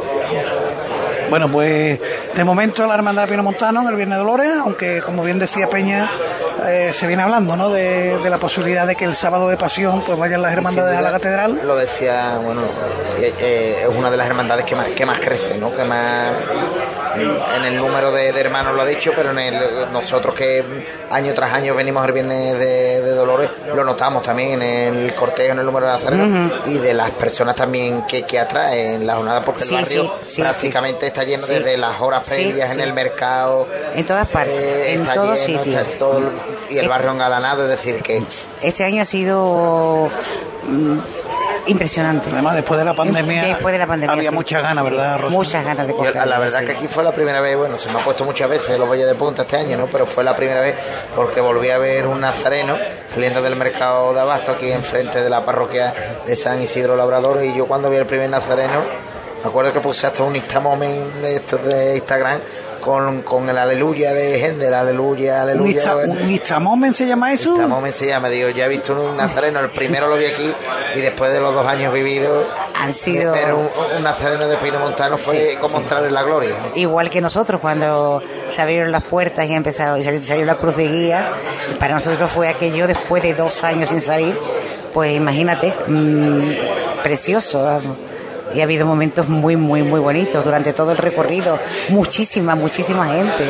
Bueno, 1.30 1.50
pues 1.50 2.00
de 2.34 2.44
momento 2.46 2.88
la 2.88 2.96
Hermandad 2.96 3.28
Pino 3.28 3.44
Montano 3.44 3.82
en 3.82 3.88
el 3.90 3.96
Viernes 3.96 4.18
de 4.18 4.24
Dolores, 4.24 4.54
aunque 4.60 5.02
como 5.02 5.24
bien 5.24 5.40
decía 5.40 5.70
Peña, 5.70 6.10
eh, 6.68 6.92
se 6.94 7.08
viene 7.08 7.24
hablando 7.24 7.56
¿no? 7.56 7.70
de, 7.70 8.18
de 8.18 8.30
la 8.30 8.38
posibilidad 8.38 8.86
de 8.88 8.96
que 8.96 9.06
el 9.06 9.16
sábado 9.16 9.50
de 9.50 9.58
pasión 9.58 10.04
pues 10.06 10.18
vayan 10.18 10.42
las 10.42 10.54
hermandades 10.54 10.98
a 10.98 11.02
la 11.02 11.12
catedral. 11.12 11.62
Lo 11.64 11.76
decía, 11.76 12.40
bueno, 12.44 12.62
eh, 13.20 13.86
es 13.88 13.96
una 13.96 14.10
de 14.12 14.18
las 14.18 14.28
hermandades 14.28 14.66
que 14.66 14.76
más, 14.76 14.88
que 14.88 15.06
más 15.06 15.20
crece, 15.20 15.58
¿no? 15.58 15.76
Que 15.76 15.84
más 15.84 16.34
en 17.16 17.64
el 17.66 17.76
número 17.78 18.12
de, 18.12 18.32
de 18.32 18.40
hermanos 18.42 18.76
lo 18.76 18.82
ha 18.82 18.86
dicho, 18.86 19.12
pero 19.16 19.32
en 19.32 19.40
el, 19.40 19.92
nosotros 19.92 20.34
que 20.36 20.64
año 21.10 21.34
tras 21.34 21.54
año 21.54 21.74
venimos 21.76 22.06
el 22.06 22.12
viernes 22.14 22.58
de, 22.60 23.02
de 23.02 23.12
Dolores, 23.12 23.50
lo 23.76 23.84
notamos 23.84 24.22
también 24.24 24.62
en 24.62 24.96
el 24.96 25.16
cortejo, 25.16 25.54
en 25.54 25.60
el 25.60 25.66
número 25.66 25.88
de 25.88 25.94
nazarenos 25.94 26.52
y 26.68 26.78
de 26.78 26.94
las 26.94 27.12
personas 27.12 27.56
también 27.56 28.04
que, 28.08 28.24
que 28.24 28.40
atraen 28.40 29.06
la 29.08 29.16
jornada, 29.16 29.42
porque 29.42 29.64
Sí, 29.64 29.76
el 29.76 29.82
barrio 29.84 30.04
sí, 30.26 30.34
sí, 30.36 30.42
prácticamente 30.42 31.08
está 31.08 31.24
lleno 31.24 31.46
desde 31.48 31.78
las 31.78 32.00
horas 32.02 32.28
previas 32.30 32.72
en 32.74 32.82
el 32.82 32.94
mercado. 32.94 33.68
En 33.96 34.06
todas 34.06 34.28
partes, 34.28 34.54
eh, 34.56 34.94
en 34.94 35.02
está 35.02 35.14
todos 35.16 35.48
lleno, 35.48 35.62
todo 35.98 36.18
el- 36.20 36.30
y 36.70 36.78
el 36.78 36.88
barrio 36.88 37.12
engalanado, 37.12 37.64
es 37.64 37.70
decir, 37.70 38.02
que 38.04 38.22
Este 38.62 38.84
año 38.84 39.02
ha 39.02 39.06
sido 39.06 40.10
mm, 40.64 40.98
impresionante. 41.70 42.30
Además, 42.32 42.56
después 42.56 42.80
de 42.80 42.86
la 42.86 42.94
pandemia, 42.94 43.46
Después 43.46 43.72
de 43.72 43.80
la 43.80 43.88
pandemia, 43.88 44.16
había 44.16 44.30
sí. 44.30 44.36
muchas 44.36 44.62
ganas, 44.64 44.84
¿verdad, 44.84 45.20
Rosa? 45.20 45.34
Muchas 45.36 45.66
ganas 45.66 45.88
de 45.88 45.94
cofradía. 45.94 46.26
la 46.26 46.40
verdad 46.40 46.60
sí. 46.60 46.66
que 46.66 46.72
aquí 46.74 46.88
fue 46.88 47.04
la 47.04 47.12
primera 47.12 47.42
vez, 47.42 47.58
bueno, 47.58 47.78
se 47.78 47.90
me 47.92 48.00
ha 48.00 48.04
puesto 48.04 48.26
muchas 48.26 48.50
veces 48.50 48.78
los 48.78 48.88
bollos 48.88 49.08
de 49.08 49.16
punta 49.16 49.44
este 49.44 49.58
año, 49.58 49.78
¿no? 49.78 49.88
Pero 49.88 50.06
fue 50.06 50.24
la 50.24 50.36
primera 50.36 50.62
vez 50.62 50.76
porque 51.16 51.42
volví 51.42 51.70
a 51.70 51.78
ver 51.78 52.08
un 52.08 52.22
nazareno 52.22 52.78
saliendo 53.08 53.42
del 53.42 53.56
mercado 53.56 54.14
de 54.14 54.20
Abasto 54.20 54.52
aquí 54.54 54.72
enfrente 54.72 55.22
de 55.22 55.30
la 55.30 55.44
parroquia 55.46 55.94
de 56.26 56.36
San 56.36 56.62
Isidro 56.62 56.96
Labrador 56.96 57.44
y 57.44 57.54
yo 57.54 57.66
cuando 57.66 57.90
vi 57.90 57.98
el 57.98 58.06
primer 58.06 58.30
nazareno, 58.30 58.84
me 59.44 59.50
acuerdo 59.50 59.72
que 59.74 59.80
puse 59.80 60.08
hasta 60.08 60.24
un 60.24 60.36
instamomen 60.36 61.22
de 61.22 61.36
estos 61.38 61.64
de 61.64 61.96
Instagram 61.96 62.40
con, 62.80 63.22
con 63.22 63.50
el 63.50 63.58
aleluya 63.58 64.14
de 64.14 64.46
Hendel, 64.46 64.74
aleluya, 64.74 65.36
¿Un, 65.36 65.40
aleluya. 65.42 65.96
Un 66.08 66.30
Instamomen 66.32 66.94
se 66.94 67.08
llama 67.08 67.34
eso? 67.34 67.50
Instamomen 67.52 67.94
se 67.94 68.08
llama, 68.08 68.30
digo, 68.30 68.50
ya 68.50 68.66
he 68.66 68.70
visto 68.70 68.94
un 69.00 69.16
nazareno, 69.18 69.60
el 69.60 69.70
primero 69.70 70.08
lo 70.08 70.18
vi 70.18 70.26
aquí 70.26 70.54
y 70.96 71.00
después 71.02 71.32
de 71.32 71.40
los 71.40 71.54
dos 71.54 71.66
años 71.68 71.94
vividos, 71.94 72.46
Han 72.76 72.94
sido- 72.94 73.34
ver 73.34 73.54
un, 73.54 73.68
un 73.98 74.04
nazareno 74.04 74.48
de 74.48 74.58
Pino 74.58 74.80
Montano 74.80 75.18
fue 75.18 75.52
Sí, 75.52 75.56
como 75.58 75.78
sí. 75.78 75.84
entrar 75.84 76.06
en 76.06 76.14
la 76.14 76.24
gloria. 76.24 76.56
Igual 76.76 77.10
que 77.10 77.22
nosotros, 77.22 77.60
cuando 77.62 78.22
se 78.50 78.62
abrieron 78.62 78.92
las 78.92 79.04
puertas 79.04 79.48
y 79.48 79.54
empezaron 79.54 80.00
y 80.00 80.04
salió, 80.04 80.24
salió 80.24 80.46
la 80.46 80.56
cruz 80.56 80.76
de 80.76 80.88
guía, 80.88 81.32
para 81.80 81.94
nosotros 81.96 82.30
fue 82.32 82.48
aquello 82.48 82.88
después 82.88 83.22
de 83.24 83.34
dos 83.34 83.64
años 83.64 83.90
sin 83.90 84.02
salir, 84.02 84.38
pues 84.94 85.16
imagínate, 85.16 85.74
mm, 85.88 87.02
precioso. 87.04 87.64
vamos. 87.64 87.98
Y 88.54 88.62
ha 88.62 88.64
habido 88.64 88.86
momentos 88.86 89.28
muy, 89.30 89.56
muy, 89.56 89.84
muy 89.84 90.00
bonitos 90.00 90.44
durante 90.44 90.74
todo 90.74 90.92
el 90.92 90.98
recorrido, 90.98 91.60
muchísima, 91.90 92.56
muchísima 92.56 93.08
gente. 93.08 93.44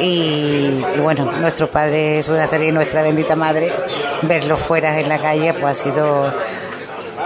Y, 0.00 0.82
y 0.96 1.00
bueno, 1.00 1.30
nuestro 1.40 1.70
Padre 1.70 2.16
Jesús 2.16 2.36
y 2.60 2.72
nuestra 2.72 3.02
bendita 3.02 3.36
Madre, 3.36 3.72
verlos 4.22 4.60
fuera 4.60 4.98
en 4.98 5.08
la 5.08 5.18
calle, 5.18 5.52
pues 5.54 5.78
ha 5.78 5.82
sido 5.82 6.32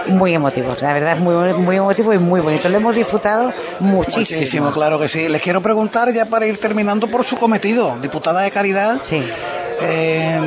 muy 0.07 0.33
emotivo. 0.33 0.75
La 0.81 0.93
verdad 0.93 1.13
es 1.13 1.19
muy, 1.19 1.53
muy 1.53 1.75
emotivo 1.77 2.13
y 2.13 2.17
muy 2.17 2.41
bonito. 2.41 2.69
Lo 2.69 2.77
hemos 2.77 2.95
disfrutado 2.95 3.53
muchísimo. 3.79 4.39
Muchísimo, 4.39 4.71
claro 4.71 4.99
que 4.99 5.09
sí. 5.09 5.27
Les 5.29 5.41
quiero 5.41 5.61
preguntar 5.61 6.11
ya 6.13 6.25
para 6.25 6.45
ir 6.45 6.57
terminando 6.59 7.07
por 7.07 7.23
su 7.23 7.37
cometido, 7.37 7.97
diputada 8.01 8.41
de 8.41 8.51
Caridad. 8.51 8.99
Sí. 9.03 9.23
Eh, 9.81 10.39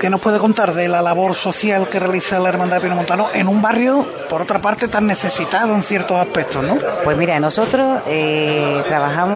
¿Qué 0.00 0.10
nos 0.10 0.20
puede 0.20 0.38
contar 0.38 0.74
de 0.74 0.88
la 0.88 1.02
labor 1.02 1.34
social 1.34 1.88
que 1.88 1.98
realiza 1.98 2.38
la 2.38 2.48
Hermandad 2.50 2.76
de 2.76 2.82
Pino 2.82 2.94
Montano 2.94 3.28
en 3.34 3.48
un 3.48 3.60
barrio, 3.60 4.06
por 4.28 4.42
otra 4.42 4.60
parte, 4.60 4.86
tan 4.88 5.06
necesitado 5.06 5.74
en 5.74 5.82
ciertos 5.82 6.16
aspectos, 6.18 6.62
¿no? 6.62 6.76
Pues 7.02 7.16
mira, 7.16 7.40
nosotros 7.40 8.00
eh, 8.06 8.82
trabajamos 8.88 9.34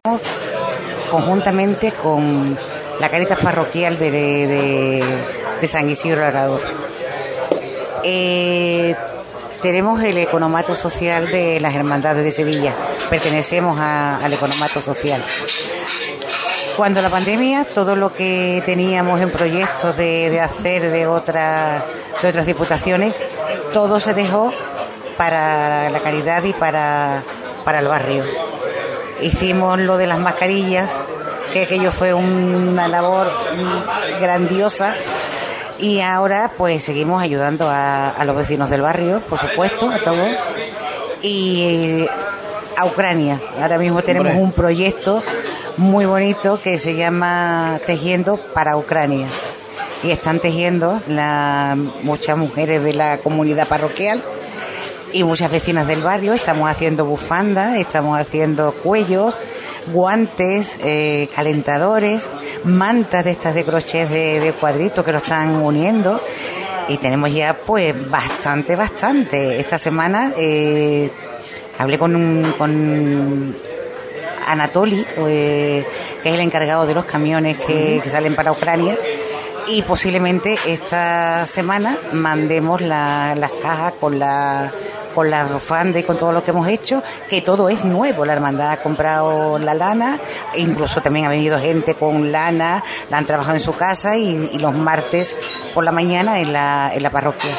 conjuntamente 1.11 1.93
con 1.93 2.57
la 3.01 3.09
Caritas 3.09 3.39
Parroquial 3.41 3.99
de, 3.99 4.11
de- 5.61 5.69
San 5.69 5.89
Isidro 5.91 6.21
Labrador. 6.23 6.61
Eh, 8.05 8.95
tenemos 9.63 10.03
el 10.03 10.19
economato 10.19 10.75
social 10.75 11.29
de 11.31 11.61
las 11.61 11.75
hermandades 11.75 12.25
de 12.25 12.33
Sevilla, 12.33 12.73
pertenecemos 13.11 13.79
al 13.81 14.33
economato 14.33 14.81
social. 14.81 15.23
Cuando 16.77 17.03
la 17.03 17.11
pandemia, 17.11 17.65
todo 17.65 17.97
lo 17.97 18.15
que 18.15 18.63
teníamos 18.65 19.21
en 19.21 19.31
proyectos 19.31 19.97
de, 19.97 20.31
de 20.31 20.41
hacer 20.41 20.91
de 20.91 21.07
otras, 21.07 21.83
de 22.23 22.29
otras 22.29 22.47
diputaciones, 22.47 23.21
todo 23.75 24.01
se 24.01 24.15
dejó 24.15 24.53
para 25.17 25.91
la 25.91 26.01
caridad 26.01 26.43
y 26.45 26.53
para, 26.53 27.23
para 27.65 27.81
el 27.81 27.89
barrio. 27.89 28.25
Hicimos 29.21 29.79
lo 29.79 29.99
de 29.99 30.07
las 30.07 30.19
mascarillas, 30.19 30.91
que 31.53 31.63
aquello 31.63 31.93
fue 31.93 32.15
una 32.15 32.89
labor 32.89 33.31
grandiosa. 34.21 34.95
Y 35.79 36.01
ahora 36.01 36.53
pues 36.57 36.85
seguimos 36.85 37.23
ayudando 37.23 37.69
a, 37.69 38.09
a 38.11 38.25
los 38.25 38.37
vecinos 38.37 38.71
del 38.71 38.83
barrio, 38.83 39.21
por 39.21 39.39
supuesto, 39.39 39.91
a 39.91 39.99
todos. 39.99 40.29
Y 41.23 42.09
a 42.77 42.87
Ucrania. 42.87 43.39
Ahora 43.61 43.79
mismo 43.79 44.03
tenemos 44.03 44.29
Hombre. 44.31 44.45
un 44.45 44.53
proyecto 44.53 45.23
muy 45.77 46.07
bonito 46.07 46.61
que 46.63 46.79
se 46.79 46.95
llama 46.95 47.81
Tejiendo 47.87 48.37
para 48.37 48.77
Ucrania. 48.77 49.27
Y 50.03 50.11
están 50.11 50.41
tejiendo 50.41 51.01
la- 51.09 51.77
muchas 52.03 52.37
mujeres 52.37 52.83
de 52.83 52.93
la 52.93 53.19
comunidad 53.19 53.69
parroquial 53.69 54.21
y 55.13 55.23
muchas 55.25 55.51
vecinas 55.51 55.87
del 55.87 56.03
barrio. 56.03 56.33
Estamos 56.35 56.69
haciendo 56.69 57.05
bufandas, 57.05 57.77
estamos 57.79 58.19
haciendo 58.19 58.73
cuellos, 58.73 59.39
guantes, 59.93 60.77
eh, 60.83 61.29
calentadores, 61.35 62.29
mantas 62.65 63.25
de 63.25 63.31
estas 63.31 63.55
de 63.55 63.65
crochet 63.65 64.09
de, 64.09 64.41
de 64.41 64.53
cuadritos 64.55 65.05
que 65.05 65.13
lo 65.13 65.19
están 65.19 65.51
uniendo. 65.57 66.21
Y 66.89 66.97
tenemos 66.97 67.33
ya 67.33 67.55
pues 67.65 68.11
bastante, 68.11 68.75
bastante. 68.75 69.61
Esta 69.61 69.79
semana 69.79 70.33
eh, 70.37 71.11
hablé 71.79 71.97
con 71.99 72.17
un... 72.17 72.53
Con 72.59 73.72
Anatoly, 74.47 75.07
eh, 75.29 75.87
que 76.23 76.29
es 76.29 76.35
el 76.35 76.41
encargado 76.41 76.87
de 76.87 76.95
los 76.95 77.05
camiones 77.05 77.59
que, 77.59 78.01
que 78.03 78.11
salen 78.11 78.35
para 78.35 78.53
Ucrania. 78.53 78.97
Y 79.69 79.83
posiblemente 79.83 80.59
esta 80.67 81.47
semana 81.47 81.97
mandemos 82.13 82.81
la- 82.81 83.35
las 83.37 83.53
cajas 83.53 83.93
con 84.01 84.19
la 84.19 84.73
con 85.15 85.29
la 85.31 85.45
bufanda 85.45 85.99
y 85.99 86.05
con 86.05 86.17
todo 86.17 86.33
lo 86.33 86.43
que 86.43 86.53
hemos 86.53 86.67
hecho, 86.69 87.03
que 87.29 87.43
todo 87.43 87.69
es 87.69 87.85
nuevo. 87.85 88.25
La 88.25 88.33
hermandad 88.33 88.71
ha 88.71 88.77
comprado 88.83 89.59
la 89.59 89.75
lana, 89.75 90.19
incluso 90.57 91.03
también 91.03 91.27
ha 91.27 91.29
venido 91.29 91.59
gente 91.61 91.95
con 91.95 92.33
lana, 92.33 92.83
la 93.11 93.19
han 93.19 93.27
trabajado 93.27 93.55
en 93.57 93.61
su 93.63 93.75
casa 93.75 94.17
y, 94.17 94.49
y 94.55 94.59
los 94.59 94.73
martes 94.75 95.37
por 95.75 95.85
la 95.85 95.93
mañana 95.93 96.41
en 96.41 96.55
la, 96.55 96.91
en 96.95 97.03
la 97.03 97.11
parroquia. 97.11 97.51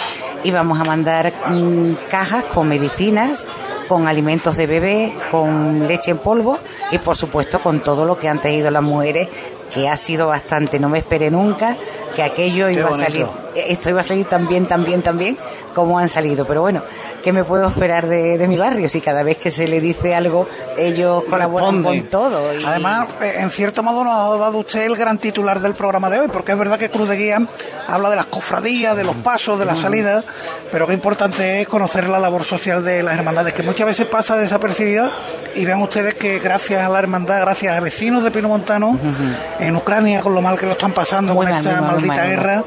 Y 0.44 0.50
vamos 0.50 0.80
a 0.80 0.84
mandar 0.84 1.32
mm, 1.50 1.94
cajas 2.10 2.44
con 2.46 2.68
medicinas, 2.68 3.48
con 3.94 4.08
alimentos 4.08 4.58
de 4.58 4.66
bebé, 4.66 5.14
con 5.30 5.88
leche 5.88 6.10
en 6.10 6.18
polvo 6.18 6.58
y 6.90 6.98
por 6.98 7.16
supuesto 7.16 7.60
con 7.62 7.82
todo 7.82 8.06
lo 8.06 8.18
que 8.18 8.28
han 8.28 8.40
traído 8.40 8.72
las 8.72 8.82
mujeres, 8.82 9.28
que 9.72 9.88
ha 9.88 9.96
sido 9.98 10.26
bastante. 10.26 10.80
No 10.80 10.90
me 10.90 10.98
esperé 10.98 11.30
nunca 11.30 11.78
que 12.16 12.24
aquello 12.24 12.70
iba 12.70 12.90
a 12.90 12.98
salir. 12.98 13.26
Esto 13.56 13.90
iba 13.90 14.02
a 14.02 14.04
salir 14.04 14.26
tan 14.28 14.48
bien, 14.48 14.66
tan 14.66 14.84
bien, 14.84 15.02
tan 15.02 15.18
bien 15.18 15.38
como 15.76 16.00
han 16.00 16.10
salido. 16.10 16.46
Pero 16.46 16.62
bueno, 16.62 16.82
¿qué 17.24 17.32
me 17.32 17.44
puedo 17.44 17.68
esperar 17.68 18.08
de, 18.08 18.38
de 18.38 18.48
mi 18.48 18.58
barrio? 18.58 18.90
Si 18.90 19.00
cada 19.02 19.22
vez 19.24 19.38
que 19.38 19.52
se 19.52 19.68
le 19.68 19.80
dice 19.80 20.16
algo, 20.16 20.48
ellos 20.78 21.24
colaboran 21.30 21.76
Responden. 21.84 22.02
con 22.02 22.10
todo. 22.10 22.54
y- 22.60 22.64
Además, 22.66 23.08
eh, 23.22 23.34
en 23.38 23.50
cierto 23.52 23.84
modo 23.84 24.04
nos 24.04 24.14
ha 24.14 24.38
dado 24.38 24.58
usted 24.58 24.84
el 24.86 24.96
gran 24.96 25.18
titular 25.20 25.60
del 25.60 25.76
programa 25.76 26.10
de 26.10 26.20
hoy, 26.22 26.28
porque 26.30 26.52
es 26.54 26.58
verdad 26.58 26.80
que 26.80 26.90
Cruz 26.90 27.10
de 27.10 27.16
Guía 27.18 27.46
habla 27.88 28.10
de 28.10 28.16
las 28.16 28.26
cofradías, 28.28 28.96
de 28.98 29.04
los 29.04 29.16
pasos, 29.18 29.60
de 29.60 29.66
las 29.66 29.78
salidas, 29.78 30.24
pero 30.72 30.88
qué 30.88 30.94
importante 30.94 31.62
es 31.62 31.68
conocer 31.68 32.10
la 32.10 32.18
labor 32.20 32.44
social 32.44 32.84
de 32.84 33.04
las 33.04 33.16
hermandades, 33.18 33.54
que 33.54 33.62
muchas 33.62 33.86
veces 33.86 34.08
pasa 34.08 34.36
desapercibida, 34.38 35.12
y 35.54 35.66
vean 35.66 35.82
ustedes 35.82 36.16
que 36.16 36.40
gracias 36.40 36.82
a 36.84 36.90
la 36.90 36.98
hermandad, 37.00 37.42
gracias 37.42 37.78
a 37.78 37.80
vecinos 37.82 38.24
de 38.24 38.32
Pino 38.32 38.48
Montano, 38.48 38.98
en 39.60 39.76
Ucrania, 39.76 40.22
con 40.22 40.34
lo 40.34 40.42
mal 40.42 40.58
que 40.58 40.66
lo 40.66 40.72
están 40.72 40.92
pasando 40.94 41.36
con 41.36 41.48
esta 41.48 41.82
mal. 42.08 42.28
guerra, 42.28 42.64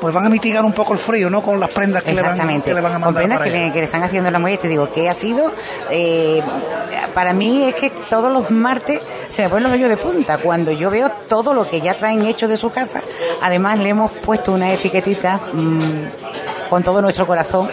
pues 0.00 0.14
van 0.14 0.26
a 0.26 0.28
mitigar 0.28 0.64
un 0.64 0.72
poco 0.72 0.92
el 0.92 0.98
frío, 0.98 1.30
¿no? 1.30 1.42
Con 1.42 1.58
las 1.60 1.68
prendas 1.70 2.02
que, 2.02 2.12
le 2.12 2.22
van, 2.22 2.62
que 2.62 2.74
le 2.74 2.80
van 2.80 2.92
a 2.92 2.94
Con 2.94 3.00
mandar 3.00 3.14
prendas 3.14 3.40
que 3.40 3.48
allá. 3.50 3.66
le, 3.66 3.72
que 3.72 3.78
le 3.80 3.84
están 3.84 4.02
haciendo 4.02 4.30
la 4.30 4.38
mujer, 4.38 4.58
te 4.58 4.68
digo, 4.68 4.90
que 4.90 5.08
ha 5.08 5.14
sido, 5.14 5.52
eh, 5.90 6.42
para 7.14 7.32
mí 7.32 7.64
es 7.68 7.74
que 7.74 7.90
todos 8.08 8.32
los 8.32 8.50
martes 8.50 9.00
se 9.28 9.42
me 9.42 9.48
ponen 9.48 9.64
los 9.64 9.72
vellos 9.72 9.88
de 9.88 9.96
punta. 9.96 10.38
Cuando 10.38 10.70
yo 10.72 10.90
veo 10.90 11.10
todo 11.28 11.54
lo 11.54 11.68
que 11.68 11.80
ya 11.80 11.94
traen 11.94 12.24
hecho 12.26 12.48
de 12.48 12.56
su 12.56 12.70
casa, 12.70 13.02
además 13.42 13.78
le 13.78 13.90
hemos 13.90 14.10
puesto 14.12 14.52
una 14.52 14.72
etiquetita 14.72 15.40
mm, 15.52 16.68
con 16.68 16.82
todo 16.82 17.02
nuestro 17.02 17.26
corazón. 17.26 17.68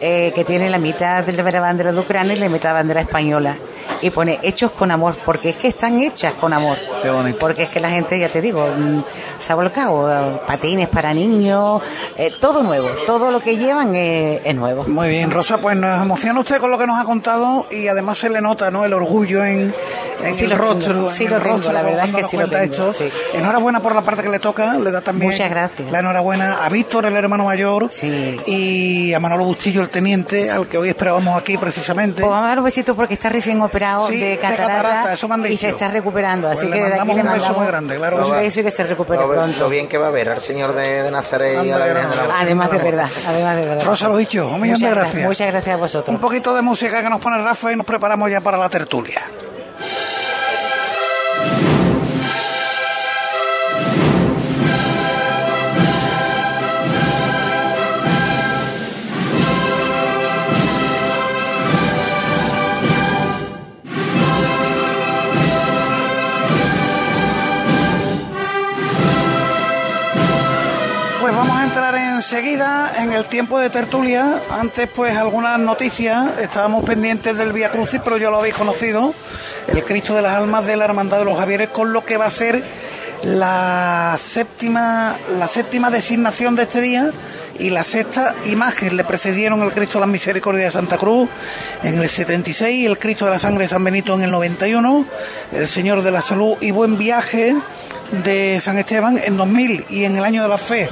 eh, 0.00 0.30
que 0.32 0.44
tiene 0.44 0.70
la 0.70 0.78
mitad 0.78 1.24
de 1.24 1.32
la 1.52 1.60
bandera 1.60 1.90
de 1.90 1.98
Ucrania 1.98 2.34
y 2.34 2.38
la 2.38 2.48
mitad 2.48 2.68
de 2.68 2.74
la 2.74 2.80
bandera 2.80 3.00
española. 3.00 3.56
Y 4.00 4.10
pone 4.10 4.38
hechos 4.42 4.72
con 4.72 4.90
amor, 4.90 5.16
porque 5.24 5.50
es 5.50 5.56
que 5.56 5.68
están 5.68 6.00
hechas 6.00 6.34
con 6.34 6.52
amor. 6.52 6.78
Qué 7.02 7.10
bonito. 7.10 7.38
Porque 7.38 7.64
es 7.64 7.68
que 7.68 7.80
la 7.80 7.90
gente, 7.90 8.18
ya 8.18 8.28
te 8.28 8.40
digo, 8.40 8.66
mm, 8.66 9.02
se 9.38 9.52
ha 9.52 9.54
volcado. 9.56 10.10
eh, 10.10 10.40
Patines 10.46 10.88
para 10.88 11.12
niños, 11.14 11.82
eh, 12.16 12.32
todo 12.40 12.62
nuevo. 12.62 12.88
Todo 13.06 13.30
lo 13.30 13.40
que 13.40 13.56
llevan 13.56 13.94
eh, 13.94 14.40
es 14.44 14.54
nuevo. 14.54 14.84
Muy 14.84 15.08
bien, 15.08 15.30
Rosa, 15.30 15.58
pues 15.58 15.76
nos 15.76 16.00
emociona 16.02 16.38
usted 16.40 16.58
con 16.58 16.70
lo 16.70 16.78
que 16.78 16.86
nos 16.86 16.98
ha 17.00 17.04
contado 17.04 17.66
y 17.70 17.88
además 17.88 18.18
se 18.18 18.30
le 18.30 18.40
nota 18.40 18.70
¿no? 18.70 18.84
el 18.84 18.92
orgullo 18.92 19.44
en, 19.44 19.74
en 20.22 20.34
Sí 20.34 20.44
el 20.44 20.50
lo 20.50 20.56
tengo, 20.56 20.72
rostro. 20.74 21.10
sí 21.10 21.24
en 21.24 21.30
lo 21.30 21.36
el 21.36 21.42
tengo, 21.42 21.56
rostro 21.56 21.72
la 21.72 21.82
verdad 21.82 22.08
es 22.08 22.14
que 22.14 22.22
sí 22.22 22.36
lo 22.36 22.48
tengo, 22.48 22.62
esto. 22.64 22.92
sí. 22.92 23.08
Enhorabuena 23.34 23.80
por 23.80 23.94
la 23.94 24.02
parte 24.02 24.22
que 24.22 24.28
le 24.28 24.38
toca, 24.38 24.74
le 24.78 24.90
da 24.90 25.00
también 25.00 25.32
Muchas 25.32 25.50
gracias. 25.50 25.90
la 25.90 25.98
enhorabuena 26.00 26.64
a 26.64 26.68
Víctor, 26.68 27.06
el 27.06 27.16
hermano 27.16 27.44
mayor, 27.44 27.88
Sí. 27.90 28.36
y 28.46 29.12
a 29.14 29.20
Manolo 29.20 29.44
Bustillo, 29.44 29.80
el 29.82 29.88
teniente, 29.90 30.50
al 30.50 30.66
que 30.68 30.78
hoy 30.78 30.88
esperábamos 30.88 31.36
aquí 31.40 31.56
precisamente. 31.58 32.20
Pues 32.22 32.30
vamos 32.30 32.44
a 32.44 32.48
dar 32.48 32.58
un 32.58 32.64
besito 32.64 32.94
porque 32.94 33.14
está 33.14 33.28
recién 33.28 33.60
operado 33.60 33.87
Sí, 34.08 34.18
de 34.20 34.26
de 34.30 34.38
catarata, 34.38 34.66
catarata, 34.68 35.12
eso 35.12 35.28
me 35.28 35.34
han 35.34 35.40
y 35.46 35.48
dicho. 35.48 35.60
se 35.60 35.68
está 35.70 35.88
recuperando. 35.88 36.48
Pues 36.48 36.58
así 36.58 36.68
le 36.68 36.76
que 36.76 36.78
de 36.80 36.86
aquí 36.88 36.98
mandamos 36.98 37.16
le 37.16 37.22
un 37.22 37.28
beso 37.28 37.38
mandamos 37.38 37.58
muy 37.58 37.66
grande, 37.66 37.96
claro 37.96 38.16
un 38.18 38.24
sí. 38.26 38.30
beso 38.32 38.60
y 38.60 38.62
que 38.64 38.70
se 38.70 38.84
recupere 38.84 39.20
Lo, 39.22 39.28
pronto. 39.30 39.58
lo 39.60 39.68
bien 39.68 39.88
que 39.88 39.98
va 39.98 40.06
a 40.08 40.10
ver 40.10 40.28
al 40.28 40.40
señor 40.40 40.74
de, 40.74 41.02
de 41.02 41.10
Nazaret 41.10 41.64
y 41.64 41.70
a 41.70 41.78
la 41.78 41.86
Virgen 41.86 42.10
de 42.10 42.16
la. 42.16 42.40
Además 42.40 42.70
de 42.70 42.78
verdad, 42.78 43.10
además 43.26 43.56
de 43.56 43.64
verdad. 43.66 43.84
Rosa, 43.84 44.08
lo 44.08 44.16
dicho, 44.16 44.46
un 44.48 44.60
millón 44.60 44.74
muchas 44.74 44.80
de 44.80 44.88
gra- 44.96 45.00
gracias. 45.00 45.24
Muchas 45.26 45.46
gracias 45.48 45.74
a 45.74 45.78
vosotros. 45.78 46.14
Un 46.14 46.20
poquito 46.20 46.54
de 46.54 46.62
música 46.62 47.02
que 47.02 47.10
nos 47.10 47.20
pone 47.20 47.38
Rafa 47.42 47.72
y 47.72 47.76
nos 47.76 47.86
preparamos 47.86 48.30
ya 48.30 48.40
para 48.40 48.58
la 48.58 48.68
tertulia. 48.68 49.22
Enseguida 72.18 72.92
en 72.98 73.12
el 73.12 73.26
tiempo 73.26 73.60
de 73.60 73.70
tertulia. 73.70 74.42
Antes, 74.50 74.88
pues, 74.92 75.16
algunas 75.16 75.58
noticias. 75.60 76.36
Estábamos 76.38 76.84
pendientes 76.84 77.38
del 77.38 77.52
Vía 77.52 77.70
Crucis, 77.70 78.00
pero 78.02 78.18
ya 78.18 78.28
lo 78.28 78.38
habéis 78.38 78.56
conocido. 78.56 79.14
El 79.68 79.84
Cristo 79.84 80.16
de 80.16 80.22
las 80.22 80.32
Almas 80.32 80.66
de 80.66 80.76
la 80.76 80.84
Hermandad 80.84 81.20
de 81.20 81.24
los 81.24 81.38
Javieres, 81.38 81.68
con 81.68 81.92
lo 81.92 82.04
que 82.04 82.16
va 82.16 82.26
a 82.26 82.30
ser 82.30 82.64
la 83.22 84.18
séptima, 84.20 85.16
la 85.38 85.46
séptima 85.46 85.90
designación 85.90 86.56
de 86.56 86.62
este 86.64 86.80
día 86.80 87.12
y 87.56 87.70
la 87.70 87.84
sexta 87.84 88.34
imagen. 88.46 88.96
Le 88.96 89.04
precedieron 89.04 89.62
el 89.62 89.72
Cristo 89.72 89.98
de 89.98 90.00
la 90.00 90.12
Misericordia 90.12 90.64
de 90.64 90.70
Santa 90.72 90.98
Cruz 90.98 91.28
en 91.84 92.00
el 92.00 92.08
76, 92.08 92.84
el 92.84 92.98
Cristo 92.98 93.26
de 93.26 93.30
la 93.30 93.38
Sangre 93.38 93.64
de 93.64 93.68
San 93.68 93.84
Benito 93.84 94.12
en 94.14 94.22
el 94.22 94.32
91, 94.32 95.04
el 95.52 95.68
Señor 95.68 96.02
de 96.02 96.10
la 96.10 96.22
Salud 96.22 96.56
y 96.60 96.72
Buen 96.72 96.98
Viaje 96.98 97.56
de 98.24 98.60
San 98.60 98.76
Esteban 98.76 99.20
en 99.22 99.36
2000 99.36 99.86
y 99.88 100.04
en 100.04 100.16
el 100.16 100.24
año 100.24 100.42
de 100.42 100.48
la 100.48 100.58
fe 100.58 100.88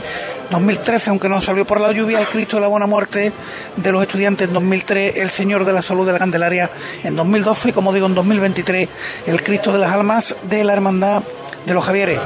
2013, 0.50 1.10
aunque 1.10 1.28
no 1.28 1.40
salió 1.40 1.66
por 1.66 1.80
la 1.80 1.92
lluvia, 1.92 2.18
el 2.18 2.26
Cristo 2.26 2.56
de 2.56 2.62
la 2.62 2.68
Buena 2.68 2.86
Muerte 2.86 3.32
de 3.76 3.92
los 3.92 4.02
estudiantes 4.02 4.48
en 4.48 4.54
2003, 4.54 5.16
el 5.16 5.30
Señor 5.30 5.64
de 5.64 5.72
la 5.72 5.82
Salud 5.82 6.06
de 6.06 6.12
la 6.12 6.18
Candelaria 6.18 6.70
en 7.02 7.16
2012 7.16 7.70
y, 7.70 7.72
como 7.72 7.92
digo, 7.92 8.06
en 8.06 8.14
2023, 8.14 8.88
el 9.26 9.42
Cristo 9.42 9.72
de 9.72 9.78
las 9.78 9.92
Almas 9.92 10.36
de 10.42 10.64
la 10.64 10.72
Hermandad 10.72 11.22
de 11.66 11.74
los 11.74 11.84
Javieres. 11.84 12.20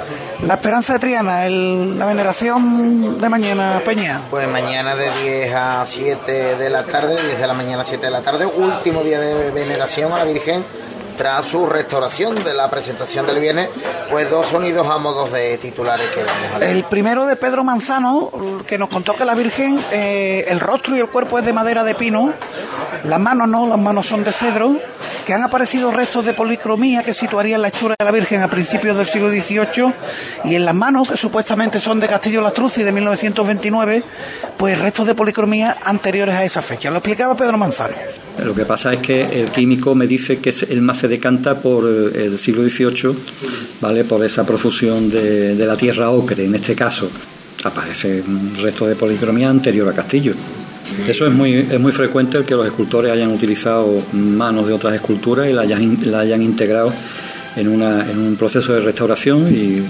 La 0.47 0.55
Esperanza 0.55 0.95
de 0.95 0.99
Triana, 0.99 1.49
la 1.49 2.07
veneración 2.07 3.19
de 3.19 3.29
mañana, 3.29 3.81
Peña. 3.85 4.21
Pues 4.31 4.47
mañana 4.49 4.95
de 4.95 5.11
10 5.23 5.55
a 5.55 5.85
7 5.87 6.57
de 6.57 6.71
la 6.71 6.85
tarde, 6.85 7.17
10 7.21 7.41
de 7.41 7.47
la 7.47 7.55
mañana 7.55 7.83
a 7.83 7.85
7 7.85 8.05
de 8.05 8.13
la 8.13 8.21
tarde, 8.21 8.45
último 8.45 9.03
día 9.03 9.19
de 9.19 9.51
veneración 9.51 10.13
a 10.13 10.19
la 10.19 10.25
Virgen 10.25 10.65
tras 11.21 11.45
su 11.45 11.67
restauración 11.67 12.43
de 12.45 12.55
la 12.55 12.71
presentación 12.71 13.27
del 13.27 13.41
viernes, 13.41 13.69
pues 14.11 14.31
dos 14.31 14.49
sonidos 14.49 14.87
a 14.89 14.97
modos 14.97 15.31
de 15.31 15.59
titulares 15.59 16.07
que 16.15 16.25
vamos 16.25 16.55
a 16.55 16.59
leer. 16.59 16.75
El 16.75 16.85
primero 16.85 17.27
de 17.27 17.37
Pedro 17.37 17.63
Manzano, 17.63 18.31
que 18.67 18.79
nos 18.79 18.89
contó 18.89 19.15
que 19.15 19.27
la 19.27 19.35
Virgen, 19.35 19.79
eh, 19.93 20.47
el 20.49 20.61
rostro 20.61 20.97
y 20.97 21.01
el 21.01 21.09
cuerpo 21.09 21.39
es 21.39 21.45
de 21.45 21.53
madera 21.53 21.85
de 21.85 21.95
pino, 21.95 22.33
las 23.05 23.21
manos 23.21 23.49
no, 23.49 23.67
las 23.67 23.79
manos 23.79 24.07
son 24.07 24.25
de 24.25 24.33
cedro, 24.33 24.75
que 25.27 25.35
han 25.35 25.43
aparecido 25.43 25.91
restos 25.91 26.25
de 26.25 26.33
policromía 26.33 27.03
que 27.03 27.13
situarían 27.13 27.61
la 27.61 27.69
hechura 27.69 27.97
de 27.99 28.05
la 28.07 28.13
Virgen 28.13 28.41
a 28.43 28.49
principios 28.49 28.97
del 28.97 29.07
siglo 29.07 29.29
XVIII, 29.29 29.93
y 30.45 30.55
en 30.55 30.65
las 30.65 30.75
manos, 30.75 31.11
que 31.11 31.19
supuestamente 31.19 31.81
son 31.81 32.01
de 32.01 32.09
Castillo 32.09 32.41
Lastruzzi 32.41 32.83
de 32.83 32.93
1929, 32.93 34.03
pues 34.57 34.79
restos 34.79 35.07
de 35.07 35.15
policromía 35.15 35.77
anteriores 35.85 36.35
a 36.35 36.45
esa 36.45 36.63
fecha. 36.63 36.91
Lo 36.91 36.97
explicaba 36.97 37.37
Pedro 37.37 37.59
Manzano. 37.59 37.95
Lo 38.45 38.55
que 38.55 38.65
pasa 38.65 38.95
es 38.95 39.01
que 39.01 39.43
el 39.43 39.49
químico 39.49 39.95
me 39.95 40.07
dice 40.07 40.39
que 40.39 40.55
él 40.69 40.81
más 40.81 40.99
se 40.99 41.09
decanta 41.09 41.61
por 41.61 41.85
eh, 41.85 42.27
el 42.27 42.39
siglo 42.39 42.67
XVIII, 42.69 43.15
¿vale? 43.81 44.05
por 44.05 44.25
esa 44.25 44.47
profusión 44.47 45.11
de, 45.11 45.55
la 45.55 45.77
tierra 45.77 46.11
ocre, 46.11 46.45
en 46.45 46.55
este 46.55 46.75
caso. 46.75 47.11
Aparece 47.65 48.23
un 48.27 48.57
resto 48.57 48.87
de 48.87 48.95
policromía 48.97 49.51
anterior 49.51 49.89
a 49.89 49.93
Castillo. 49.93 50.33
Eso 51.07 51.27
es 51.27 51.33
muy, 51.33 51.55
es 51.55 51.79
muy 51.79 51.93
frecuente 51.93 52.39
el 52.39 52.45
que 52.45 52.55
los 52.55 52.67
escultores 52.67 53.13
hayan 53.13 53.31
utilizado 53.31 54.03
manos 54.13 54.67
de 54.67 54.73
otras 54.73 54.95
esculturas 54.95 55.47
y 55.47 55.53
la 55.53 55.63
hayan, 55.63 55.99
la 56.07 56.21
hayan 56.21 56.43
integrado 56.43 56.93
en, 57.57 57.69
una, 57.69 58.11
en 58.11 58.19
un 58.19 58.37
proceso 58.37 58.73
de 58.73 58.81
restauración 58.81 59.53
y 59.53 59.79
eh, 59.79 59.83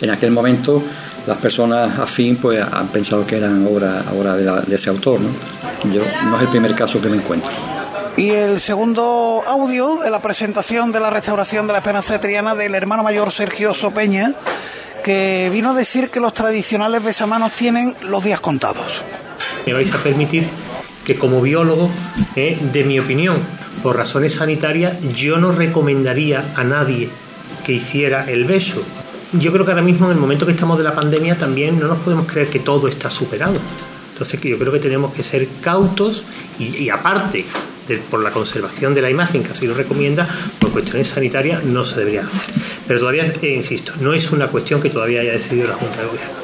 en 0.00 0.10
aquel 0.10 0.30
momento 0.30 0.82
las 1.30 1.38
personas 1.38 1.96
afín 1.98 2.36
pues 2.36 2.60
han 2.60 2.88
pensado 2.88 3.24
que 3.24 3.36
eran 3.36 3.64
obra, 3.66 4.02
obra 4.18 4.34
de, 4.36 4.44
la- 4.44 4.60
de 4.60 4.74
ese 4.74 4.90
autor. 4.90 5.20
¿no? 5.20 5.30
Yo, 5.92 6.02
no 6.24 6.36
es 6.36 6.42
el 6.42 6.48
primer 6.48 6.74
caso 6.74 7.00
que 7.00 7.08
me 7.08 7.16
encuentro. 7.18 7.50
Y 8.16 8.30
el 8.30 8.60
segundo 8.60 9.40
audio 9.46 10.00
de 10.00 10.10
la 10.10 10.20
presentación 10.20 10.90
de 10.90 10.98
la 10.98 11.08
restauración 11.10 11.66
de 11.68 11.72
la 11.72 11.78
Esperanza 11.78 12.14
de 12.14 12.18
Triana 12.18 12.54
del 12.56 12.74
hermano 12.74 13.02
mayor 13.04 13.30
Sergio 13.30 13.72
Sopeña, 13.72 14.32
que 15.04 15.48
vino 15.52 15.70
a 15.70 15.74
decir 15.74 16.10
que 16.10 16.18
los 16.20 16.34
tradicionales 16.34 17.02
besamanos 17.02 17.52
tienen 17.52 17.94
los 18.08 18.24
días 18.24 18.40
contados. 18.40 19.02
Me 19.66 19.72
vais 19.72 19.90
a 19.94 19.98
permitir 20.02 20.48
que 21.06 21.14
como 21.16 21.40
biólogo, 21.40 21.88
eh, 22.36 22.58
de 22.72 22.82
mi 22.84 22.98
opinión, 22.98 23.38
por 23.84 23.96
razones 23.96 24.34
sanitarias, 24.34 24.94
yo 25.16 25.36
no 25.38 25.52
recomendaría 25.52 26.42
a 26.56 26.64
nadie 26.64 27.08
que 27.64 27.72
hiciera 27.74 28.24
el 28.28 28.44
beso. 28.44 28.82
Yo 29.32 29.52
creo 29.52 29.64
que 29.64 29.70
ahora 29.70 29.82
mismo, 29.82 30.06
en 30.06 30.12
el 30.12 30.18
momento 30.18 30.44
que 30.44 30.52
estamos 30.52 30.76
de 30.78 30.84
la 30.84 30.92
pandemia, 30.94 31.36
también 31.36 31.78
no 31.78 31.86
nos 31.86 31.98
podemos 31.98 32.26
creer 32.26 32.48
que 32.48 32.58
todo 32.58 32.88
está 32.88 33.08
superado. 33.10 33.54
Entonces, 34.12 34.40
yo 34.40 34.58
creo 34.58 34.72
que 34.72 34.80
tenemos 34.80 35.14
que 35.14 35.22
ser 35.22 35.46
cautos 35.60 36.24
y, 36.58 36.76
y 36.82 36.90
aparte, 36.90 37.44
de- 37.88 37.96
por 37.98 38.22
la 38.22 38.30
conservación 38.32 38.94
de 38.94 39.02
la 39.02 39.10
imagen, 39.10 39.42
que 39.44 39.52
así 39.52 39.66
lo 39.66 39.74
recomienda, 39.74 40.28
por 40.58 40.70
cuestiones 40.72 41.08
sanitarias 41.08 41.64
no 41.64 41.84
se 41.84 41.96
debería 42.00 42.22
hacer. 42.22 42.54
Pero 42.88 43.00
todavía, 43.00 43.32
eh, 43.40 43.54
insisto, 43.54 43.92
no 44.00 44.12
es 44.14 44.30
una 44.32 44.48
cuestión 44.48 44.80
que 44.82 44.90
todavía 44.90 45.20
haya 45.20 45.32
decidido 45.32 45.68
la 45.68 45.74
Junta 45.74 46.00
de 46.00 46.06
Gobierno. 46.06 46.39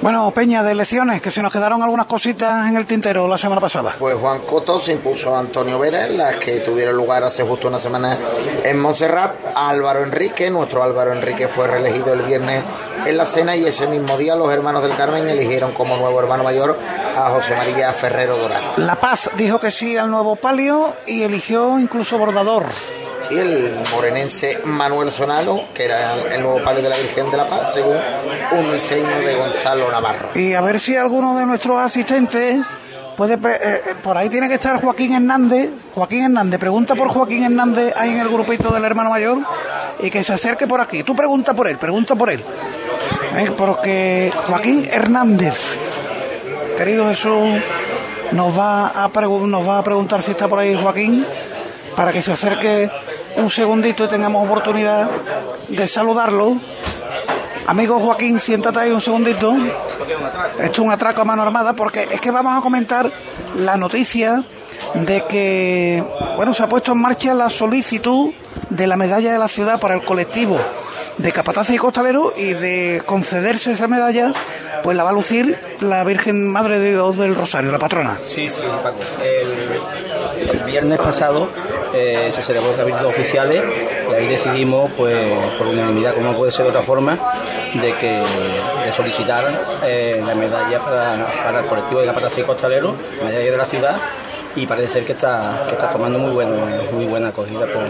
Bueno, 0.00 0.30
Peña, 0.30 0.62
de 0.62 0.72
elecciones, 0.72 1.20
que 1.20 1.32
se 1.32 1.42
nos 1.42 1.52
quedaron 1.52 1.82
algunas 1.82 2.06
cositas 2.06 2.68
en 2.68 2.76
el 2.76 2.86
tintero 2.86 3.26
la 3.26 3.36
semana 3.36 3.60
pasada. 3.60 3.96
Pues 3.98 4.16
Juan 4.16 4.40
Coto 4.42 4.80
se 4.80 4.92
impuso 4.92 5.34
a 5.34 5.40
Antonio 5.40 5.76
Vera 5.78 6.06
en 6.06 6.16
las 6.16 6.36
que 6.36 6.60
tuvieron 6.60 6.96
lugar 6.96 7.24
hace 7.24 7.42
justo 7.42 7.66
una 7.66 7.80
semana 7.80 8.16
en 8.62 8.78
Montserrat. 8.80 9.34
Álvaro 9.56 10.04
Enrique, 10.04 10.50
nuestro 10.50 10.84
Álvaro 10.84 11.12
Enrique 11.12 11.48
fue 11.48 11.66
reelegido 11.66 12.12
el 12.12 12.22
viernes 12.22 12.62
en 13.06 13.16
la 13.16 13.26
cena 13.26 13.56
y 13.56 13.64
ese 13.64 13.88
mismo 13.88 14.16
día 14.16 14.36
los 14.36 14.52
hermanos 14.52 14.84
del 14.84 14.94
Carmen 14.94 15.28
eligieron 15.28 15.72
como 15.72 15.96
nuevo 15.96 16.20
hermano 16.20 16.44
mayor 16.44 16.78
a 17.16 17.30
José 17.30 17.56
María 17.56 17.92
Ferrero 17.92 18.36
Dorado. 18.38 18.74
La 18.76 19.00
Paz 19.00 19.30
dijo 19.36 19.58
que 19.58 19.72
sí 19.72 19.96
al 19.96 20.10
nuevo 20.10 20.36
palio 20.36 20.94
y 21.06 21.24
eligió 21.24 21.76
incluso 21.78 22.18
bordador. 22.18 22.66
Sí, 23.28 23.38
el 23.38 23.70
morenense 23.92 24.58
Manuel 24.64 25.10
Sonalo, 25.10 25.64
que 25.74 25.84
era 25.84 26.14
el 26.14 26.42
nuevo 26.42 26.62
palio 26.62 26.82
de 26.82 26.88
la 26.88 26.96
Virgen 26.96 27.30
de 27.30 27.36
la 27.36 27.44
Paz, 27.44 27.74
según 27.74 27.96
un 28.52 28.72
diseño 28.72 29.18
de 29.24 29.34
Gonzalo 29.36 29.90
Navarro. 29.90 30.28
Y 30.34 30.54
a 30.54 30.60
ver 30.60 30.80
si 30.80 30.96
alguno 30.96 31.36
de 31.36 31.46
nuestros 31.46 31.78
asistentes 31.78 32.56
puede... 33.16 33.34
eh, 33.34 33.38
eh, 33.62 33.82
por 34.02 34.16
ahí 34.16 34.28
tiene 34.28 34.48
que 34.48 34.54
estar 34.54 34.80
Joaquín 34.80 35.12
Hernández. 35.14 35.70
Joaquín 35.94 36.24
Hernández, 36.24 36.58
pregunta 36.58 36.94
por 36.94 37.08
Joaquín 37.08 37.44
Hernández 37.44 37.92
ahí 37.96 38.10
en 38.10 38.20
el 38.20 38.28
grupito 38.28 38.70
del 38.72 38.84
hermano 38.84 39.10
mayor 39.10 39.38
y 40.00 40.10
que 40.10 40.22
se 40.22 40.32
acerque 40.32 40.66
por 40.66 40.80
aquí. 40.80 41.02
Tú 41.02 41.14
pregunta 41.14 41.54
por 41.54 41.68
él, 41.68 41.76
pregunta 41.76 42.14
por 42.14 42.30
él. 42.30 42.40
Eh, 43.36 43.50
Porque 43.56 44.32
Joaquín 44.46 44.88
Hernández, 44.90 45.54
querido 46.76 47.08
Jesús, 47.08 47.60
nos 48.32 48.58
va 48.58 48.88
a 49.04 49.82
preguntar 49.82 50.22
si 50.22 50.30
está 50.30 50.48
por 50.48 50.58
ahí 50.60 50.74
Joaquín 50.80 51.26
para 51.94 52.12
que 52.12 52.22
se 52.22 52.32
acerque 52.32 52.88
un 53.38 53.50
segundito 53.50 54.04
y 54.04 54.08
tengamos 54.08 54.44
oportunidad 54.46 55.08
de 55.68 55.88
saludarlo. 55.88 56.58
Amigo 57.66 58.00
Joaquín, 58.00 58.40
siéntate 58.40 58.78
ahí 58.78 58.90
un 58.90 59.00
segundito. 59.00 59.56
Esto 60.58 60.72
es 60.72 60.78
un 60.78 60.90
atraco 60.90 61.20
a 61.20 61.24
mano 61.24 61.42
armada 61.42 61.74
porque 61.74 62.08
es 62.10 62.20
que 62.20 62.30
vamos 62.30 62.58
a 62.58 62.62
comentar 62.62 63.12
la 63.56 63.76
noticia 63.76 64.42
de 64.94 65.24
que, 65.26 66.02
bueno, 66.36 66.54
se 66.54 66.62
ha 66.62 66.68
puesto 66.68 66.92
en 66.92 67.00
marcha 67.00 67.34
la 67.34 67.50
solicitud 67.50 68.30
de 68.70 68.86
la 68.86 68.96
medalla 68.96 69.32
de 69.32 69.38
la 69.38 69.48
ciudad 69.48 69.78
para 69.78 69.94
el 69.94 70.04
colectivo 70.04 70.58
de 71.18 71.32
capataces 71.32 71.74
y 71.74 71.78
costaleros 71.78 72.32
y 72.36 72.54
de 72.54 73.02
concederse 73.04 73.72
esa 73.72 73.88
medalla, 73.88 74.32
pues 74.82 74.96
la 74.96 75.02
va 75.02 75.10
a 75.10 75.12
lucir 75.12 75.58
la 75.80 76.04
Virgen 76.04 76.50
Madre 76.50 76.78
de 76.78 76.92
Dios 76.92 77.18
del 77.18 77.34
Rosario, 77.34 77.72
la 77.72 77.78
patrona. 77.78 78.18
Sí, 78.24 78.48
sí, 78.48 78.62
el 80.50 80.60
viernes 80.60 80.98
pasado 80.98 81.48
eh, 81.94 82.30
se 82.34 82.42
celebró 82.42 82.68
los 82.68 82.76
cabildos 82.76 83.04
oficiales 83.04 83.62
y 84.10 84.14
ahí 84.14 84.26
decidimos, 84.26 84.90
pues, 84.96 85.16
por 85.58 85.66
unanimidad, 85.66 86.14
como 86.14 86.32
no 86.32 86.38
puede 86.38 86.52
ser 86.52 86.64
de 86.64 86.70
otra 86.70 86.82
forma, 86.82 87.18
de 87.74 87.94
que 87.94 88.22
de 88.84 88.92
solicitar 88.96 89.44
eh, 89.84 90.22
la 90.24 90.34
medalla 90.34 90.80
para, 90.80 91.26
para 91.44 91.60
el 91.60 91.66
colectivo 91.66 92.00
de 92.00 92.06
capataz 92.06 92.38
y 92.38 92.42
costalero, 92.42 92.94
medalla 93.22 93.50
de 93.50 93.56
la 93.56 93.64
ciudad, 93.64 93.96
y 94.56 94.66
parece 94.66 94.94
ser 94.94 95.04
que 95.04 95.12
está, 95.12 95.64
que 95.68 95.74
está 95.74 95.92
tomando 95.92 96.18
muy 96.18 96.32
buena, 96.32 96.56
muy 96.92 97.04
buena 97.04 97.28
acogida 97.28 97.60
por, 97.60 97.84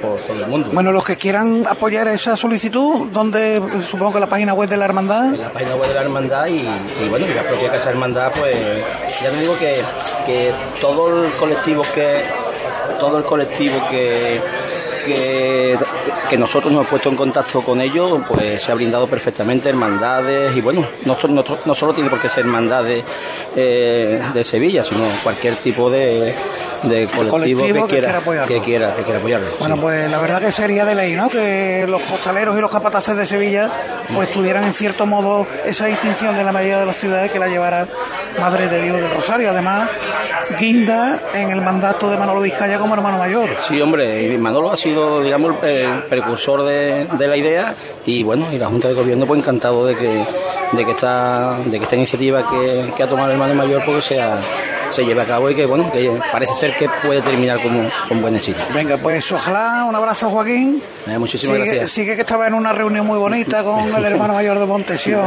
por 0.00 0.20
todo 0.20 0.40
el 0.40 0.46
mundo. 0.46 0.70
Bueno, 0.72 0.92
los 0.92 1.04
que 1.04 1.16
quieran 1.16 1.64
apoyar 1.68 2.08
esa 2.08 2.36
solicitud, 2.36 3.08
donde 3.10 3.60
supongo 3.86 4.14
que 4.14 4.20
la 4.20 4.28
página 4.28 4.54
web 4.54 4.68
de 4.68 4.76
la 4.76 4.86
hermandad. 4.86 5.34
en 5.34 5.40
la 5.40 5.50
página 5.50 5.74
web 5.74 5.88
de 5.88 5.94
la 5.94 6.00
hermandad 6.02 6.46
y, 6.46 6.60
y 7.04 7.08
bueno, 7.10 7.26
y 7.26 7.34
la 7.34 7.42
propia 7.42 7.70
Casa 7.70 7.90
Hermandad, 7.90 8.32
pues 8.38 8.56
ya 9.20 9.30
te 9.30 9.36
digo 9.38 9.58
que, 9.58 9.74
que 10.24 10.52
todo 10.80 11.24
el 11.24 11.32
colectivo 11.32 11.84
que 11.94 12.22
todo 12.98 13.18
el 13.18 13.24
colectivo 13.24 13.80
que, 13.90 14.40
que, 15.04 16.38
nosotros 16.38 16.72
nos 16.72 16.80
hemos 16.80 16.86
puesto 16.88 17.08
en 17.10 17.16
contacto 17.16 17.62
con 17.62 17.80
ellos, 17.80 18.22
pues 18.28 18.60
se 18.62 18.72
ha 18.72 18.74
brindado 18.74 19.06
perfectamente 19.06 19.68
hermandades 19.68 20.56
y 20.56 20.60
bueno, 20.60 20.84
no 21.04 21.16
solo 21.74 21.94
tiene 21.94 22.10
por 22.10 22.20
qué 22.20 22.28
ser 22.28 22.44
hermandades 22.44 23.04
eh, 23.54 24.20
de 24.32 24.44
Sevilla, 24.44 24.82
sino 24.82 25.04
cualquier 25.22 25.54
tipo 25.56 25.88
de, 25.90 26.34
de 26.88 27.06
colectivo, 27.06 27.30
colectivo 27.30 27.86
que, 27.86 27.98
quiera, 27.98 28.20
que, 28.46 28.60
quiera, 28.60 28.94
que 28.96 29.02
quiera 29.02 29.18
apoyarlo. 29.18 29.48
Bueno, 29.58 29.76
pues 29.80 30.10
la 30.10 30.18
verdad 30.18 30.40
que 30.40 30.52
sería 30.52 30.84
de 30.84 30.94
ley, 30.94 31.14
¿no? 31.14 31.28
Que 31.28 31.86
los 31.88 32.02
costaleros 32.02 32.56
y 32.56 32.60
los 32.60 32.70
capataces 32.70 33.16
de 33.16 33.26
Sevilla 33.26 33.70
pues 34.14 34.30
tuvieran 34.30 34.64
en 34.64 34.72
cierto 34.72 35.06
modo 35.06 35.46
esa 35.64 35.86
distinción 35.86 36.36
de 36.36 36.44
la 36.44 36.52
mayoría 36.52 36.80
de 36.80 36.86
las 36.86 36.96
ciudades 36.96 37.30
que 37.30 37.38
la 37.38 37.48
llevara 37.48 37.86
Madre 38.40 38.68
de 38.68 38.82
Dios 38.82 38.96
del 39.00 39.10
Rosario. 39.10 39.50
Además, 39.50 39.88
guinda 40.58 41.20
en 41.34 41.50
el 41.50 41.60
mandato 41.60 42.10
de 42.10 42.16
Manolo 42.16 42.40
Vizcaya 42.40 42.78
como 42.78 42.94
hermano 42.94 43.18
mayor. 43.18 43.50
Sí, 43.60 43.80
hombre, 43.80 44.36
Manolo 44.38 44.72
ha 44.72 44.76
sido, 44.76 45.22
digamos, 45.22 45.62
el 45.62 46.02
precursor 46.04 46.64
de, 46.64 47.06
de 47.12 47.28
la 47.28 47.36
idea 47.36 47.74
y 48.06 48.22
bueno, 48.22 48.46
y 48.52 48.58
la 48.58 48.66
Junta 48.66 48.88
de 48.88 48.94
Gobierno 48.94 49.26
pues 49.26 49.40
encantado 49.40 49.86
de 49.86 49.96
que 49.96 50.24
de 50.72 50.84
que 50.84 50.90
esta 50.90 51.56
de 51.64 51.78
que 51.78 51.84
esta 51.84 51.96
iniciativa 51.96 52.48
que, 52.50 52.92
que 52.96 53.02
ha 53.02 53.08
tomado 53.08 53.28
el 53.28 53.34
hermano 53.34 53.54
mayor 53.54 53.84
pues 53.84 54.04
sea 54.04 54.40
se 54.94 55.04
lleve 55.04 55.22
a 55.22 55.26
cabo 55.26 55.50
y 55.50 55.56
que 55.56 55.66
bueno 55.66 55.90
que 55.90 56.20
parece 56.30 56.54
ser 56.54 56.76
que 56.76 56.88
puede 57.04 57.20
terminar 57.20 57.60
como 57.60 57.82
con 58.08 58.22
buen 58.22 58.36
éxito. 58.36 58.60
Venga, 58.72 58.96
pues 58.96 59.30
ojalá, 59.32 59.84
un 59.88 59.94
abrazo 59.94 60.30
Joaquín. 60.30 60.80
Eh, 61.06 61.18
muchísimas 61.18 61.56
sigue, 61.56 61.68
gracias. 61.68 61.90
Sigue 61.90 62.14
que 62.14 62.20
estaba 62.20 62.46
en 62.46 62.54
una 62.54 62.72
reunión 62.72 63.04
muy 63.06 63.18
bonita 63.18 63.64
con 63.64 63.94
el 63.96 64.04
hermano 64.04 64.34
mayor 64.34 64.58
de 64.58 64.66
Montesión. 64.66 65.24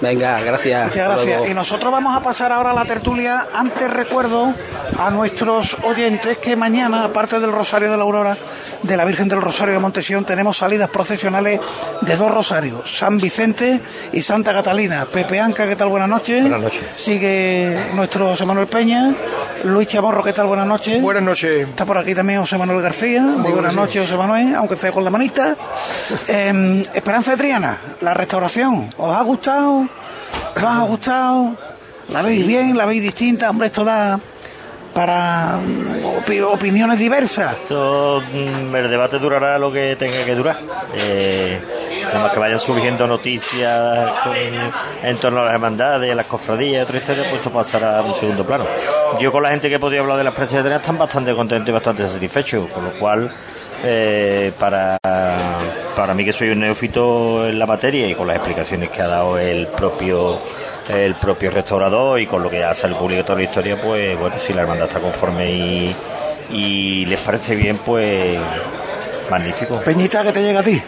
Venga, 0.00 0.40
gracias. 0.40 0.88
Muchas 0.88 1.08
gracias. 1.08 1.50
Y 1.50 1.54
nosotros 1.54 1.92
vamos 1.92 2.16
a 2.16 2.22
pasar 2.22 2.50
ahora 2.50 2.70
a 2.70 2.74
la 2.74 2.84
tertulia. 2.86 3.48
Antes 3.54 3.90
recuerdo 3.90 4.54
a 4.98 5.10
nuestros 5.10 5.76
oyentes 5.84 6.38
que 6.38 6.56
mañana, 6.56 7.04
aparte 7.04 7.40
del 7.40 7.52
Rosario 7.52 7.90
de 7.90 7.96
la 7.98 8.02
Aurora 8.04 8.36
de 8.82 8.96
la 8.96 9.04
Virgen 9.04 9.28
del 9.28 9.42
Rosario 9.42 9.74
de 9.74 9.80
Montesión, 9.80 10.24
tenemos 10.24 10.56
salidas 10.56 10.88
procesionales 10.88 11.60
de 12.00 12.16
dos 12.16 12.30
rosarios, 12.30 12.98
San 12.98 13.18
Vicente 13.18 13.80
y 14.12 14.22
Santa 14.22 14.54
Catalina. 14.54 15.04
Pepe 15.04 15.38
Anca, 15.38 15.66
¿qué 15.66 15.76
tal? 15.76 15.88
Buenas 15.88 16.08
noches. 16.08 16.40
Buenas 16.40 16.62
noches. 16.62 16.80
Sigue 16.96 17.78
nuestro 17.94 18.28
José 18.28 18.46
Manuel 18.46 18.66
Peña. 18.66 19.09
Luis 19.64 19.88
Chamorro, 19.88 20.22
¿qué 20.22 20.32
tal? 20.32 20.46
Buenas 20.46 20.66
noches. 20.66 21.00
Buenas 21.02 21.22
noches. 21.22 21.68
Está 21.68 21.84
por 21.84 21.98
aquí 21.98 22.14
también 22.14 22.40
José 22.40 22.56
Manuel 22.58 22.80
García. 22.82 23.22
Muy 23.22 23.52
buenas 23.52 23.74
noches, 23.74 24.02
José 24.02 24.16
Manuel, 24.16 24.54
aunque 24.54 24.76
sea 24.76 24.92
con 24.92 25.04
la 25.04 25.10
manita. 25.10 25.56
Eh, 26.28 26.82
Esperanza 26.94 27.32
de 27.32 27.36
Triana, 27.36 27.78
la 28.00 28.14
restauración. 28.14 28.92
¿Os 28.96 29.16
ha 29.16 29.22
gustado? 29.22 29.86
¿Os 30.56 30.62
ha 30.62 30.82
gustado? 30.82 31.56
¿La 32.08 32.22
veis 32.22 32.46
bien? 32.46 32.76
¿La 32.76 32.86
veis 32.86 33.02
distinta? 33.02 33.50
Hombre, 33.50 33.66
esto 33.68 33.84
da 33.84 34.18
para 34.94 35.58
opi- 36.18 36.42
opiniones 36.42 36.98
diversas. 36.98 37.54
Esto, 37.62 38.22
mm, 38.32 38.74
el 38.74 38.90
debate 38.90 39.18
durará 39.18 39.58
lo 39.58 39.72
que 39.72 39.96
tenga 39.96 40.24
que 40.24 40.34
durar. 40.34 40.58
Eh, 40.94 41.60
nada 42.04 42.20
más 42.20 42.32
que 42.32 42.38
vayan 42.40 42.58
surgiendo 42.60 43.06
noticias 43.06 44.10
con- 44.24 44.34
en 44.36 45.16
torno 45.18 45.40
a 45.40 45.44
las 45.46 45.54
hermandades, 45.54 46.10
a 46.10 46.14
las 46.14 46.26
cofradías, 46.26 46.84
otra 46.84 46.98
historia, 46.98 47.22
pues 47.24 47.36
esto 47.36 47.50
pasará 47.50 47.98
a 47.98 48.02
un 48.02 48.14
segundo 48.14 48.44
plano. 48.44 48.64
Yo 49.20 49.30
con 49.32 49.42
la 49.42 49.50
gente 49.50 49.68
que 49.68 49.76
he 49.76 49.78
podido 49.78 50.02
hablar 50.02 50.18
de 50.18 50.24
las 50.24 50.34
precios 50.34 50.64
de 50.64 50.74
están 50.74 50.98
bastante 50.98 51.34
contentos 51.34 51.68
y 51.68 51.72
bastante 51.72 52.08
satisfechos, 52.08 52.68
con 52.70 52.84
lo 52.84 52.90
cual 52.92 53.30
eh, 53.82 54.52
para, 54.58 54.98
para 55.96 56.14
mí 56.14 56.24
que 56.24 56.32
soy 56.32 56.50
un 56.50 56.60
neófito 56.60 57.46
en 57.48 57.58
la 57.58 57.66
materia 57.66 58.06
y 58.06 58.14
con 58.14 58.26
las 58.26 58.36
explicaciones 58.36 58.90
que 58.90 59.00
ha 59.02 59.06
dado 59.08 59.38
el 59.38 59.66
propio 59.68 60.38
el 60.94 61.14
propio 61.14 61.50
restaurador 61.50 62.20
y 62.20 62.26
con 62.26 62.42
lo 62.42 62.50
que 62.50 62.64
ha 62.64 62.74
salido 62.74 62.98
publicado 62.98 63.26
toda 63.26 63.38
la 63.38 63.44
historia, 63.44 63.80
pues 63.80 64.18
bueno, 64.18 64.36
si 64.38 64.52
la 64.52 64.62
hermandad 64.62 64.88
está 64.88 65.00
conforme 65.00 65.50
y, 65.50 65.96
y 66.50 67.06
les 67.06 67.20
parece 67.20 67.54
bien, 67.54 67.78
pues 67.78 68.38
magnífico. 69.30 69.80
Peñita, 69.80 70.22
que 70.22 70.32
te 70.32 70.42
llega 70.42 70.60
a 70.60 70.62
ti? 70.62 70.82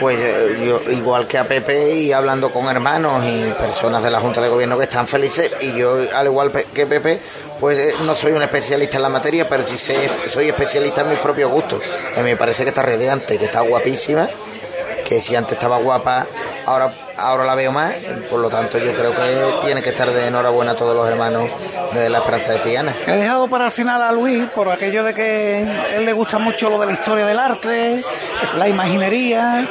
Pues 0.00 0.18
eh, 0.20 0.56
yo, 0.66 0.92
igual 0.92 1.26
que 1.26 1.38
a 1.38 1.44
Pepe 1.44 1.94
y 1.94 2.12
hablando 2.12 2.52
con 2.52 2.66
hermanos 2.66 3.24
y 3.24 3.50
personas 3.58 4.02
de 4.02 4.10
la 4.10 4.20
Junta 4.20 4.40
de 4.40 4.48
Gobierno 4.48 4.76
que 4.76 4.84
están 4.84 5.06
felices 5.06 5.56
y 5.60 5.72
yo 5.72 5.96
al 6.14 6.26
igual 6.26 6.52
que 6.52 6.86
Pepe 6.86 7.18
pues 7.58 7.78
eh, 7.78 7.94
no 8.04 8.14
soy 8.14 8.32
un 8.32 8.42
especialista 8.42 8.96
en 8.96 9.02
la 9.02 9.08
materia 9.08 9.48
pero 9.48 9.62
sí 9.66 9.78
sé, 9.78 9.96
soy 10.26 10.48
especialista 10.48 11.00
en 11.00 11.10
mis 11.10 11.18
propios 11.18 11.50
gustos 11.50 11.80
que 12.14 12.22
me 12.22 12.36
parece 12.36 12.64
que 12.64 12.70
está 12.70 12.82
radiante 12.82 13.38
que 13.38 13.46
está 13.46 13.60
guapísima 13.60 14.28
que 15.08 15.20
si 15.20 15.34
antes 15.34 15.54
estaba 15.54 15.78
guapa 15.78 16.26
ahora 16.66 16.92
ahora 17.16 17.44
la 17.44 17.54
veo 17.54 17.72
más 17.72 17.94
por 18.30 18.40
lo 18.40 18.50
tanto 18.50 18.78
yo 18.78 18.92
creo 18.92 19.14
que 19.14 19.66
tiene 19.66 19.82
que 19.82 19.90
estar 19.90 20.10
de 20.10 20.26
enhorabuena 20.26 20.72
a 20.72 20.76
todos 20.76 20.96
los 20.96 21.08
hermanos 21.08 21.48
de 21.92 22.10
la 22.10 22.18
Esperanza 22.18 22.52
de 22.52 22.58
Triana 22.58 22.94
He 23.06 23.16
dejado 23.16 23.48
para 23.48 23.66
el 23.66 23.70
final 23.70 24.02
a 24.02 24.12
Luis 24.12 24.46
por 24.48 24.68
aquello 24.68 25.04
de 25.04 25.14
que 25.14 25.66
a 25.66 25.96
él 25.96 26.04
le 26.04 26.12
gusta 26.12 26.38
mucho 26.38 26.68
lo 26.70 26.78
de 26.80 26.86
la 26.86 26.92
historia 26.92 27.26
del 27.26 27.38
arte, 27.38 28.02
la 28.56 28.68
imaginería. 28.68 29.66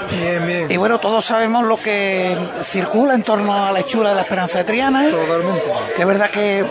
Y 0.70 0.78
bueno, 0.78 1.00
todos 1.00 1.26
sabemos 1.26 1.64
lo 1.64 1.78
que 1.78 2.36
circula 2.64 3.14
en 3.14 3.24
torno 3.24 3.66
a 3.66 3.72
la 3.72 3.80
hechura 3.80 4.10
de 4.10 4.16
la 4.16 4.22
Esperanza 4.22 4.60
de 4.60 4.64
Triana. 4.64 5.10
Totalmente. 5.10 5.64
Que 5.96 6.02
es 6.02 6.08
verdad 6.08 6.30
que 6.30 6.60
eh, 6.60 6.66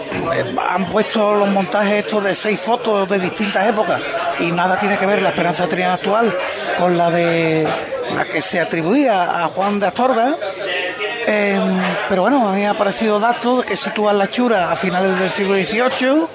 han 0.69 0.87
puesto 0.87 1.35
los 1.35 1.49
montajes 1.49 2.05
estos 2.05 2.25
de 2.25 2.35
seis 2.35 2.61
fotos 2.61 3.09
de 3.09 3.19
distintas 3.19 3.69
épocas 3.69 4.01
y 4.41 4.51
nada 4.51 4.77
tiene 4.79 4.99
que 4.99 5.07
ver 5.07 5.23
la 5.23 5.31
Esperanza 5.31 5.65
de 5.65 5.69
Triana 5.71 5.95
actual 5.95 6.35
con 6.79 6.97
la 6.97 7.11
de 7.11 7.67
la 8.13 8.25
que 8.25 8.43
se 8.43 8.61
atribuía 8.61 9.45
a 9.45 9.49
Juan 9.49 9.81
de 9.81 9.87
Astorga. 9.87 10.37
Eh, 11.27 11.61
pero 12.09 12.23
bueno, 12.23 12.49
a 12.49 12.53
mí 12.53 12.67
ha 12.67 12.75
parecido 12.75 13.19
datos 13.19 13.65
que 13.65 13.77
sitúan 13.77 14.19
la 14.19 14.27
hechura 14.27 14.71
a 14.71 14.77
finales 14.77 15.19
del 15.19 15.31
siglo 15.31 15.55
XVIII. 15.55 16.27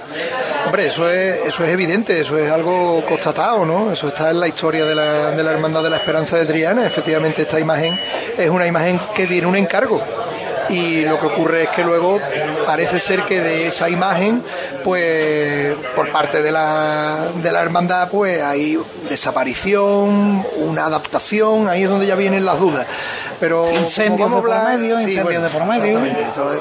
Hombre, 0.65 0.87
eso 0.87 1.09
es, 1.09 1.45
eso 1.45 1.63
es 1.63 1.69
evidente, 1.69 2.19
eso 2.19 2.37
es 2.37 2.51
algo 2.51 3.03
constatado, 3.05 3.65
¿no? 3.65 3.91
Eso 3.91 4.07
está 4.07 4.31
en 4.31 4.39
la 4.39 4.47
historia 4.47 4.85
de 4.85 4.95
la, 4.95 5.31
de 5.31 5.43
la 5.43 5.51
Hermandad 5.51 5.83
de 5.83 5.89
la 5.89 5.97
Esperanza 5.97 6.37
de 6.37 6.45
Triana. 6.45 6.85
Efectivamente, 6.85 7.43
esta 7.43 7.59
imagen 7.59 7.99
es 8.37 8.49
una 8.49 8.67
imagen 8.67 8.99
que 9.13 9.27
tiene 9.27 9.47
un 9.47 9.55
encargo. 9.55 10.01
Y 10.69 11.01
lo 11.01 11.19
que 11.19 11.27
ocurre 11.27 11.63
es 11.63 11.69
que 11.69 11.83
luego 11.83 12.19
parece 12.65 12.99
ser 12.99 13.23
que 13.23 13.41
de 13.41 13.67
esa 13.67 13.89
imagen, 13.89 14.43
pues 14.83 15.75
por 15.95 16.09
parte 16.11 16.41
de 16.41 16.51
la, 16.51 17.27
de 17.41 17.51
la 17.51 17.61
hermandad, 17.61 18.09
pues 18.09 18.41
hay 18.41 18.79
desaparición, 19.09 20.45
una 20.57 20.85
adaptación, 20.85 21.67
ahí 21.69 21.83
es 21.83 21.89
donde 21.89 22.05
ya 22.05 22.15
vienen 22.15 22.45
las 22.45 22.59
dudas. 22.59 22.85
Pero 23.39 23.69
Incendios 23.71 24.29
de 24.29 24.41
por 24.41 24.49
medio, 24.49 24.99
incendios 25.01 25.43
de 25.43 25.49
por 25.49 25.65
medio. 25.65 25.99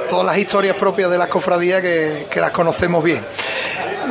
todas 0.09 0.25
las 0.25 0.39
historias 0.39 0.77
propias 0.77 1.11
de 1.11 1.19
las 1.19 1.29
cofradías 1.29 1.83
que, 1.83 2.27
que 2.31 2.41
las 2.41 2.53
conocemos 2.53 3.03
bien. 3.03 3.23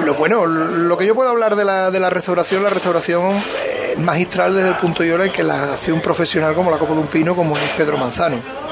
Lo 0.04 0.14
bueno, 0.14 0.46
lo 0.46 0.98
que 0.98 1.08
yo 1.08 1.16
puedo 1.16 1.30
hablar 1.30 1.56
de 1.56 1.66
la, 1.66 1.90
de 1.90 2.00
la 2.00 2.10
restauración, 2.10 2.62
la 2.64 2.70
restauración 2.70 3.32
eh, 3.32 3.94
es 3.94 4.00
magistral 4.00 4.54
desde 4.54 4.70
el 4.70 4.76
punto 4.76 5.02
de 5.02 5.10
vista 5.10 5.26
en 5.26 5.32
que 5.32 5.44
la 5.44 5.74
hace 5.74 5.92
un 5.92 6.02
profesional 6.02 6.54
como 6.54 6.70
la 6.70 6.78
Copa 6.78 6.94
de 6.94 7.00
un 7.00 7.08
Pino, 7.08 7.36
como 7.36 7.58
es 7.58 7.64
Pedro 7.76 7.98
Manzano. 7.98 8.67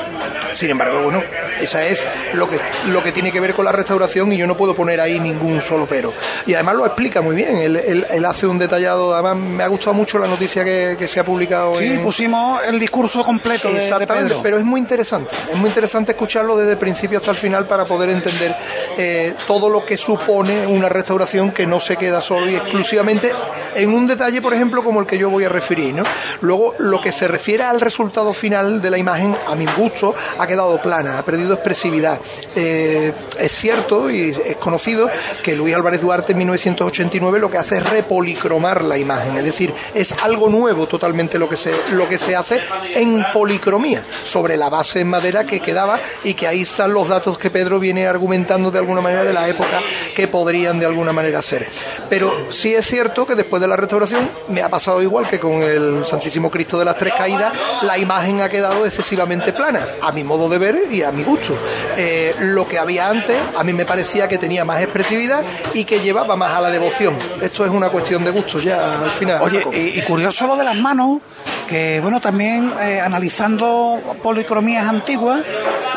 Sin 0.56 0.70
embargo, 0.72 1.02
bueno, 1.04 1.22
esa 1.60 1.86
es 1.86 2.06
lo 2.34 2.50
que, 2.50 2.58
lo 2.92 3.04
que 3.04 3.12
tiene 3.12 3.32
que 3.32 3.40
ver 3.40 3.54
con 3.54 3.66
la 3.66 3.72
restauración 3.72 4.32
y 4.34 4.38
yo 4.38 4.48
no 4.48 4.56
puedo 4.58 4.74
poner 4.74 5.00
ahí 5.02 5.20
ningún 5.20 5.62
solo 5.62 5.86
pero. 5.88 6.14
Y 6.48 6.54
además 6.54 6.76
lo 6.76 6.86
explica 6.86 7.22
muy 7.22 7.36
bien, 7.36 7.58
él, 7.58 7.76
él- 7.76 8.06
él 8.10 8.26
hace 8.26 8.48
un 8.48 8.58
detallado, 8.58 9.14
además 9.14 9.36
me 9.38 9.64
ha 9.64 9.68
gustado 9.68 9.94
mucho 9.94 10.18
la 10.18 10.28
noticia 10.28 10.64
que, 10.64 10.96
que 10.98 11.08
se 11.08 11.20
ha 11.20 11.24
publicado 11.26 11.76
Sí, 11.76 11.86
en, 11.88 12.04
pusimos 12.04 12.62
el 12.68 12.80
discurso 12.80 13.24
completo 13.24 13.68
de, 13.68 13.76
de 13.76 13.84
Exactamente, 13.84 14.30
Pedro. 14.30 14.42
pero 14.44 14.58
es 14.58 14.64
muy 14.64 14.80
interesante. 14.80 15.30
Es 15.52 15.58
muy 15.58 15.68
interesante 15.68 16.14
escucharlo 16.14 16.56
desde 16.56 16.72
el 16.72 16.78
principio 16.78 17.18
hasta 17.18 17.32
el 17.32 17.38
final 17.38 17.66
para 17.68 17.84
poder 17.86 18.10
entender 18.10 18.56
eh, 18.98 19.34
todo 19.48 19.70
lo 19.70 19.86
que 19.86 19.98
supone 19.98 20.66
una 20.68 20.88
restauración 20.90 21.52
que 21.52 21.68
no 21.68 21.80
se 21.82 21.98
queda 21.98 22.22
solo 22.22 22.50
y 22.50 22.56
exclusivamente 22.56 23.32
en 23.76 23.90
un 23.94 24.08
detalle, 24.08 24.42
por 24.42 24.54
ejemplo, 24.54 24.84
como 24.84 25.02
el 25.02 25.06
que 25.06 25.18
yo 25.18 25.30
voy 25.30 25.44
a 25.44 25.50
referir. 25.50 25.94
¿no? 25.94 26.04
Luego, 26.42 26.76
lo 26.80 27.02
que 27.02 27.12
se 27.12 27.28
refiere 27.28 27.64
al 27.64 27.82
resultado 27.82 28.34
final 28.34 28.82
de 28.82 28.90
la 28.90 28.98
imagen, 28.98 29.36
a 29.48 29.56
mi 29.56 29.66
gusto, 29.78 30.16
ha 30.40 30.45
quedado 30.48 30.82
plana, 30.82 31.18
ha 31.18 31.26
perdido 31.26 31.54
expresividad. 31.54 32.20
Eh, 32.56 33.14
es 33.40 33.52
cierto 33.52 34.10
y 34.10 34.30
es 34.30 34.58
conocido 34.58 35.10
que 35.44 35.56
Luis 35.56 35.76
Álvarez 35.76 36.02
Duarte 36.02 36.32
en 36.32 36.40
1989 36.40 37.40
lo 37.40 37.50
que 37.50 37.58
hace 37.58 37.78
es 37.78 37.90
repolicromar 37.90 38.84
la 38.84 38.98
imagen, 38.98 39.38
es 39.38 39.44
decir, 39.44 39.74
es 39.94 40.14
algo 40.24 40.50
nuevo 40.50 40.88
totalmente 40.88 41.40
lo 41.40 41.50
que 41.50 41.58
se, 41.58 41.74
lo 41.92 42.08
que 42.08 42.18
se 42.18 42.36
hace 42.36 42.62
en 42.94 43.24
policromía, 43.34 44.04
sobre 44.24 44.58
la 44.58 44.70
base 44.70 45.02
en 45.02 45.08
madera 45.08 45.46
que 45.46 45.60
quedaba 45.60 46.00
y 46.24 46.34
que 46.34 46.48
ahí 46.48 46.62
están 46.62 46.94
los 46.94 47.08
datos 47.08 47.38
que 47.38 47.50
Pedro 47.50 47.80
viene 47.80 48.08
argumentando 48.08 48.72
de 48.72 48.80
alguna 48.80 49.02
manera 49.02 49.24
de 49.24 49.34
la 49.34 49.48
época 49.48 49.82
que 50.16 50.28
podrían 50.28 50.80
de 50.80 50.86
alguna 50.86 51.14
manera 51.14 51.42
ser. 51.42 51.68
Pero 52.10 52.34
sí 52.52 52.74
es 52.74 52.86
cierto 52.86 53.26
que 53.26 53.36
después 53.36 53.62
de 53.62 53.68
la 53.68 53.76
restauración 53.76 54.30
me 54.50 54.62
ha 54.62 54.70
pasado 54.70 55.02
igual 55.02 55.28
que 55.28 55.40
con 55.40 55.64
el 55.64 56.06
Santísimo 56.06 56.52
Cristo 56.52 56.78
de 56.78 56.86
las 56.86 56.98
Tres 56.98 57.14
Caídas, 57.18 57.54
la 57.82 57.98
imagen 57.98 58.42
ha 58.42 58.50
quedado 58.50 58.86
excesivamente 58.86 59.54
plana, 59.54 59.86
a 60.02 60.12
mi 60.12 60.24
modo 60.24 60.35
de 60.50 60.58
ver 60.58 60.84
y 60.92 61.02
a 61.02 61.12
mi 61.12 61.24
gusto. 61.24 61.58
Eh, 61.98 62.36
lo 62.40 62.68
que 62.68 62.78
había 62.78 63.10
antes, 63.10 63.38
a 63.58 63.64
mí 63.64 63.74
me 63.74 63.86
parecía 63.86 64.28
que 64.28 64.38
tenía 64.38 64.66
más 64.66 64.82
expresividad 64.82 65.44
y 65.74 65.86
que 65.86 66.00
llevaba 66.00 66.36
más 66.36 66.58
a 66.58 66.62
la 66.62 66.70
devoción. 66.70 67.16
Esto 67.42 67.66
es 67.66 67.72
una 67.72 67.90
cuestión 67.90 68.24
de 68.24 68.32
gusto 68.32 68.60
ya 68.60 69.04
al 69.04 69.12
final. 69.12 69.42
Oye, 69.42 69.66
y, 69.74 70.00
y 70.00 70.02
curioso 70.04 70.48
lo 70.48 70.56
de 70.56 70.64
las 70.64 70.76
manos, 70.76 71.20
que 71.68 72.00
bueno, 72.02 72.20
también 72.20 72.74
eh, 72.82 73.00
analizando 73.00 73.98
policromías 74.22 74.86
antiguas, 74.88 75.42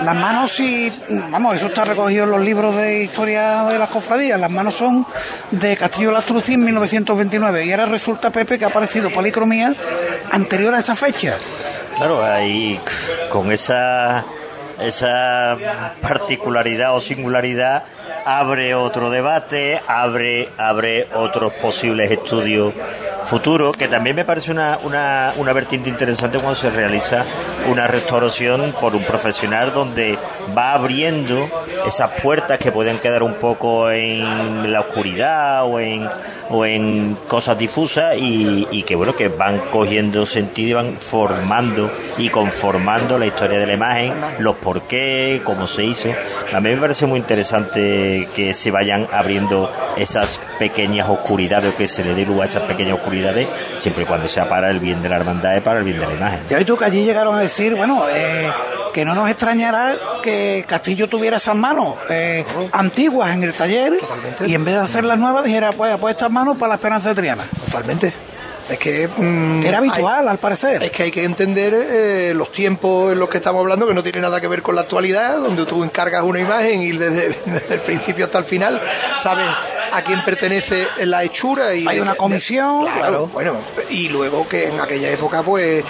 las 0.05 0.15
manos 0.15 0.53
sí, 0.53 0.93
vamos, 1.31 1.57
eso 1.57 1.67
está 1.67 1.85
recogido 1.85 2.25
en 2.25 2.31
los 2.31 2.41
libros 2.41 2.77
de 2.77 3.03
historia 3.03 3.65
de 3.65 3.79
las 3.79 3.89
cofradías, 3.89 4.39
las 4.39 4.51
manos 4.51 4.77
son 4.77 5.05
de 5.51 5.77
Castillo 5.77 6.13
Lastrucín 6.13 6.65
1929 6.65 7.65
y 7.65 7.73
ahora 7.73 7.87
resulta, 7.87 8.31
Pepe, 8.31 8.59
que 8.59 8.65
ha 8.65 8.69
aparecido 8.69 9.11
policromía 9.11 9.75
anterior 10.31 10.75
a 10.75 10.79
esa 10.79 10.95
fecha. 10.95 11.37
Claro, 11.99 12.25
ahí 12.25 12.79
con 13.29 13.51
esa, 13.51 14.25
esa 14.81 15.59
particularidad 16.01 16.95
o 16.95 17.01
singularidad 17.01 17.83
abre 18.29 18.75
otro 18.75 19.09
debate, 19.09 19.81
abre, 19.87 20.51
abre 20.59 21.09
otros 21.15 21.51
posibles 21.55 22.11
estudios 22.11 22.75
futuros, 23.25 23.75
que 23.75 23.89
también 23.89 24.17
me 24.17 24.27
parece 24.27 24.51
una, 24.51 24.79
una, 24.83 25.33
una 25.39 25.53
vertiente 25.55 25.89
interesante 25.89 26.39
cuando 26.39 26.55
se 26.55 26.69
realiza 26.69 27.25
una 27.71 27.87
restauración 27.87 28.75
por 28.81 28.95
un 28.95 29.03
profesional 29.05 29.73
donde 29.73 30.19
va 30.57 30.73
abriendo 30.73 31.49
esas 31.87 32.11
puertas 32.23 32.59
que 32.59 32.73
pueden 32.73 32.99
quedar 32.99 33.23
un 33.23 33.35
poco 33.35 33.91
en 33.91 34.73
la 34.73 34.81
oscuridad 34.81 35.65
o 35.65 35.81
en, 35.81 36.07
o 36.51 36.65
en 36.65 37.17
cosas 37.29 37.59
difusas 37.59 38.17
y, 38.19 38.83
que 38.87 38.97
bueno 38.97 39.15
que 39.15 39.29
van 39.29 39.59
cogiendo 39.71 40.25
sentido 40.25 40.71
y 40.71 40.73
van 40.73 40.97
formando 40.99 41.91
y 42.17 42.31
conformando 42.31 43.19
la 43.19 43.27
historia 43.27 43.59
de 43.59 43.67
la 43.67 43.75
imagen, 43.75 44.13
los 44.39 44.57
por 44.57 44.83
qué, 44.83 45.43
cómo 45.45 45.67
se 45.67 45.85
hizo. 45.85 46.09
A 46.53 46.61
mí 46.61 46.71
me 46.71 46.77
parece 46.77 47.05
muy 47.05 47.19
interesante 47.19 48.18
que 48.27 48.55
se 48.55 48.71
vayan 48.71 49.07
abriendo 49.13 49.71
esas 49.97 50.41
pequeñas 50.59 51.09
oscuridades 51.09 51.75
o 51.75 51.77
que 51.77 51.89
se 51.89 52.05
le 52.05 52.15
dé 52.15 52.25
lugar 52.25 52.47
a 52.47 52.51
esas 52.51 52.63
pequeñas 52.63 52.95
oscuridades 52.95 53.49
siempre 53.79 54.05
y 54.05 54.07
cuando 54.07 54.29
sea 54.29 54.49
para 54.49 54.71
el 54.71 54.81
bien 54.81 55.03
de 55.03 55.09
la 55.09 55.17
hermandad 55.17 55.57
y 55.57 55.61
para 55.61 55.79
el 55.81 55.85
bien 55.85 55.99
de 55.99 56.07
la 56.07 56.15
imagen. 56.15 56.41
Ya 56.49 56.57
ves 56.57 56.67
tú 56.67 56.77
que 56.77 56.85
allí 56.85 57.05
llegaron 57.05 57.35
a 57.35 57.41
decir, 57.41 57.75
bueno, 57.75 58.05
eh, 58.11 58.51
que 58.93 59.05
no 59.05 59.15
nos 59.15 59.29
extrañará 59.31 59.95
que 60.23 60.65
Castillo 60.67 61.09
tuviera 61.09 61.37
esas 61.37 61.57
manos 61.57 61.95
eh, 62.11 62.45
antiguas 62.73 63.35
en 63.35 63.43
el 63.45 63.53
taller 63.53 63.93
y 64.47 64.55
en 64.55 64.65
vez 64.65 64.75
de 64.75 64.81
hacer 64.81 65.05
las 65.05 65.19
nuevas 65.19 65.45
dijera, 65.45 65.73
pues, 65.73 65.97
pues 65.99 66.15
estas 66.15 66.31
manos 66.31 66.57
para 66.57 66.71
la 66.71 66.75
esperanza 66.75 67.11
de 67.11 67.15
Triana. 67.15 67.45
Totalmente. 67.67 68.28
Es 68.69 68.79
que. 68.79 69.09
mm, 69.09 69.65
Era 69.65 69.79
habitual, 69.79 70.25
hay- 70.27 70.33
al 70.33 70.39
parecer. 70.39 70.83
Es 70.85 70.91
que 70.91 71.05
hay 71.05 71.11
que 71.11 71.25
entender 71.25 71.73
eh, 71.75 72.33
los 72.35 72.53
tiempos 72.53 73.13
en 73.13 73.19
los 73.19 73.29
que 73.29 73.39
estamos 73.39 73.61
hablando, 73.61 73.87
que 73.87 73.95
no 73.95 74.03
tiene 74.03 74.21
nada 74.21 74.41
que 74.41 74.49
ver 74.49 74.63
con 74.63 74.75
la 74.75 74.83
actualidad, 74.83 75.39
donde 75.39 75.65
tú 75.65 75.83
encargas 75.85 76.23
una 76.23 76.41
imagen 76.41 76.83
y 76.83 76.93
desde, 76.93 77.29
desde 77.47 77.75
el 77.75 77.81
principio 77.81 78.27
hasta 78.27 78.39
el 78.39 78.45
final 78.45 78.81
sabes 79.21 79.47
a 79.93 80.03
quién 80.03 80.23
pertenece 80.25 80.87
la 81.05 81.25
hechura. 81.25 81.75
y 81.75 81.87
Hay 81.89 81.97
de- 81.97 82.03
una 82.03 82.13
de- 82.13 82.19
comisión, 82.19 82.85
claro, 82.85 82.99
claro. 83.01 83.27
bueno, 83.29 83.57
y 83.91 84.09
luego 84.11 84.47
que 84.47 84.69
en 84.69 84.79
aquella 84.81 85.11
época, 85.11 85.43
pues 85.43 85.83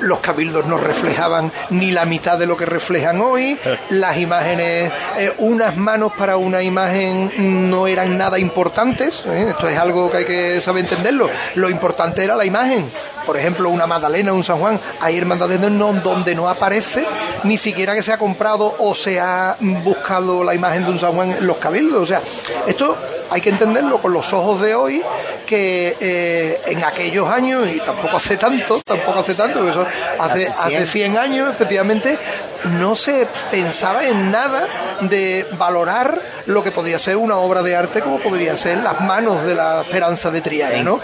los 0.00 0.20
cabildos 0.20 0.66
no 0.66 0.78
reflejaban 0.78 1.52
ni 1.70 1.90
la 1.90 2.04
mitad 2.04 2.38
de 2.38 2.46
lo 2.46 2.56
que 2.56 2.66
reflejan 2.66 3.20
hoy, 3.20 3.58
las 3.90 4.16
imágenes, 4.16 4.92
eh, 5.18 5.32
unas 5.38 5.76
manos 5.76 6.12
para 6.12 6.36
una 6.36 6.62
imagen 6.62 7.70
no 7.70 7.86
eran 7.86 8.18
nada 8.18 8.38
importantes, 8.38 9.24
¿eh? 9.26 9.46
esto 9.50 9.68
es 9.68 9.76
algo 9.76 10.10
que 10.10 10.18
hay 10.18 10.24
que 10.24 10.60
saber 10.60 10.84
entenderlo, 10.84 11.30
lo 11.54 11.70
importante 11.70 12.24
era 12.24 12.36
la 12.36 12.44
imagen, 12.44 12.84
por 13.26 13.36
ejemplo 13.36 13.68
una 13.68 13.86
Magdalena, 13.86 14.32
un 14.32 14.44
San 14.44 14.58
Juan, 14.58 14.78
hay 15.00 15.18
hermandades 15.18 15.60
no- 15.60 15.92
donde 15.94 16.34
no 16.34 16.48
aparece 16.48 17.04
ni 17.42 17.58
siquiera 17.58 17.94
que 17.94 18.02
se 18.02 18.12
ha 18.12 18.18
comprado 18.18 18.74
o 18.78 18.94
se 18.94 19.18
ha 19.20 19.56
buscado 19.60 20.42
la 20.44 20.54
imagen 20.54 20.84
de 20.84 20.90
un 20.92 20.98
San 21.00 21.12
Juan 21.12 21.32
en 21.32 21.46
los 21.46 21.56
cabildos, 21.58 22.02
o 22.02 22.06
sea, 22.06 22.20
esto 22.66 22.96
hay 23.30 23.40
que 23.40 23.50
entenderlo 23.50 23.98
con 23.98 24.12
los 24.12 24.32
ojos 24.32 24.60
de 24.60 24.74
hoy 24.74 25.02
que 25.46 25.96
eh, 26.00 26.60
en 26.66 26.82
aquellos 26.84 27.28
años, 27.28 27.68
y 27.72 27.78
tampoco 27.80 28.16
hace 28.16 28.36
tanto, 28.36 28.80
tampoco 28.84 29.20
hace 29.20 29.34
tanto, 29.34 29.58
porque 29.60 29.70
eso 29.72 29.86
hace, 30.18 30.46
Hace 30.46 30.68
100. 30.68 30.82
hace 30.82 30.86
100 30.86 31.18
años, 31.18 31.50
efectivamente, 31.50 32.18
no 32.66 32.96
se 32.96 33.26
pensaba 33.50 34.04
en 34.04 34.30
nada 34.30 34.66
de 35.02 35.46
valorar 35.58 36.20
lo 36.46 36.62
que 36.62 36.70
podría 36.70 36.98
ser 36.98 37.16
una 37.16 37.36
obra 37.36 37.62
de 37.62 37.76
arte 37.76 38.00
como 38.00 38.18
podría 38.18 38.56
ser 38.56 38.78
las 38.78 39.00
manos 39.00 39.44
de 39.44 39.54
la 39.54 39.82
esperanza 39.82 40.30
de 40.30 40.40
Triana, 40.40 40.82
¿no? 40.82 41.00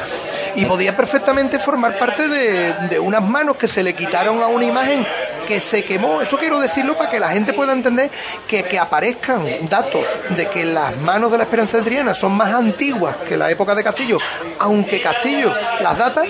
Y 0.54 0.64
podía 0.66 0.96
perfectamente 0.96 1.58
formar 1.58 1.98
parte 1.98 2.28
de, 2.28 2.72
de 2.88 2.98
unas 2.98 3.22
manos 3.22 3.56
que 3.56 3.68
se 3.68 3.82
le 3.82 3.94
quitaron 3.94 4.42
a 4.42 4.46
una 4.46 4.64
imagen 4.64 5.06
que 5.42 5.60
se 5.60 5.84
quemó. 5.84 6.20
Esto 6.20 6.38
quiero 6.38 6.60
decirlo 6.60 6.96
para 6.96 7.10
que 7.10 7.20
la 7.20 7.28
gente 7.28 7.52
pueda 7.52 7.72
entender 7.72 8.10
que, 8.46 8.64
que 8.64 8.78
aparezcan 8.78 9.44
datos 9.68 10.06
de 10.30 10.46
que 10.46 10.64
las 10.64 10.96
manos 10.98 11.30
de 11.30 11.38
la 11.38 11.44
Esperanza 11.44 11.78
de 11.78 11.84
Triana 11.84 12.14
son 12.14 12.32
más 12.32 12.52
antiguas 12.52 13.16
que 13.28 13.36
la 13.36 13.50
época 13.50 13.74
de 13.74 13.84
Castillo, 13.84 14.18
aunque 14.58 15.00
Castillo 15.00 15.54
las 15.80 15.98
data, 15.98 16.22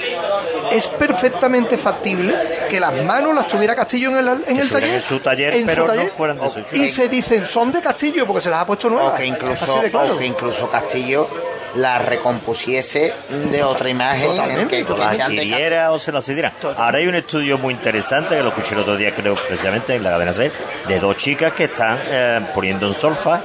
es 0.70 0.88
perfectamente 0.88 1.76
factible 1.76 2.34
que 2.68 2.80
las 2.80 2.94
manos 3.04 3.34
las 3.34 3.48
tuviera 3.48 3.74
Castillo 3.74 4.10
en 4.10 4.18
el, 4.18 4.44
en 4.46 4.58
el 4.58 4.70
taller. 4.70 4.94
en 4.94 5.02
su 5.02 5.20
taller, 5.20 5.54
en 5.54 5.60
su 5.60 5.66
pero 5.66 5.86
no 5.94 6.02
fueran 6.16 6.38
de 6.38 6.50
su 6.50 6.76
Y 6.76 6.88
se 6.90 7.08
dicen, 7.08 7.46
son 7.46 7.72
de 7.72 7.80
Castillo 7.80 8.26
porque 8.26 8.42
se 8.42 8.50
las 8.50 8.60
ha 8.60 8.66
puesto 8.66 8.88
nuevas. 8.88 9.14
o 9.14 9.16
que 9.16 9.26
incluso, 9.26 9.80
claro. 9.90 10.14
o 10.14 10.18
que 10.18 10.26
incluso 10.26 10.70
Castillo 10.70 11.28
la 11.77 11.99
recompusiese 11.99 13.12
de 13.51 13.62
otra 13.62 13.89
imagen 13.89 14.31
en 14.39 14.68
que, 14.68 14.85
que 14.85 14.97
la 14.97 15.11
adquiriera 15.11 15.93
o 15.93 15.99
se 15.99 16.12
la 16.12 16.23
cediera. 16.23 16.53
Ahora 16.77 16.99
hay 16.99 17.07
un 17.07 17.14
estudio 17.14 17.59
muy 17.59 17.75
interesante 17.75 18.37
que 18.37 18.43
lo 18.43 18.51
escuché 18.51 18.75
el 18.75 18.81
otro 18.81 18.97
día, 18.97 19.14
creo, 19.14 19.35
precisamente 19.35 19.95
en 19.95 20.03
la 20.03 20.11
cadena 20.11 20.33
SER, 20.33 20.53
de 20.89 21.01
dos 21.01 21.16
chicas 21.16 21.53
que 21.53 21.64
están 21.64 21.99
eh, 22.07 22.41
poniendo 22.55 22.87
en 22.87 22.95
solfa 22.95 23.41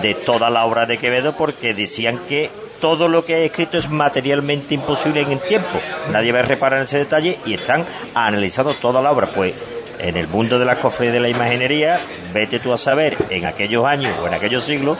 de 0.00 0.14
toda 0.14 0.50
la 0.50 0.64
obra 0.64 0.86
de 0.86 0.98
Quevedo 0.98 1.36
porque 1.36 1.74
decían 1.74 2.18
que 2.28 2.50
todo 2.80 3.08
lo 3.08 3.24
que 3.24 3.34
ha 3.34 3.38
escrito 3.38 3.78
es 3.78 3.88
materialmente 3.88 4.74
imposible 4.74 5.20
en 5.22 5.32
el 5.32 5.40
tiempo. 5.40 5.80
Nadie 6.10 6.32
va 6.32 6.40
a 6.40 6.42
reparar 6.42 6.80
en 6.80 6.84
ese 6.84 6.98
detalle 6.98 7.38
y 7.46 7.54
están 7.54 7.84
analizando 8.14 8.74
toda 8.74 9.00
la 9.00 9.10
obra. 9.10 9.28
Pues 9.28 9.54
en 9.98 10.16
el 10.16 10.28
mundo 10.28 10.58
de 10.58 10.64
las 10.66 10.78
cofres 10.78 11.12
de 11.12 11.20
la 11.20 11.28
imaginería, 11.28 11.98
vete 12.32 12.58
tú 12.58 12.72
a 12.72 12.76
saber 12.76 13.16
en 13.30 13.46
aquellos 13.46 13.86
años 13.86 14.14
o 14.22 14.26
en 14.26 14.34
aquellos 14.34 14.64
siglos 14.64 14.98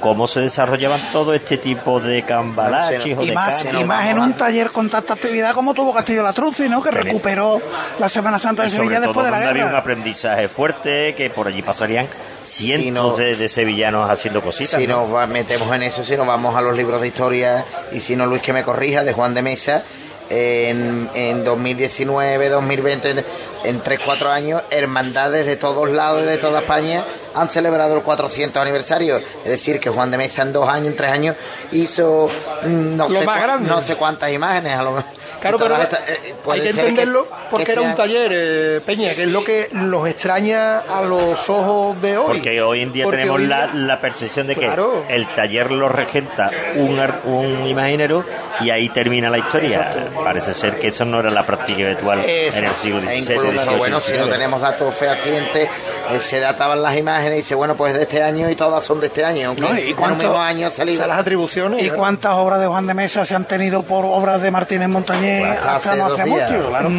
cómo 0.00 0.26
se 0.28 0.40
desarrollaban 0.40 1.00
todo 1.12 1.34
este 1.34 1.58
tipo 1.58 2.00
de 2.00 2.22
cambalaches 2.22 3.16
o 3.16 3.22
Y 3.22 3.28
de 3.28 3.32
más, 3.32 3.64
canos. 3.64 3.82
y 3.82 3.84
más 3.84 4.08
en 4.08 4.18
un 4.18 4.32
taller 4.34 4.70
con 4.70 4.88
tanta 4.88 5.14
actividad 5.14 5.52
como 5.54 5.74
tuvo 5.74 5.92
Castillo 5.94 6.22
Latruzzi, 6.22 6.68
¿no? 6.68 6.82
Que 6.82 6.90
recuperó 6.90 7.60
la 7.98 8.08
Semana 8.08 8.38
Santa 8.38 8.62
de 8.64 8.70
sobre 8.70 8.84
Sevilla 8.84 9.00
después 9.00 9.24
de 9.24 9.30
la 9.30 9.36
donde 9.38 9.50
había 9.50 9.62
un 9.64 9.68
guerra. 9.70 9.80
aprendizaje 9.80 10.48
fuerte, 10.48 11.14
que 11.14 11.30
por 11.30 11.48
allí 11.48 11.62
pasarían 11.62 12.06
cientos 12.44 12.92
no- 12.92 13.16
de, 13.16 13.36
de 13.36 13.48
sevillanos 13.48 14.08
haciendo 14.10 14.40
cositas. 14.42 14.80
Si 14.80 14.86
¿no? 14.86 15.02
nos 15.02 15.14
va- 15.14 15.26
metemos 15.26 15.72
en 15.74 15.82
eso, 15.82 16.04
si 16.04 16.16
nos 16.16 16.26
vamos 16.26 16.54
a 16.56 16.60
los 16.60 16.76
libros 16.76 17.00
de 17.00 17.08
historia, 17.08 17.64
y 17.92 18.00
si 18.00 18.14
no 18.16 18.26
Luis 18.26 18.42
que 18.42 18.52
me 18.52 18.62
corrija, 18.62 19.02
de 19.04 19.12
Juan 19.12 19.34
de 19.34 19.42
Mesa, 19.42 19.82
en, 20.28 21.08
en 21.14 21.44
2019, 21.44 22.48
2020, 22.48 23.24
en 23.64 23.82
3-4 23.82 24.26
años, 24.30 24.62
hermandades 24.70 25.46
de 25.46 25.56
todos 25.56 25.88
lados 25.90 26.24
de 26.26 26.36
toda 26.38 26.60
España 26.60 27.04
han 27.36 27.48
celebrado 27.48 27.94
el 27.96 28.02
400 28.02 28.60
aniversario. 28.60 29.18
Es 29.18 29.50
decir, 29.50 29.78
que 29.78 29.90
Juan 29.90 30.10
de 30.10 30.18
Mesa 30.18 30.42
en 30.42 30.52
dos 30.52 30.68
años, 30.68 30.88
en 30.88 30.96
tres 30.96 31.10
años, 31.12 31.36
hizo 31.72 32.28
mm, 32.64 32.96
no, 32.96 33.08
sé, 33.08 33.26
no 33.60 33.82
sé 33.82 33.94
cuántas 33.96 34.32
imágenes. 34.32 34.76
A 34.76 34.82
lo, 34.82 35.04
Claro, 35.40 35.58
pero 35.58 35.76
eh, 35.76 36.34
hay 36.50 36.60
que 36.60 36.70
entenderlo 36.70 37.26
porque 37.50 37.66
que 37.66 37.72
era 37.72 37.80
un 37.82 37.94
taller, 37.94 38.30
eh, 38.34 38.80
Peña, 38.84 39.14
que 39.14 39.22
es 39.24 39.28
lo 39.28 39.44
que 39.44 39.68
nos 39.72 40.08
extraña 40.08 40.78
a 40.80 41.02
los 41.02 41.48
ojos 41.50 42.00
de 42.02 42.16
hoy. 42.18 42.26
Porque 42.38 42.62
hoy 42.62 42.80
en 42.82 42.92
día 42.92 43.04
Porque 43.04 43.18
tenemos 43.22 43.40
la, 43.42 44.00
percepción 44.00 44.46
de 44.46 44.54
que 44.54 44.66
Claro. 44.66 45.04
el 45.08 45.26
taller 45.34 45.70
lo 45.70 45.88
regenta 45.88 46.50
un, 46.76 47.00
un 47.24 47.66
imaginero 47.66 48.24
y 48.60 48.70
ahí 48.70 48.88
termina 48.88 49.30
la 49.30 49.38
historia. 49.38 49.90
Parece 50.22 50.52
ser 50.54 50.78
que 50.78 50.88
eso 50.88 51.04
no 51.04 51.20
era 51.20 51.30
la 51.30 51.44
práctica 51.44 51.86
habitual 51.86 52.20
en 52.24 52.64
el 52.64 52.74
siglo 52.74 53.00
E 53.02 53.22
XVI. 53.22 53.32
incluso, 53.34 53.52
XVIII, 53.64 53.76
bueno, 53.78 54.00
si 54.00 54.12
no 54.12 54.28
tenemos 54.28 54.60
datos 54.60 54.94
fehacientes, 54.94 55.68
eh, 55.68 56.20
se 56.24 56.40
databan 56.40 56.80
las 56.82 56.96
imágenes 56.96 57.34
y 57.34 57.36
dice, 57.38 57.54
bueno, 57.54 57.74
pues 57.76 57.94
de 57.94 58.02
este 58.02 58.22
año 58.22 58.48
y 58.50 58.54
todas 58.54 58.84
son 58.84 59.00
de 59.00 59.06
este 59.08 59.24
año. 59.24 59.48
Aunque 59.48 59.62
No, 59.62 59.76
¿y 59.76 59.82
en 59.82 59.88
un 59.88 59.94
cuánto- 59.94 60.24
mismo 60.24 60.40
año 60.40 60.66
ha 60.68 60.70
salido. 60.70 61.06
las 61.06 61.18
atribuciones. 61.18 61.82
¿Y 61.84 61.90
cuántas 61.90 62.34
obras 62.34 62.60
de 62.60 62.66
Juan 62.66 62.86
de 62.86 62.94
Mesa 62.94 63.24
se 63.24 63.34
han 63.34 63.44
tenido 63.44 63.82
por 63.82 64.04
obras 64.04 64.40
de 64.42 64.50
Martínez 64.50 64.88
Montañés 64.88 65.25
Hasta 65.44 65.76
hasta 65.76 65.90
hace 65.92 65.98
no 66.00 66.08
dos 66.08 66.18
hace 66.18 66.30
días. 66.30 66.50
mucho? 66.50 66.68
Claro. 66.68 66.90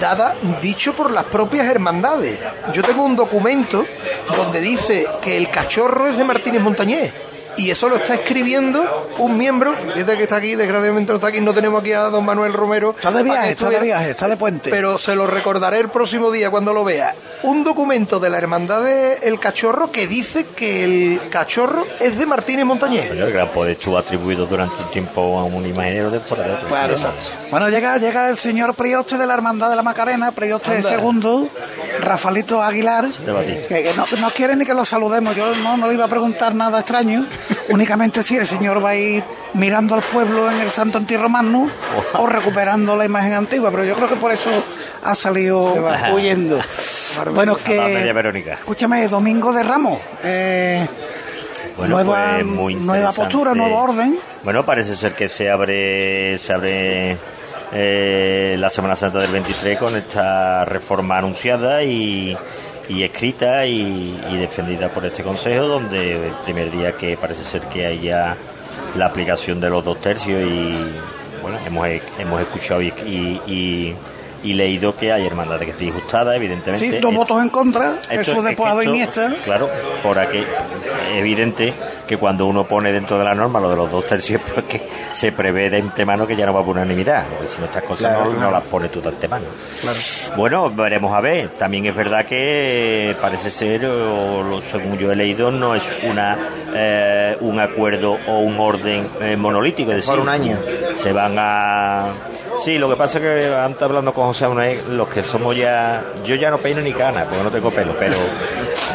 Dada 0.00 0.34
dicho 0.60 0.94
por 0.94 1.10
las 1.10 1.24
propias 1.24 1.66
hermandades. 1.66 2.38
Yo 2.72 2.82
tengo 2.82 3.04
un 3.04 3.16
documento 3.16 3.84
donde 4.36 4.60
dice 4.60 5.06
que 5.22 5.36
el 5.36 5.48
cachorro 5.50 6.08
es 6.08 6.16
de 6.16 6.24
Martínez 6.24 6.62
Montañés. 6.62 7.12
Y 7.56 7.70
eso 7.70 7.88
lo 7.88 7.96
está 7.96 8.14
escribiendo 8.14 9.10
un 9.18 9.36
miembro, 9.36 9.74
fíjate 9.94 10.16
que 10.16 10.22
está 10.22 10.36
aquí, 10.36 10.54
desgraciadamente 10.54 11.12
no 11.12 11.16
está 11.16 11.28
aquí, 11.28 11.40
no 11.40 11.52
tenemos 11.52 11.80
aquí 11.80 11.92
a 11.92 12.02
don 12.04 12.24
Manuel 12.24 12.52
Romero. 12.52 12.90
Está 12.90 13.10
de 13.12 13.22
viaje, 13.22 13.50
está 13.50 13.68
de 13.68 13.80
viaje, 13.80 14.10
está 14.10 14.28
de 14.28 14.36
puente. 14.36 14.70
Pero 14.70 14.98
se 14.98 15.14
lo 15.14 15.26
recordaré 15.26 15.78
el 15.78 15.88
próximo 15.88 16.30
día 16.30 16.50
cuando 16.50 16.72
lo 16.72 16.84
vea. 16.84 17.14
Un 17.42 17.64
documento 17.64 18.20
de 18.20 18.30
la 18.30 18.38
hermandad 18.38 18.82
de 18.82 19.14
El 19.22 19.38
Cachorro 19.40 19.90
que 19.90 20.06
dice 20.06 20.46
que 20.56 20.84
el 20.84 21.20
cachorro 21.30 21.84
es 22.00 22.16
de 22.16 22.24
Martínez 22.24 22.64
Montañés. 22.64 23.10
El 23.10 23.32
gran 23.32 23.48
poder 23.48 23.72
estuvo 23.72 23.98
atribuido 23.98 24.46
durante 24.46 24.76
un 24.82 24.90
tiempo 24.90 25.38
a 25.38 25.44
un 25.44 25.66
imaginero 25.66 26.10
de 26.10 26.20
por 26.20 26.38
otro. 26.38 26.68
Claro. 26.68 26.94
Bueno, 27.50 27.68
llega, 27.68 27.98
llega 27.98 28.28
el 28.28 28.38
señor 28.38 28.74
prioste 28.74 29.18
de 29.18 29.26
la 29.26 29.34
Hermandad 29.34 29.70
de 29.70 29.76
la 29.76 29.82
Macarena, 29.82 30.32
prioste 30.32 30.82
segundo, 30.82 31.48
Rafalito 32.00 32.62
Aguilar, 32.62 33.06
que 33.68 33.92
no, 33.96 34.06
no 34.20 34.30
quiere 34.30 34.56
ni 34.56 34.64
que 34.64 34.74
lo 34.74 34.84
saludemos. 34.84 35.34
Yo 35.36 35.54
no, 35.56 35.76
no 35.76 35.88
le 35.88 35.94
iba 35.94 36.04
a 36.04 36.08
preguntar 36.08 36.54
nada 36.54 36.80
extraño, 36.80 37.26
únicamente 37.68 38.22
si 38.22 38.36
el 38.36 38.46
señor 38.46 38.84
va 38.84 38.90
a 38.90 38.96
ir 38.96 39.24
mirando 39.54 39.94
al 39.94 40.02
pueblo 40.02 40.50
en 40.50 40.60
el 40.60 40.70
Santo 40.70 40.98
Entierro 40.98 41.28
Magno 41.28 41.68
o 42.18 42.26
recuperando 42.26 42.96
la 42.96 43.04
imagen 43.04 43.32
antigua, 43.32 43.70
pero 43.70 43.84
yo 43.84 43.94
creo 43.94 44.08
que 44.08 44.16
por 44.16 44.32
eso 44.32 44.50
ha 45.02 45.14
salido 45.14 45.74
huyendo. 46.14 46.60
Bueno, 47.34 47.56
que. 47.56 48.12
Verónica. 48.12 48.54
Escúchame, 48.54 49.06
Domingo 49.08 49.52
de 49.52 49.62
Ramos. 49.62 49.98
eh, 50.22 50.86
Bueno, 51.76 51.96
nueva, 52.02 52.34
pues 52.34 52.46
muy 52.46 52.74
nueva 52.74 53.12
postura, 53.12 53.54
nuevo 53.54 53.78
orden. 53.78 54.18
Bueno, 54.44 54.64
parece 54.64 54.94
ser 54.94 55.14
que 55.14 55.28
se 55.28 55.50
abre, 55.50 56.36
se 56.38 56.52
abre 56.52 57.16
eh, 57.72 58.56
la 58.58 58.68
Semana 58.70 58.96
Santa 58.96 59.18
del 59.20 59.30
23 59.30 59.78
con 59.78 59.96
esta 59.96 60.64
reforma 60.64 61.18
anunciada 61.18 61.82
y, 61.82 62.36
y 62.88 63.02
escrita 63.02 63.66
y, 63.66 64.16
defendida 64.38 64.88
por 64.88 65.04
este 65.04 65.22
consejo, 65.22 65.66
donde 65.66 66.26
el 66.28 66.32
primer 66.44 66.70
día 66.70 66.92
que 66.92 67.16
parece 67.16 67.44
ser 67.44 67.62
que 67.62 67.86
haya 67.86 68.36
la 68.96 69.06
aplicación 69.06 69.60
de 69.60 69.70
los 69.70 69.84
dos 69.84 70.00
tercios 70.00 70.40
y 70.42 70.76
bueno, 71.40 71.58
hemos, 71.66 71.88
hemos 72.18 72.40
escuchado 72.42 72.82
y- 72.82 73.94
y- 74.42 74.54
leído 74.54 74.94
que 74.96 75.12
hay 75.12 75.26
hermandades 75.26 75.64
que 75.66 75.70
estén 75.72 75.86
disgustadas, 75.88 76.36
evidentemente. 76.36 76.88
Sí, 76.90 76.98
dos 76.98 77.14
votos 77.14 77.42
en 77.42 77.48
contra, 77.50 77.98
esto- 78.02 78.20
eso 78.20 78.38
es 78.38 78.44
después 78.44 78.70
esto, 78.70 78.82
Iniesta. 78.82 79.34
Claro, 79.44 79.68
por 80.02 80.18
aquí 80.18 80.44
evidente 81.14 81.74
que 82.06 82.16
cuando 82.16 82.46
uno 82.46 82.64
pone 82.64 82.92
dentro 82.92 83.18
de 83.18 83.24
la 83.24 83.34
norma 83.34 83.60
lo 83.60 83.70
de 83.70 83.76
los 83.76 83.90
dos 83.90 84.06
tercios, 84.06 84.40
pues 84.54 84.66
que 84.66 84.82
se 85.12 85.32
prevé 85.32 85.70
de 85.70 85.78
antemano 85.78 86.26
que 86.26 86.36
ya 86.36 86.46
no 86.46 86.52
va 86.54 86.60
por 86.64 86.76
unanimidad, 86.76 87.24
porque 87.28 87.48
si 87.48 87.58
no 87.60 87.66
estas 87.66 87.82
cosas 87.82 88.12
Claro, 88.12 88.24
no, 88.24 88.30
claro. 88.32 88.40
no 88.46 88.50
las 88.50 88.62
pone 88.64 88.88
tú 88.88 89.00
de 89.00 89.08
antemano. 89.10 89.46
Bueno, 90.36 90.70
veremos 90.70 91.12
a 91.14 91.20
ver. 91.20 91.48
También 91.50 91.86
es 91.86 91.94
verdad 91.94 92.24
que 92.26 93.14
parece 93.20 93.50
ser, 93.50 93.84
o 93.86 94.42
lo- 94.42 94.62
según 94.62 94.98
yo 94.98 95.12
he 95.12 95.16
leído, 95.16 95.50
no 95.50 95.74
es 95.74 95.94
una 96.04 96.36
eh, 96.74 97.36
un 97.40 97.60
acuerdo 97.60 98.18
o 98.26 98.38
un 98.38 98.58
orden 98.58 99.08
eh, 99.20 99.36
monolítico. 99.36 99.90
Es 99.90 99.96
decir, 99.98 100.10
Por 100.10 100.20
un 100.20 100.28
año. 100.28 100.56
Se 100.94 101.12
van 101.12 101.36
a. 101.38 102.12
Sí, 102.62 102.78
lo 102.78 102.88
que 102.88 102.96
pasa 102.96 103.18
es 103.18 103.24
que 103.24 103.54
antes 103.54 103.82
hablando 103.82 104.12
con 104.12 104.31
José 104.32 104.48
Manuel, 104.48 104.96
los 104.96 105.08
que 105.08 105.22
somos 105.22 105.54
ya. 105.54 106.02
Yo 106.24 106.34
ya 106.36 106.50
no 106.50 106.58
peino 106.58 106.80
ni 106.80 106.92
cana, 106.92 107.24
porque 107.24 107.44
no 107.44 107.50
tengo 107.50 107.70
pelo, 107.70 107.94
pero. 107.98 108.14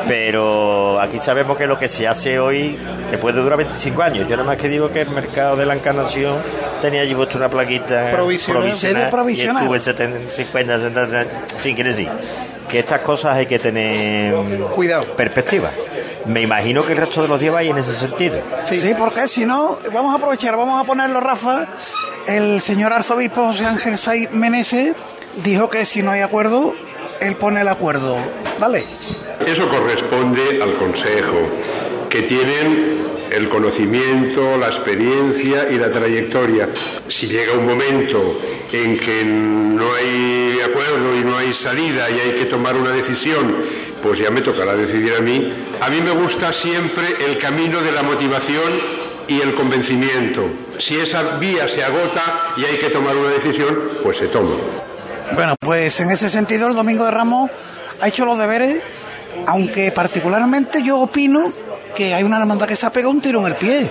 Pero 0.08 1.00
aquí 1.00 1.20
sabemos 1.20 1.58
que 1.58 1.68
lo 1.68 1.78
que 1.78 1.88
se 1.90 2.08
hace 2.08 2.40
hoy 2.40 2.78
te 3.12 3.18
puede 3.18 3.40
durar 3.42 3.58
25 3.58 4.02
años. 4.02 4.28
Yo 4.28 4.36
nada 4.36 4.48
más 4.48 4.58
que 4.58 4.68
digo 4.68 4.90
que 4.90 5.02
el 5.02 5.10
mercado 5.12 5.56
de 5.56 5.66
la 5.66 5.76
encarnación 5.76 6.38
tenía 6.82 7.02
allí 7.02 7.14
puesto 7.14 7.38
una 7.38 7.50
plaquita 7.50 8.12
Provisional. 8.12 8.72
Sede 8.72 9.08
provisional. 9.10 9.64
y 9.64 9.66
estuve 9.66 9.80
70, 9.80 10.20
50, 10.36 10.80
70, 10.80 11.22
en 11.22 11.28
fin, 11.60 11.76
quiere 11.76 11.90
decir 11.92 12.10
que 12.70 12.80
estas 12.80 13.02
cosas 13.02 13.36
hay 13.36 13.46
que 13.46 13.60
tener 13.60 14.34
Cuidado. 14.76 15.04
perspectiva. 15.16 15.70
Me 16.26 16.42
imagino 16.42 16.86
que 16.86 16.94
el 16.94 16.98
resto 16.98 17.22
de 17.22 17.28
los 17.28 17.40
días 17.40 17.54
va 17.54 17.64
en 17.64 17.78
ese 17.78 17.94
sentido. 17.94 18.40
Sí. 18.66 18.94
porque 18.98 19.28
si 19.28 19.46
no, 19.46 19.78
vamos 19.94 20.14
a 20.14 20.18
aprovechar, 20.18 20.58
vamos 20.58 20.82
a 20.82 20.86
ponerlo, 20.86 21.20
Rafa. 21.20 21.68
El 22.28 22.60
señor 22.60 22.92
arzobispo 22.92 23.48
José 23.48 23.66
Ángel 23.66 23.98
Saiz 23.98 24.32
Meneses 24.32 24.94
dijo 25.44 25.70
que 25.70 25.86
si 25.86 26.04
no 26.04 26.12
hay 26.12 26.20
acuerdo, 26.20 26.76
él 27.22 27.36
pone 27.38 27.62
el 27.62 27.70
acuerdo. 27.70 28.18
¿Vale? 28.60 28.84
Eso 29.46 29.70
corresponde 29.70 30.62
al 30.62 30.74
Consejo, 30.74 31.38
que 32.10 32.24
tienen 32.24 32.98
el 33.32 33.48
conocimiento, 33.48 34.58
la 34.58 34.68
experiencia 34.68 35.70
y 35.72 35.78
la 35.78 35.90
trayectoria. 35.90 36.68
Si 37.08 37.28
llega 37.28 37.54
un 37.54 37.66
momento 37.66 38.42
en 38.74 38.98
que 38.98 39.24
no 39.24 39.94
hay 39.94 40.60
acuerdo 40.66 41.16
y 41.18 41.24
no 41.24 41.38
hay 41.38 41.54
salida 41.54 42.10
y 42.10 42.20
hay 42.20 42.32
que 42.36 42.46
tomar 42.46 42.76
una 42.76 42.92
decisión, 42.92 43.56
pues 44.04 44.20
ya 44.20 44.32
me 44.32 44.42
tocará 44.42 44.76
decidir 44.76 45.14
a 45.14 45.22
mí. 45.22 45.54
A 45.80 45.90
mí 45.90 46.02
me 46.02 46.12
gusta 46.12 46.52
siempre 46.52 47.06
el 47.26 47.38
camino 47.38 47.82
de 47.82 47.94
la 47.94 48.04
motivación 48.04 48.72
y 49.30 49.40
el 49.40 49.54
convencimiento. 49.54 50.67
Si 50.80 51.00
esa 51.00 51.24
vía 51.38 51.68
se 51.68 51.84
agota 51.84 52.22
y 52.56 52.66
hay 52.66 52.78
que 52.78 52.90
tomar 52.90 53.16
una 53.16 53.30
decisión, 53.30 53.78
pues 54.04 54.18
se 54.18 54.28
toma. 54.28 54.56
Bueno, 55.34 55.56
pues 55.60 56.00
en 56.00 56.12
ese 56.12 56.30
sentido 56.30 56.68
el 56.68 56.76
Domingo 56.76 57.06
de 57.06 57.12
Ramos 57.12 57.50
ha 58.00 58.08
hecho 58.08 58.26
los 58.26 58.38
deberes, 58.38 58.82
aunque 59.46 59.92
particularmente 59.92 60.84
yo 60.84 61.00
opino 61.00 61.44
que 61.96 62.14
hay 62.14 62.24
una 62.24 62.38
hermandad 62.38 62.68
que 62.68 62.76
se 62.76 62.86
ha 62.86 62.92
pegado 62.92 63.12
un 63.12 63.22
tiro 63.22 63.40
en 63.42 63.48
el 63.48 63.56
pie. 63.56 63.90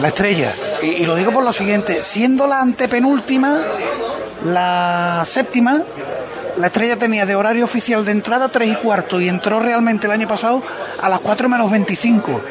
La 0.00 0.08
estrella. 0.08 0.52
Y, 0.82 0.86
y 0.86 1.06
lo 1.06 1.16
digo 1.16 1.32
por 1.32 1.42
lo 1.42 1.52
siguiente, 1.52 2.02
siendo 2.04 2.46
la 2.46 2.60
antepenúltima, 2.60 3.58
la 4.44 5.24
séptima, 5.26 5.82
la 6.58 6.66
estrella 6.66 6.96
tenía 6.96 7.24
de 7.24 7.34
horario 7.34 7.64
oficial 7.64 8.04
de 8.04 8.12
entrada 8.12 8.48
3 8.48 8.72
y 8.72 8.74
cuarto 8.76 9.20
y 9.20 9.28
entró 9.28 9.60
realmente 9.60 10.06
el 10.06 10.12
año 10.12 10.28
pasado 10.28 10.62
a 11.00 11.08
las 11.08 11.20
4 11.20 11.48
menos 11.48 11.70
25. 11.70 12.42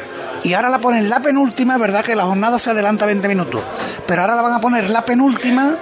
Y 0.44 0.54
ahora 0.54 0.70
la 0.70 0.78
ponen 0.78 1.10
la 1.10 1.20
penúltima, 1.20 1.78
verdad 1.78 2.04
que 2.04 2.14
la 2.14 2.24
jornada 2.24 2.58
se 2.58 2.70
adelanta 2.70 3.06
20 3.06 3.28
minutos, 3.28 3.62
pero 4.06 4.22
ahora 4.22 4.36
la 4.36 4.42
van 4.42 4.54
a 4.54 4.60
poner 4.60 4.88
la 4.90 5.04
penúltima 5.04 5.76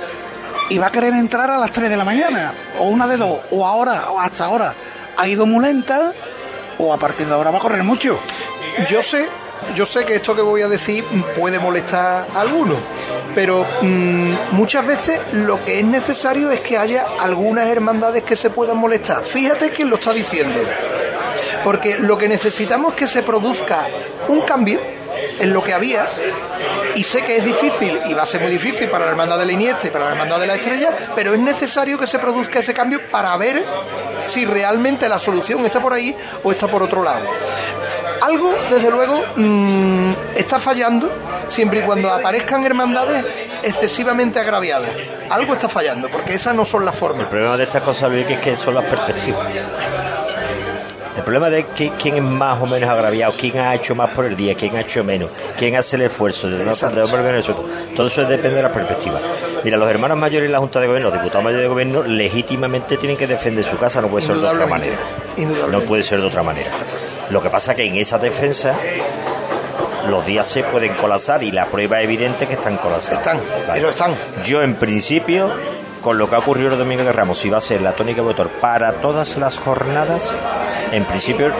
y 0.68 0.78
va 0.78 0.86
a 0.86 0.90
querer 0.90 1.14
entrar 1.14 1.50
a 1.50 1.58
las 1.58 1.70
3 1.70 1.90
de 1.90 1.96
la 1.96 2.04
mañana, 2.04 2.52
o 2.78 2.88
una 2.88 3.06
de 3.06 3.16
dos, 3.16 3.38
o 3.50 3.66
ahora, 3.66 4.10
o 4.10 4.20
hasta 4.20 4.46
ahora. 4.46 4.74
Ha 5.16 5.28
ido 5.28 5.46
muy 5.46 5.64
lenta, 5.64 6.12
o 6.78 6.92
a 6.92 6.98
partir 6.98 7.26
de 7.26 7.34
ahora 7.34 7.50
va 7.50 7.58
a 7.58 7.60
correr 7.60 7.84
mucho. 7.84 8.18
Yo 8.88 9.02
sé, 9.02 9.28
yo 9.74 9.86
sé 9.86 10.04
que 10.04 10.16
esto 10.16 10.34
que 10.34 10.42
voy 10.42 10.62
a 10.62 10.68
decir 10.68 11.04
puede 11.38 11.58
molestar 11.58 12.26
a 12.34 12.40
algunos, 12.40 12.78
pero 13.34 13.64
mm, 13.82 14.34
muchas 14.52 14.86
veces 14.86 15.20
lo 15.32 15.64
que 15.64 15.80
es 15.80 15.86
necesario 15.86 16.50
es 16.50 16.60
que 16.60 16.76
haya 16.76 17.06
algunas 17.20 17.66
hermandades 17.66 18.22
que 18.22 18.36
se 18.36 18.50
puedan 18.50 18.76
molestar. 18.76 19.24
Fíjate 19.24 19.70
quién 19.70 19.88
lo 19.88 19.96
está 19.96 20.12
diciendo. 20.12 20.60
Porque 21.66 21.98
lo 21.98 22.16
que 22.16 22.28
necesitamos 22.28 22.92
es 22.92 22.96
que 22.96 23.06
se 23.08 23.24
produzca 23.24 23.88
un 24.28 24.42
cambio 24.42 24.78
en 25.40 25.52
lo 25.52 25.64
que 25.64 25.72
había, 25.72 26.06
y 26.94 27.02
sé 27.02 27.22
que 27.22 27.38
es 27.38 27.44
difícil, 27.44 27.98
y 28.08 28.14
va 28.14 28.22
a 28.22 28.26
ser 28.26 28.40
muy 28.40 28.52
difícil 28.52 28.88
para 28.88 29.04
la 29.04 29.10
hermandad 29.10 29.36
de 29.36 29.46
la 29.46 29.52
Iniesta 29.52 29.88
y 29.88 29.90
para 29.90 30.04
la 30.04 30.10
hermandad 30.12 30.38
de 30.38 30.46
la 30.46 30.54
Estrella, 30.54 30.90
pero 31.16 31.34
es 31.34 31.40
necesario 31.40 31.98
que 31.98 32.06
se 32.06 32.20
produzca 32.20 32.60
ese 32.60 32.72
cambio 32.72 33.00
para 33.10 33.36
ver 33.36 33.64
si 34.26 34.46
realmente 34.46 35.08
la 35.08 35.18
solución 35.18 35.66
está 35.66 35.80
por 35.80 35.92
ahí 35.92 36.16
o 36.44 36.52
está 36.52 36.68
por 36.68 36.84
otro 36.84 37.02
lado. 37.02 37.26
Algo, 38.22 38.54
desde 38.70 38.88
luego, 38.88 39.20
mm, 39.34 40.12
está 40.36 40.60
fallando 40.60 41.10
siempre 41.48 41.80
y 41.80 41.82
cuando 41.82 42.12
aparezcan 42.12 42.64
hermandades 42.64 43.24
excesivamente 43.64 44.38
agraviadas. 44.38 44.90
Algo 45.28 45.54
está 45.54 45.68
fallando, 45.68 46.08
porque 46.08 46.34
esas 46.34 46.54
no 46.54 46.64
son 46.64 46.84
las 46.84 46.94
formas. 46.94 47.24
El 47.24 47.28
problema 47.28 47.56
de 47.56 47.64
estas 47.64 47.82
cosas, 47.82 48.08
Luis, 48.08 48.24
es 48.30 48.38
que 48.38 48.54
son 48.54 48.74
las 48.74 48.84
perspectivas. 48.84 49.48
El 51.26 51.32
problema 51.32 51.50
de 51.50 51.66
que, 51.66 51.90
quién 52.00 52.14
es 52.14 52.22
más 52.22 52.62
o 52.62 52.66
menos 52.66 52.88
agraviado, 52.88 53.34
quién 53.36 53.58
ha 53.58 53.74
hecho 53.74 53.96
más 53.96 54.10
por 54.10 54.26
el 54.26 54.36
día, 54.36 54.54
quién 54.54 54.76
ha 54.76 54.82
hecho 54.82 55.02
menos, 55.02 55.28
quién 55.58 55.74
hace 55.74 55.96
el 55.96 56.02
esfuerzo, 56.02 56.48
de. 56.48 56.64
Todo 57.96 58.06
eso 58.06 58.24
depende 58.26 58.58
de 58.58 58.62
la 58.62 58.72
perspectiva. 58.72 59.20
Mira, 59.64 59.76
los 59.76 59.90
hermanos 59.90 60.16
mayores 60.16 60.48
y 60.48 60.52
la 60.52 60.60
Junta 60.60 60.78
de 60.78 60.86
Gobierno, 60.86 61.08
los 61.08 61.18
diputados 61.18 61.42
mayores 61.42 61.64
de 61.64 61.68
Gobierno, 61.68 62.04
legítimamente 62.04 62.96
tienen 62.96 63.18
que 63.18 63.26
defender 63.26 63.64
su 63.64 63.76
casa, 63.76 64.00
no 64.00 64.06
puede 64.06 64.24
ser 64.24 64.36
de 64.36 64.46
otra 64.46 64.66
manera. 64.68 64.96
No 65.68 65.80
puede 65.80 66.04
ser 66.04 66.20
de 66.20 66.26
otra 66.28 66.44
manera. 66.44 66.70
Lo 67.30 67.42
que 67.42 67.50
pasa 67.50 67.72
es 67.72 67.76
que 67.76 67.86
en 67.86 67.96
esa 67.96 68.20
defensa 68.20 68.76
los 70.08 70.24
días 70.24 70.46
se 70.46 70.62
pueden 70.62 70.94
colapsar 70.94 71.42
y 71.42 71.50
la 71.50 71.66
prueba 71.66 72.00
evidente 72.02 72.46
que 72.46 72.52
están 72.52 72.76
colapsados. 72.76 73.18
Están, 73.18 73.40
pero 73.72 73.88
están. 73.88 74.12
Yo 74.44 74.62
en 74.62 74.76
principio, 74.76 75.50
con 76.02 76.18
lo 76.18 76.30
que 76.30 76.36
ha 76.36 76.38
ocurrido 76.38 76.70
el 76.70 76.78
domingo 76.78 77.02
de 77.02 77.12
Ramos, 77.12 77.38
si 77.38 77.50
va 77.50 77.58
a 77.58 77.60
ser 77.60 77.82
la 77.82 77.96
tónica 77.96 78.20
de 78.20 78.28
votor 78.28 78.48
para 78.48 78.92
todas 78.92 79.36
las 79.38 79.58
jornadas, 79.58 80.32
en 80.96 81.04
principio 81.04 81.52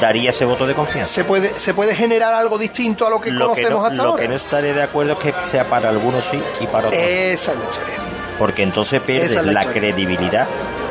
daría 0.00 0.30
ese 0.30 0.44
voto 0.44 0.66
de 0.66 0.74
confianza. 0.74 1.12
Se 1.12 1.24
puede, 1.24 1.48
se 1.58 1.74
puede 1.74 1.94
generar 1.94 2.34
algo 2.34 2.58
distinto 2.58 3.06
a 3.06 3.10
lo 3.10 3.20
que 3.20 3.30
Lo 3.30 3.52
que, 3.54 3.62
conocemos 3.62 3.80
no, 3.80 3.86
hasta 3.86 4.02
lo 4.02 4.08
ahora. 4.10 4.22
que 4.22 4.28
no 4.28 4.34
estaré 4.34 4.72
de 4.74 4.82
acuerdo 4.82 5.12
es 5.12 5.18
que 5.18 5.32
sea 5.42 5.68
para 5.68 5.88
algunos 5.88 6.24
sí 6.24 6.42
y 6.60 6.66
para 6.66 6.88
otros 6.88 7.00
no. 7.02 7.08
Esa 7.08 7.52
es 7.52 7.58
la 7.58 7.64
historia. 7.64 7.94
porque 8.38 8.62
entonces 8.62 9.00
pierdes 9.00 9.32
es 9.36 9.44
la 9.44 9.64
credibilidad 9.64 10.46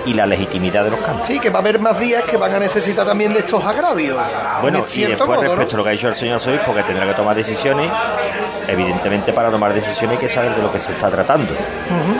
y 0.05 0.13
la 0.13 0.25
legitimidad 0.25 0.83
de 0.83 0.91
los 0.91 0.99
cambios. 0.99 1.27
Sí, 1.27 1.39
que 1.39 1.49
va 1.49 1.59
a 1.59 1.61
haber 1.61 1.79
más 1.79 1.97
días 1.99 2.23
que 2.23 2.35
van 2.37 2.53
a 2.53 2.59
necesitar 2.59 3.05
también 3.05 3.33
de 3.33 3.39
estos 3.39 3.63
agravios. 3.63 4.17
Bueno, 4.61 4.79
En 4.79 4.99
y 4.99 5.05
después 5.05 5.27
modo, 5.29 5.41
¿no? 5.43 5.49
respecto 5.55 5.75
a 5.75 5.77
lo 5.77 5.83
que 5.83 5.89
ha 5.89 5.93
dicho 5.93 6.07
el 6.09 6.15
señor 6.15 6.39
Sobispo, 6.39 6.73
que 6.75 6.83
tendrá 6.83 7.05
que 7.07 7.13
tomar 7.13 7.35
decisiones, 7.35 7.89
evidentemente 8.67 9.33
para 9.33 9.49
tomar 9.49 9.73
decisiones 9.73 10.17
hay 10.17 10.21
que 10.21 10.29
saber 10.29 10.55
de 10.55 10.61
lo 10.61 10.71
que 10.71 10.79
se 10.79 10.91
está 10.93 11.09
tratando. 11.09 11.53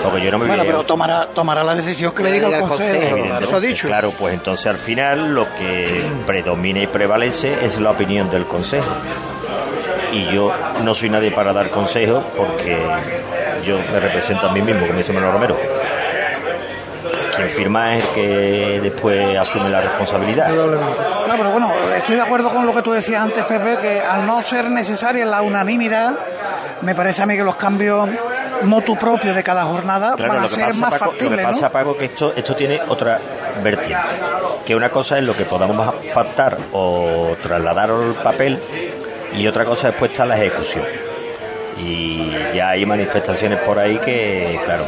Porque 0.04 0.22
yo 0.22 0.32
no 0.32 0.38
me 0.40 0.48
Bueno, 0.48 0.64
voy 0.64 0.70
a- 0.70 0.72
pero 0.74 0.86
tomará, 0.86 1.28
tomará 1.28 1.64
la 1.64 1.76
decisión 1.76 2.12
que 2.14 2.24
le 2.24 2.32
diga 2.32 2.48
el 2.50 2.60
Consejo. 2.68 3.18
Eso 3.42 3.56
ha 3.56 3.60
dicho. 3.60 3.88
Claro, 3.88 4.12
pues 4.12 4.34
entonces 4.34 4.66
al 4.68 4.78
final 4.78 5.34
lo 5.34 5.54
que 5.56 6.02
predomina 6.26 6.80
y 6.82 6.88
prevalece 6.88 7.66
es 7.66 7.80
la 7.80 7.92
opinión 7.92 8.30
del 8.30 8.46
Consejo. 8.46 8.86
Y 10.12 10.26
yo 10.32 10.52
no 10.84 10.94
soy 10.94 11.10
nadie 11.10 11.32
para 11.32 11.54
dar 11.54 11.70
consejos 11.70 12.24
porque 12.38 12.78
yo 13.66 13.80
me 13.92 14.00
represento 14.00 14.48
a 14.48 14.54
mí 14.54 14.62
mismo, 14.62 14.86
como 14.86 14.98
dice 14.98 15.12
Manuel 15.12 15.34
Romero. 15.34 15.58
Quien 17.36 17.50
firma 17.50 17.96
es 17.96 18.04
el 18.04 18.10
que 18.14 18.80
después 18.82 19.38
asume 19.38 19.70
la 19.70 19.82
responsabilidad. 19.82 20.50
No, 20.50 21.34
pero 21.38 21.52
bueno, 21.52 21.72
estoy 21.96 22.16
de 22.16 22.22
acuerdo 22.22 22.50
con 22.50 22.66
lo 22.66 22.74
que 22.74 22.82
tú 22.82 22.92
decías 22.92 23.22
antes, 23.22 23.44
Pepe, 23.44 23.78
que 23.82 24.02
al 24.02 24.26
no 24.26 24.42
ser 24.42 24.70
necesaria 24.70 25.26
la 25.26 25.42
unanimidad, 25.42 26.16
me 26.82 26.96
parece 26.96 27.24
a 27.24 27.26
mí 27.26 27.36
que 27.36 27.44
los 27.44 27.56
cambios 27.56 28.10
motu 28.64 28.96
propios 28.96 29.36
de 29.36 29.44
cada 29.44 29.66
jornada 29.66 30.16
Claro, 30.16 30.34
van 30.34 30.40
a 30.40 30.42
lo 30.44 30.48
ser 30.48 30.68
pasa, 30.68 30.80
más 30.80 30.92
Paco, 30.92 31.06
lo 31.06 31.12
que 31.12 31.18
factibles, 31.18 31.46
pasa, 31.46 31.66
¿no? 31.66 31.72
Paco, 31.72 31.98
que 31.98 32.06
esto, 32.06 32.34
esto 32.36 32.56
tiene 32.56 32.80
otra 32.88 33.20
vertiente. 33.64 34.04
Que 34.66 34.76
una 34.76 34.90
cosa 34.90 35.18
es 35.18 35.24
lo 35.24 35.36
que 35.36 35.46
podamos 35.46 35.94
pactar 36.14 36.58
o 36.72 37.36
trasladar 37.42 37.90
al 37.90 38.14
papel 38.24 38.60
y 39.36 39.48
otra 39.48 39.66
cosa 39.66 39.88
después 39.88 40.12
está 40.12 40.26
la 40.26 40.38
ejecución. 40.38 40.84
Y 41.78 42.32
ya 42.54 42.70
hay 42.70 42.86
manifestaciones 42.86 43.60
por 43.60 43.80
ahí 43.80 43.98
que, 43.98 44.60
claro, 44.64 44.86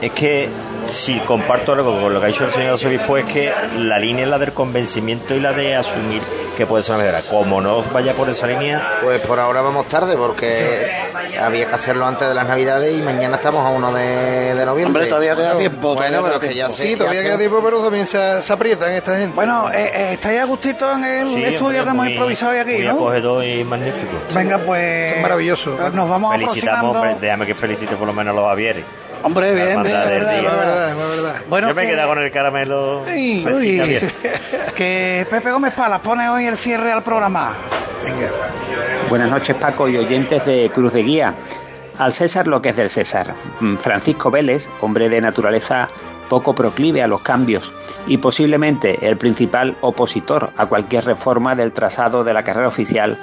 es 0.00 0.10
que 0.10 0.48
si 0.88 1.18
comparto 1.20 1.72
algo 1.72 2.00
con 2.00 2.12
lo 2.14 2.20
que 2.20 2.26
ha 2.26 2.28
dicho 2.28 2.44
el 2.44 2.50
señor 2.50 2.78
Sobispo 2.78 3.16
es 3.16 3.24
que 3.24 3.52
la 3.78 3.98
línea 3.98 4.24
es 4.24 4.30
la 4.30 4.38
del 4.38 4.52
convencimiento 4.52 5.34
y 5.34 5.40
la 5.40 5.52
de 5.52 5.74
asumir 5.76 6.20
que 6.56 6.66
puede 6.66 6.82
ser 6.82 6.96
una 6.96 7.04
mejora. 7.04 7.22
Como 7.22 7.60
no 7.60 7.82
vaya 7.92 8.12
por 8.14 8.28
esa 8.28 8.46
línea, 8.46 8.98
Pues 9.02 9.20
por 9.22 9.38
ahora 9.40 9.62
vamos 9.62 9.86
tarde 9.88 10.16
porque 10.16 10.90
había 11.40 11.66
que 11.66 11.74
hacerlo 11.74 12.06
antes 12.06 12.28
de 12.28 12.34
las 12.34 12.46
navidades 12.46 12.96
y 12.96 13.02
mañana 13.02 13.36
estamos 13.36 13.64
a 13.66 13.70
1 13.70 13.92
de, 13.92 14.54
de 14.54 14.66
noviembre. 14.66 15.02
Hombre, 15.02 15.06
todavía 15.06 15.34
queda 15.34 15.56
tiempo. 15.58 15.94
Bueno, 15.94 16.22
pero 16.22 16.38
que 16.40 16.54
ya 16.54 16.70
Sí, 16.70 16.94
todavía 16.96 17.22
queda 17.22 17.38
tiempo, 17.38 17.60
pero 17.64 17.82
también 17.82 18.06
se, 18.06 18.42
se 18.42 18.52
aprietan 18.52 18.92
esta 18.92 19.16
gente. 19.16 19.34
Bueno, 19.34 19.70
eh, 19.72 19.90
eh, 19.94 20.12
estáis 20.12 20.40
a 20.40 20.44
gustito 20.44 20.92
en 20.92 21.04
el 21.04 21.28
Sí, 21.28 21.44
estudio 21.44 21.84
que 21.84 21.90
hemos 21.90 22.06
improvisado 22.06 22.52
hoy 22.52 22.58
aquí, 22.58 22.72
muy 22.74 22.82
¿no? 22.84 22.92
acogedor 22.92 23.44
y 23.44 23.64
magnífico. 23.64 24.22
Venga, 24.34 24.58
pues. 24.58 25.12
Es 25.16 25.22
maravilloso. 25.22 25.70
Nos 25.92 26.08
vamos 26.08 26.32
Felicitamos, 26.34 26.78
aproximando. 26.78 26.98
hombre, 27.00 27.16
déjame 27.20 27.46
que 27.46 27.54
felicite 27.54 27.96
por 27.96 28.06
lo 28.06 28.12
menos 28.12 28.32
a 28.36 28.40
los 28.40 28.48
Javieres. 28.48 28.84
Hombre, 29.22 29.54
bien, 29.54 29.82
bien, 29.82 29.84
verdad, 29.84 30.06
verdad. 30.08 30.42
Verdad. 30.96 31.36
Bueno, 31.48 31.68
Yo 31.68 31.74
me 31.74 31.82
he 31.82 31.86
que- 31.86 31.92
quedado 31.92 32.08
con 32.08 32.18
el 32.22 32.30
caramelo. 32.32 33.02
Uy, 33.02 33.44
que 34.74 35.26
Pepe 35.30 35.50
Gómez 35.50 35.74
Palas 35.74 36.00
pone 36.00 36.28
hoy 36.28 36.46
el 36.46 36.56
cierre 36.56 36.92
al 36.92 37.02
programa. 37.02 37.52
Venga. 38.04 38.30
Buenas 39.08 39.30
noches 39.30 39.56
Paco 39.56 39.88
y 39.88 39.96
oyentes 39.96 40.44
de 40.46 40.70
Cruz 40.74 40.92
de 40.92 41.02
Guía. 41.02 41.34
Al 41.98 42.12
César 42.12 42.46
lo 42.48 42.60
que 42.62 42.70
es 42.70 42.76
del 42.76 42.88
César. 42.90 43.34
Mm, 43.60 43.76
Francisco 43.76 44.30
Vélez, 44.30 44.68
hombre 44.80 45.08
de 45.08 45.20
naturaleza 45.20 45.88
poco 46.28 46.54
proclive 46.54 47.02
a 47.02 47.06
los 47.06 47.20
cambios 47.20 47.70
y 48.06 48.16
posiblemente 48.18 49.06
el 49.06 49.18
principal 49.18 49.76
opositor 49.82 50.50
a 50.56 50.66
cualquier 50.66 51.04
reforma 51.04 51.54
del 51.54 51.72
trazado 51.72 52.24
de 52.24 52.32
la 52.32 52.42
carrera 52.42 52.68
oficial, 52.68 53.18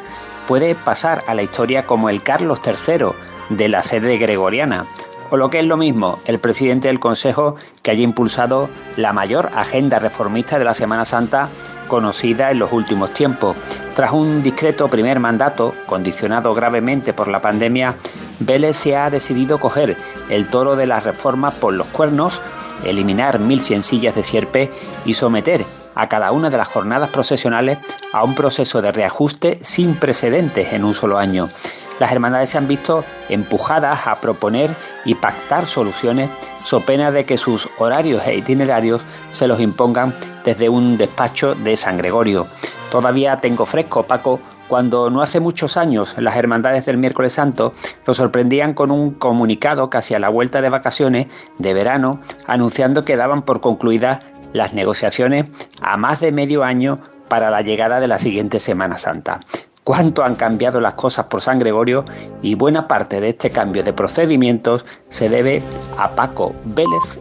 puede 0.47 0.75
pasar 0.75 1.23
a 1.27 1.33
la 1.33 1.41
historia 1.41 1.85
como 1.85 2.09
el 2.09 2.21
Carlos 2.21 2.59
III 2.65 3.07
de 3.49 3.67
la 3.67 3.81
sede 3.81 4.17
gregoriana, 4.17 4.85
o 5.29 5.37
lo 5.37 5.49
que 5.49 5.59
es 5.59 5.65
lo 5.65 5.77
mismo, 5.77 6.19
el 6.25 6.39
presidente 6.39 6.87
del 6.87 6.99
Consejo 6.99 7.55
que 7.81 7.91
haya 7.91 8.03
impulsado 8.03 8.69
la 8.97 9.13
mayor 9.13 9.51
agenda 9.55 9.99
reformista 9.99 10.57
de 10.57 10.65
la 10.65 10.73
Semana 10.73 11.05
Santa 11.05 11.49
conocida 11.87 12.51
en 12.51 12.59
los 12.59 12.71
últimos 12.71 13.13
tiempos. 13.13 13.57
Tras 13.95 14.13
un 14.13 14.41
discreto 14.41 14.87
primer 14.87 15.19
mandato, 15.19 15.73
condicionado 15.85 16.53
gravemente 16.53 17.13
por 17.13 17.27
la 17.27 17.41
pandemia, 17.41 17.95
Vélez 18.39 18.77
se 18.77 18.95
ha 18.95 19.09
decidido 19.09 19.59
coger 19.59 19.97
el 20.29 20.47
toro 20.47 20.75
de 20.75 20.87
las 20.87 21.03
reformas 21.03 21.55
por 21.55 21.73
los 21.73 21.87
cuernos, 21.87 22.41
eliminar 22.85 23.39
1.100 23.39 23.81
sillas 23.81 24.15
de 24.15 24.23
sierpe 24.23 24.71
y 25.03 25.15
someter 25.15 25.65
a 25.95 26.07
cada 26.07 26.31
una 26.31 26.49
de 26.49 26.57
las 26.57 26.69
jornadas 26.69 27.09
procesionales 27.09 27.79
a 28.13 28.23
un 28.23 28.35
proceso 28.35 28.81
de 28.81 28.93
reajuste 28.93 29.59
sin 29.63 29.95
precedentes 29.95 30.71
en 30.71 30.85
un 30.85 30.93
solo 30.93 31.17
año. 31.17 31.49
Las 31.99 32.11
hermandades 32.11 32.49
se 32.49 32.57
han 32.57 32.67
visto 32.67 33.03
empujadas 33.27 34.07
a 34.07 34.19
proponer 34.19 34.71
y 35.05 35.15
pactar 35.15 35.65
soluciones 35.65 36.29
so 36.63 36.81
pena 36.81 37.11
de 37.11 37.25
que 37.25 37.37
sus 37.37 37.69
horarios 37.77 38.25
e 38.25 38.35
itinerarios 38.35 39.01
se 39.31 39.47
los 39.47 39.59
impongan 39.59 40.13
desde 40.43 40.69
un 40.69 40.97
despacho 40.97 41.55
de 41.55 41.77
San 41.77 41.97
Gregorio. 41.97 42.47
Todavía 42.91 43.39
tengo 43.41 43.65
fresco, 43.65 44.03
Paco, 44.03 44.39
cuando 44.67 45.09
no 45.09 45.21
hace 45.21 45.39
muchos 45.39 45.77
años 45.77 46.15
las 46.17 46.37
hermandades 46.37 46.85
del 46.85 46.97
miércoles 46.97 47.33
santo 47.33 47.73
lo 48.05 48.13
sorprendían 48.13 48.75
con 48.75 48.91
un 48.91 49.15
comunicado 49.15 49.89
casi 49.89 50.13
a 50.13 50.19
la 50.19 50.29
vuelta 50.29 50.61
de 50.61 50.69
vacaciones 50.69 51.27
de 51.57 51.73
verano 51.73 52.19
anunciando 52.45 53.03
que 53.03 53.17
daban 53.17 53.41
por 53.41 53.61
concluidas 53.61 54.19
las 54.53 54.73
negociaciones 54.73 55.45
a 55.81 55.97
más 55.97 56.19
de 56.19 56.31
medio 56.31 56.63
año 56.63 56.99
para 57.29 57.49
la 57.49 57.61
llegada 57.61 57.99
de 57.99 58.07
la 58.07 58.19
siguiente 58.19 58.59
Semana 58.59 58.97
Santa. 58.97 59.39
Cuánto 59.89 60.23
han 60.23 60.35
cambiado 60.35 60.79
las 60.79 60.93
cosas 60.93 61.25
por 61.25 61.41
San 61.41 61.57
Gregorio 61.57 62.05
y 62.43 62.53
buena 62.53 62.87
parte 62.87 63.19
de 63.19 63.29
este 63.29 63.49
cambio 63.49 63.83
de 63.83 63.91
procedimientos 63.91 64.85
se 65.09 65.29
debe 65.29 65.63
a 65.97 66.11
Paco 66.11 66.53
Vélez 66.63 67.17